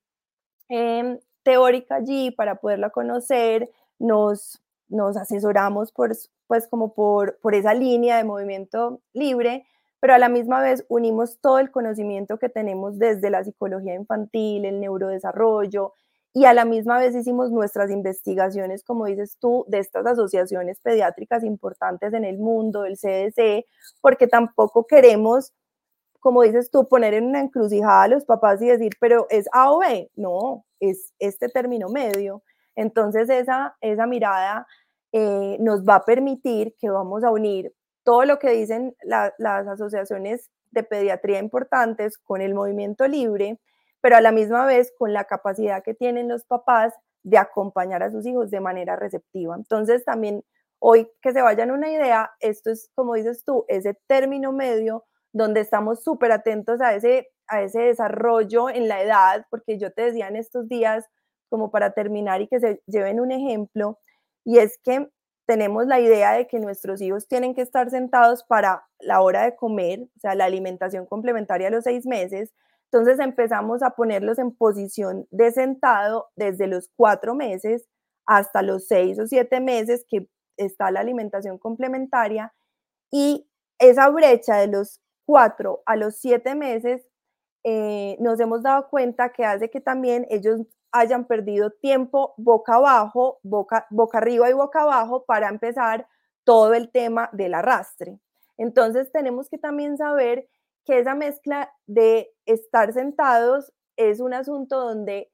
em, 0.69 1.19
teórica 1.43 1.97
allí 1.97 2.31
para 2.31 2.57
poderla 2.57 2.91
conocer, 2.91 3.71
nos, 3.99 4.61
nos 4.89 5.17
asesoramos 5.17 5.93
por, 5.93 6.13
pues 6.47 6.67
como 6.69 6.93
por, 6.95 7.39
por 7.39 7.55
esa 7.55 7.75
línea 7.75 8.17
de 8.17 8.25
movimiento 8.25 9.01
libre 9.13 9.65
pero 10.01 10.15
a 10.15 10.19
la 10.19 10.29
misma 10.29 10.61
vez 10.61 10.85
unimos 10.89 11.39
todo 11.41 11.59
el 11.59 11.71
conocimiento 11.71 12.39
que 12.39 12.49
tenemos 12.49 12.99
desde 12.99 13.31
la 13.31 13.45
psicología 13.45 13.95
infantil, 13.95 14.65
el 14.65 14.81
neurodesarrollo, 14.81 15.93
y 16.37 16.45
a 16.45 16.53
la 16.53 16.67
misma 16.67 16.99
vez 16.99 17.15
hicimos 17.15 17.51
nuestras 17.51 17.91
investigaciones, 17.91 18.85
como 18.85 19.07
dices 19.07 19.39
tú, 19.41 19.65
de 19.69 19.79
estas 19.79 20.05
asociaciones 20.05 20.79
pediátricas 20.81 21.43
importantes 21.43 22.13
en 22.13 22.27
el 22.27 22.37
mundo, 22.37 22.85
el 22.85 22.99
CDC, 22.99 23.65
porque 24.03 24.27
tampoco 24.27 24.87
queremos, 24.87 25.55
como 26.21 26.43
dices 26.43 26.71
tú, 26.71 26.89
poner 26.89 27.15
en 27.15 27.25
una 27.25 27.41
encrucijada 27.41 28.03
a 28.03 28.09
los 28.09 28.27
papás 28.27 28.61
y 28.61 28.67
decir, 28.67 28.93
pero 29.01 29.27
es 29.31 29.49
A 29.51 29.73
o 29.73 29.79
B, 29.79 30.11
no, 30.15 30.67
es 30.79 31.15
este 31.19 31.49
término 31.49 31.89
medio. 31.89 32.43
Entonces 32.75 33.31
esa, 33.31 33.75
esa 33.81 34.07
mirada 34.07 34.67
eh, 35.13 35.57
nos 35.59 35.85
va 35.85 35.95
a 35.95 36.05
permitir 36.05 36.75
que 36.79 36.91
vamos 36.91 37.25
a 37.25 37.31
unir 37.31 37.73
todo 38.07 38.25
lo 38.25 38.39
que 38.39 38.51
dicen 38.51 38.97
las 39.03 39.67
asociaciones 39.67 40.49
de 40.71 40.85
pediatría 40.85 41.41
importantes 41.41 42.19
con 42.19 42.41
el 42.41 42.55
movimiento 42.55 43.09
libre, 43.09 43.59
pero 44.01 44.17
a 44.17 44.21
la 44.21 44.31
misma 44.31 44.65
vez 44.65 44.93
con 44.97 45.13
la 45.13 45.25
capacidad 45.25 45.83
que 45.83 45.93
tienen 45.93 46.29
los 46.29 46.45
papás 46.45 46.95
de 47.25 47.37
acompañar 47.37 48.05
a 48.05 48.13
sus 48.13 48.25
hijos 48.25 48.53
de 48.53 48.61
manera 48.61 48.95
receptiva. 48.95 49.57
Entonces 49.57 50.05
también 50.05 50.45
hoy 50.79 51.11
que 51.21 51.33
se 51.33 51.43
vayan 51.43 51.73
una 51.73 51.91
idea, 51.91 52.31
esto 52.39 52.71
es, 52.71 52.91
como 52.95 53.15
dices 53.15 53.43
tú, 53.45 53.65
ese 53.67 53.99
término 54.07 54.53
medio 54.53 55.05
donde 55.33 55.61
estamos 55.61 56.05
súper 56.05 56.31
atentos 56.31 56.81
a 56.81 56.95
ese, 56.95 57.29
a 57.49 57.63
ese 57.63 57.81
desarrollo 57.81 58.71
en 58.71 58.87
la 58.87 59.03
edad, 59.03 59.47
porque 59.51 59.79
yo 59.79 59.93
te 59.93 60.03
decía 60.03 60.29
en 60.29 60.37
estos 60.37 60.69
días, 60.69 61.05
como 61.49 61.73
para 61.73 61.91
terminar 61.91 62.41
y 62.41 62.47
que 62.47 62.61
se 62.61 62.83
lleven 62.87 63.19
un 63.19 63.33
ejemplo, 63.33 63.99
y 64.45 64.59
es 64.59 64.79
que 64.85 65.09
tenemos 65.47 65.87
la 65.87 66.01
idea 66.01 66.33
de 66.33 66.49
que 66.49 66.59
nuestros 66.59 67.01
hijos 67.01 67.29
tienen 67.29 67.55
que 67.55 67.63
estar 67.63 67.89
sentados 67.91 68.45
para 68.45 68.85
la 68.99 69.21
hora 69.21 69.45
de 69.45 69.57
comer, 69.57 70.01
o 70.17 70.21
sea, 70.21 70.35
la 70.35 70.45
alimentación 70.45 71.07
complementaria 71.07 71.69
a 71.69 71.71
los 71.71 71.85
seis 71.85 72.05
meses. 72.05 72.53
Entonces 72.91 73.21
empezamos 73.21 73.83
a 73.83 73.91
ponerlos 73.91 74.39
en 74.39 74.55
posición 74.55 75.27
de 75.31 75.53
sentado 75.53 76.29
desde 76.37 76.67
los 76.67 76.91
cuatro 76.97 77.35
meses 77.35 77.87
hasta 78.27 78.63
los 78.63 78.87
seis 78.87 79.19
o 79.21 79.27
siete 79.27 79.61
meses 79.61 80.05
que 80.09 80.29
está 80.57 80.91
la 80.91 81.01
alimentación 81.01 81.59
complementaria 81.59 82.53
y 83.11 83.49
esa 83.79 84.09
brecha 84.09 84.57
de 84.57 84.69
los 84.69 85.01
cuatro 85.27 85.83
a 85.87 85.97
los 85.97 86.17
siete 86.17 86.55
meses 86.55 87.07
eh, 87.69 88.17
nos 88.21 88.39
hemos 88.39 88.63
dado 88.63 88.89
cuenta 88.89 89.33
que 89.33 89.45
hace 89.45 89.69
que 89.71 89.81
también 89.81 90.25
ellos 90.31 90.61
hayan 90.93 91.25
perdido 91.25 91.73
tiempo 91.73 92.33
boca 92.37 92.77
abajo, 92.77 93.41
boca, 93.43 93.89
boca 93.91 94.19
arriba 94.19 94.49
y 94.49 94.53
boca 94.53 94.83
abajo 94.83 95.25
para 95.25 95.49
empezar 95.49 96.07
todo 96.45 96.75
el 96.75 96.93
tema 96.93 97.29
del 97.33 97.55
arrastre. 97.55 98.21
Entonces 98.57 99.11
tenemos 99.11 99.49
que 99.49 99.59
también 99.59 99.99
saber 99.99 100.49
que 100.85 101.01
esa 101.01 101.17
mezcla 101.17 101.73
de 101.89 102.31
estar 102.45 102.93
sentados 102.93 103.73
es 103.97 104.21
un 104.21 104.33
asunto 104.33 104.79
donde 104.79 105.33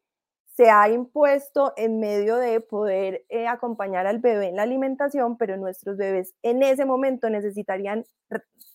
se 0.56 0.70
ha 0.70 0.88
impuesto 0.88 1.74
en 1.76 2.00
medio 2.00 2.36
de 2.36 2.62
poder 2.62 3.26
eh, 3.28 3.46
acompañar 3.46 4.06
al 4.06 4.20
bebé 4.20 4.48
en 4.48 4.56
la 4.56 4.62
alimentación, 4.62 5.36
pero 5.36 5.58
nuestros 5.58 5.98
bebés 5.98 6.34
en 6.42 6.62
ese 6.62 6.86
momento 6.86 7.28
necesitarían 7.28 8.06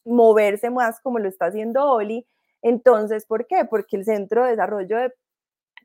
moverse 0.06 0.70
más 0.70 1.00
como 1.02 1.18
lo 1.18 1.28
está 1.28 1.48
haciendo 1.48 1.92
Oli. 1.92 2.28
Entonces, 2.62 3.26
¿por 3.26 3.48
qué? 3.48 3.66
Porque 3.66 3.98
el 3.98 4.06
Centro 4.06 4.44
de 4.46 4.52
Desarrollo 4.52 4.98
de 4.98 5.14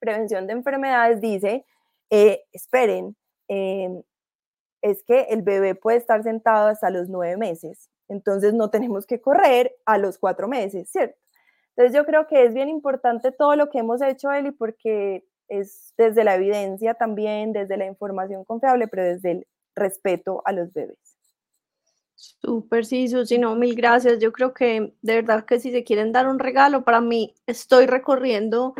prevención 0.00 0.46
de 0.46 0.54
enfermedades 0.54 1.20
dice, 1.20 1.64
eh, 2.10 2.42
esperen, 2.52 3.16
em, 3.48 4.02
es 4.82 5.02
que 5.04 5.22
el 5.30 5.42
bebé 5.42 5.74
puede 5.74 5.98
estar 5.98 6.22
sentado 6.22 6.68
hasta 6.68 6.90
los 6.90 7.08
nueve 7.08 7.36
meses, 7.36 7.90
entonces 8.08 8.54
no 8.54 8.70
tenemos 8.70 9.06
que 9.06 9.20
correr 9.20 9.74
a 9.86 9.98
los 9.98 10.18
cuatro 10.18 10.48
meses, 10.48 10.90
¿cierto? 10.90 11.16
Entonces 11.76 11.96
yo 11.96 12.04
creo 12.06 12.26
que 12.26 12.44
es 12.44 12.54
bien 12.54 12.68
importante 12.68 13.32
todo 13.32 13.56
lo 13.56 13.70
que 13.70 13.78
hemos 13.80 14.02
hecho, 14.02 14.30
Eli, 14.32 14.52
porque 14.52 15.24
es 15.48 15.94
desde 15.98 16.24
la 16.24 16.34
evidencia 16.36 16.94
también, 16.94 17.52
desde 17.52 17.76
la 17.76 17.86
información 17.86 18.44
confiable, 18.44 18.88
pero 18.88 19.04
desde 19.04 19.30
el 19.32 19.46
respeto 19.76 20.42
a 20.44 20.52
los 20.52 20.72
bebés. 20.72 21.11
Súper, 22.24 22.84
sí, 22.86 23.08
Susi, 23.08 23.38
no, 23.38 23.56
mil 23.56 23.74
gracias. 23.74 24.20
Yo 24.20 24.30
creo 24.32 24.54
que 24.54 24.94
de 25.02 25.14
verdad 25.16 25.44
que 25.44 25.58
si 25.58 25.72
se 25.72 25.82
quieren 25.82 26.12
dar 26.12 26.28
un 26.28 26.38
regalo, 26.38 26.84
para 26.84 27.00
mí 27.00 27.34
estoy 27.46 27.86
recorriendo 27.86 28.74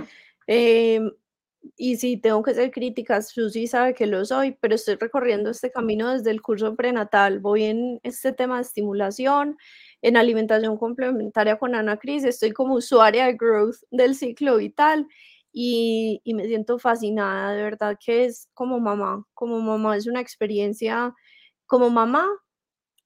Em, 0.47 1.11
y 1.77 1.97
si 1.97 2.17
tengo 2.17 2.43
que 2.43 2.55
ser 2.55 2.71
crítica, 2.73 3.23
Susi 3.23 3.67
sabe 3.67 3.95
que 3.95 4.07
lo 4.07 4.25
soy, 4.25 4.57
pero 4.61 4.75
estoy 4.75 4.97
recorriendo 4.97 5.51
este 5.51 5.71
camino 5.71 6.13
desde 6.13 6.31
el 6.31 6.43
curso 6.43 6.75
prenatal. 6.77 7.41
Voy 7.41 7.65
en 7.65 8.01
este 8.03 8.33
tema 8.33 8.57
de 8.57 8.63
estimulación, 8.63 9.57
en 10.03 10.17
alimentación 10.17 10.77
complementaria 10.77 11.59
con 11.59 11.75
Ana 11.75 11.99
Cris. 11.99 12.25
Estoy 12.25 12.53
como 12.53 12.75
usuaria 12.75 13.27
de 13.27 13.35
growth 13.35 13.77
del 13.91 14.17
ciclo 14.17 14.57
vital 14.57 15.07
y, 15.53 16.21
y 16.25 16.35
me 16.35 16.47
siento 16.47 16.79
fascinada. 16.79 17.55
De 17.55 17.63
verdad 17.63 17.99
que 18.05 18.25
es 18.25 18.49
como 18.55 18.81
mamá. 18.81 19.25
Como 19.35 19.61
mamá 19.61 19.97
es 19.97 20.07
una 20.07 20.21
experiencia, 20.21 21.15
como 21.67 21.91
mamá 21.91 22.29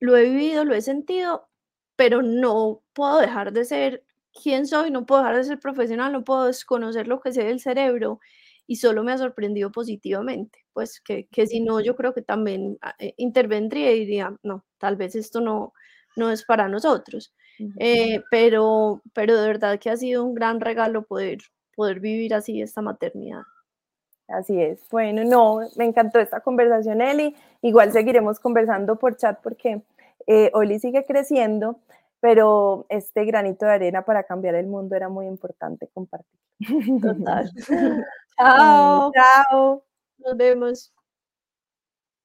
lo 0.00 0.16
he 0.16 0.24
vivido, 0.30 0.64
lo 0.64 0.74
he 0.74 0.82
sentido, 0.82 1.48
pero 1.96 2.22
no 2.22 2.82
puedo 2.92 3.18
dejar 3.20 3.52
de 3.52 3.64
ser 3.64 4.04
quién 4.42 4.66
soy, 4.66 4.90
no 4.90 5.06
puedo 5.06 5.22
dejar 5.22 5.36
de 5.36 5.44
ser 5.44 5.60
profesional, 5.60 6.12
no 6.12 6.24
puedo 6.24 6.46
desconocer 6.46 7.08
lo 7.08 7.20
que 7.20 7.32
sé 7.32 7.44
del 7.44 7.60
cerebro 7.60 8.20
y 8.66 8.76
solo 8.76 9.02
me 9.04 9.12
ha 9.12 9.18
sorprendido 9.18 9.70
positivamente, 9.72 10.64
pues 10.72 11.00
que, 11.00 11.26
que 11.28 11.46
si 11.46 11.60
no, 11.60 11.80
yo 11.80 11.96
creo 11.96 12.12
que 12.14 12.22
también 12.22 12.78
ah, 12.82 12.94
eh, 12.98 13.14
intervendría 13.16 13.92
y 13.94 14.00
diría, 14.00 14.36
no, 14.42 14.64
tal 14.78 14.96
vez 14.96 15.14
esto 15.14 15.40
no, 15.40 15.72
no 16.16 16.30
es 16.30 16.44
para 16.44 16.68
nosotros, 16.68 17.32
eh, 17.78 18.22
pero, 18.30 19.02
pero 19.14 19.36
de 19.40 19.46
verdad 19.46 19.78
que 19.78 19.90
ha 19.90 19.96
sido 19.96 20.24
un 20.24 20.34
gran 20.34 20.60
regalo 20.60 21.04
poder, 21.06 21.38
poder 21.74 22.00
vivir 22.00 22.34
así 22.34 22.60
esta 22.60 22.82
maternidad. 22.82 23.42
Así 24.28 24.60
es. 24.60 24.80
Bueno, 24.90 25.24
no, 25.24 25.68
me 25.76 25.84
encantó 25.84 26.18
esta 26.18 26.40
conversación, 26.40 27.00
Eli. 27.00 27.36
Igual 27.62 27.92
seguiremos 27.92 28.40
conversando 28.40 28.96
por 28.96 29.16
chat 29.16 29.40
porque 29.42 29.82
eh, 30.26 30.50
Oli 30.52 30.80
sigue 30.80 31.04
creciendo, 31.06 31.78
pero 32.20 32.86
este 32.88 33.24
granito 33.24 33.66
de 33.66 33.72
arena 33.72 34.02
para 34.02 34.24
cambiar 34.24 34.56
el 34.56 34.66
mundo 34.66 34.96
era 34.96 35.08
muy 35.08 35.26
importante 35.26 35.88
compartir. 35.94 36.40
Total. 37.02 37.50
Chao. 38.36 39.12
Chao. 39.12 39.84
Nos 40.18 40.36
vemos. 40.36 40.95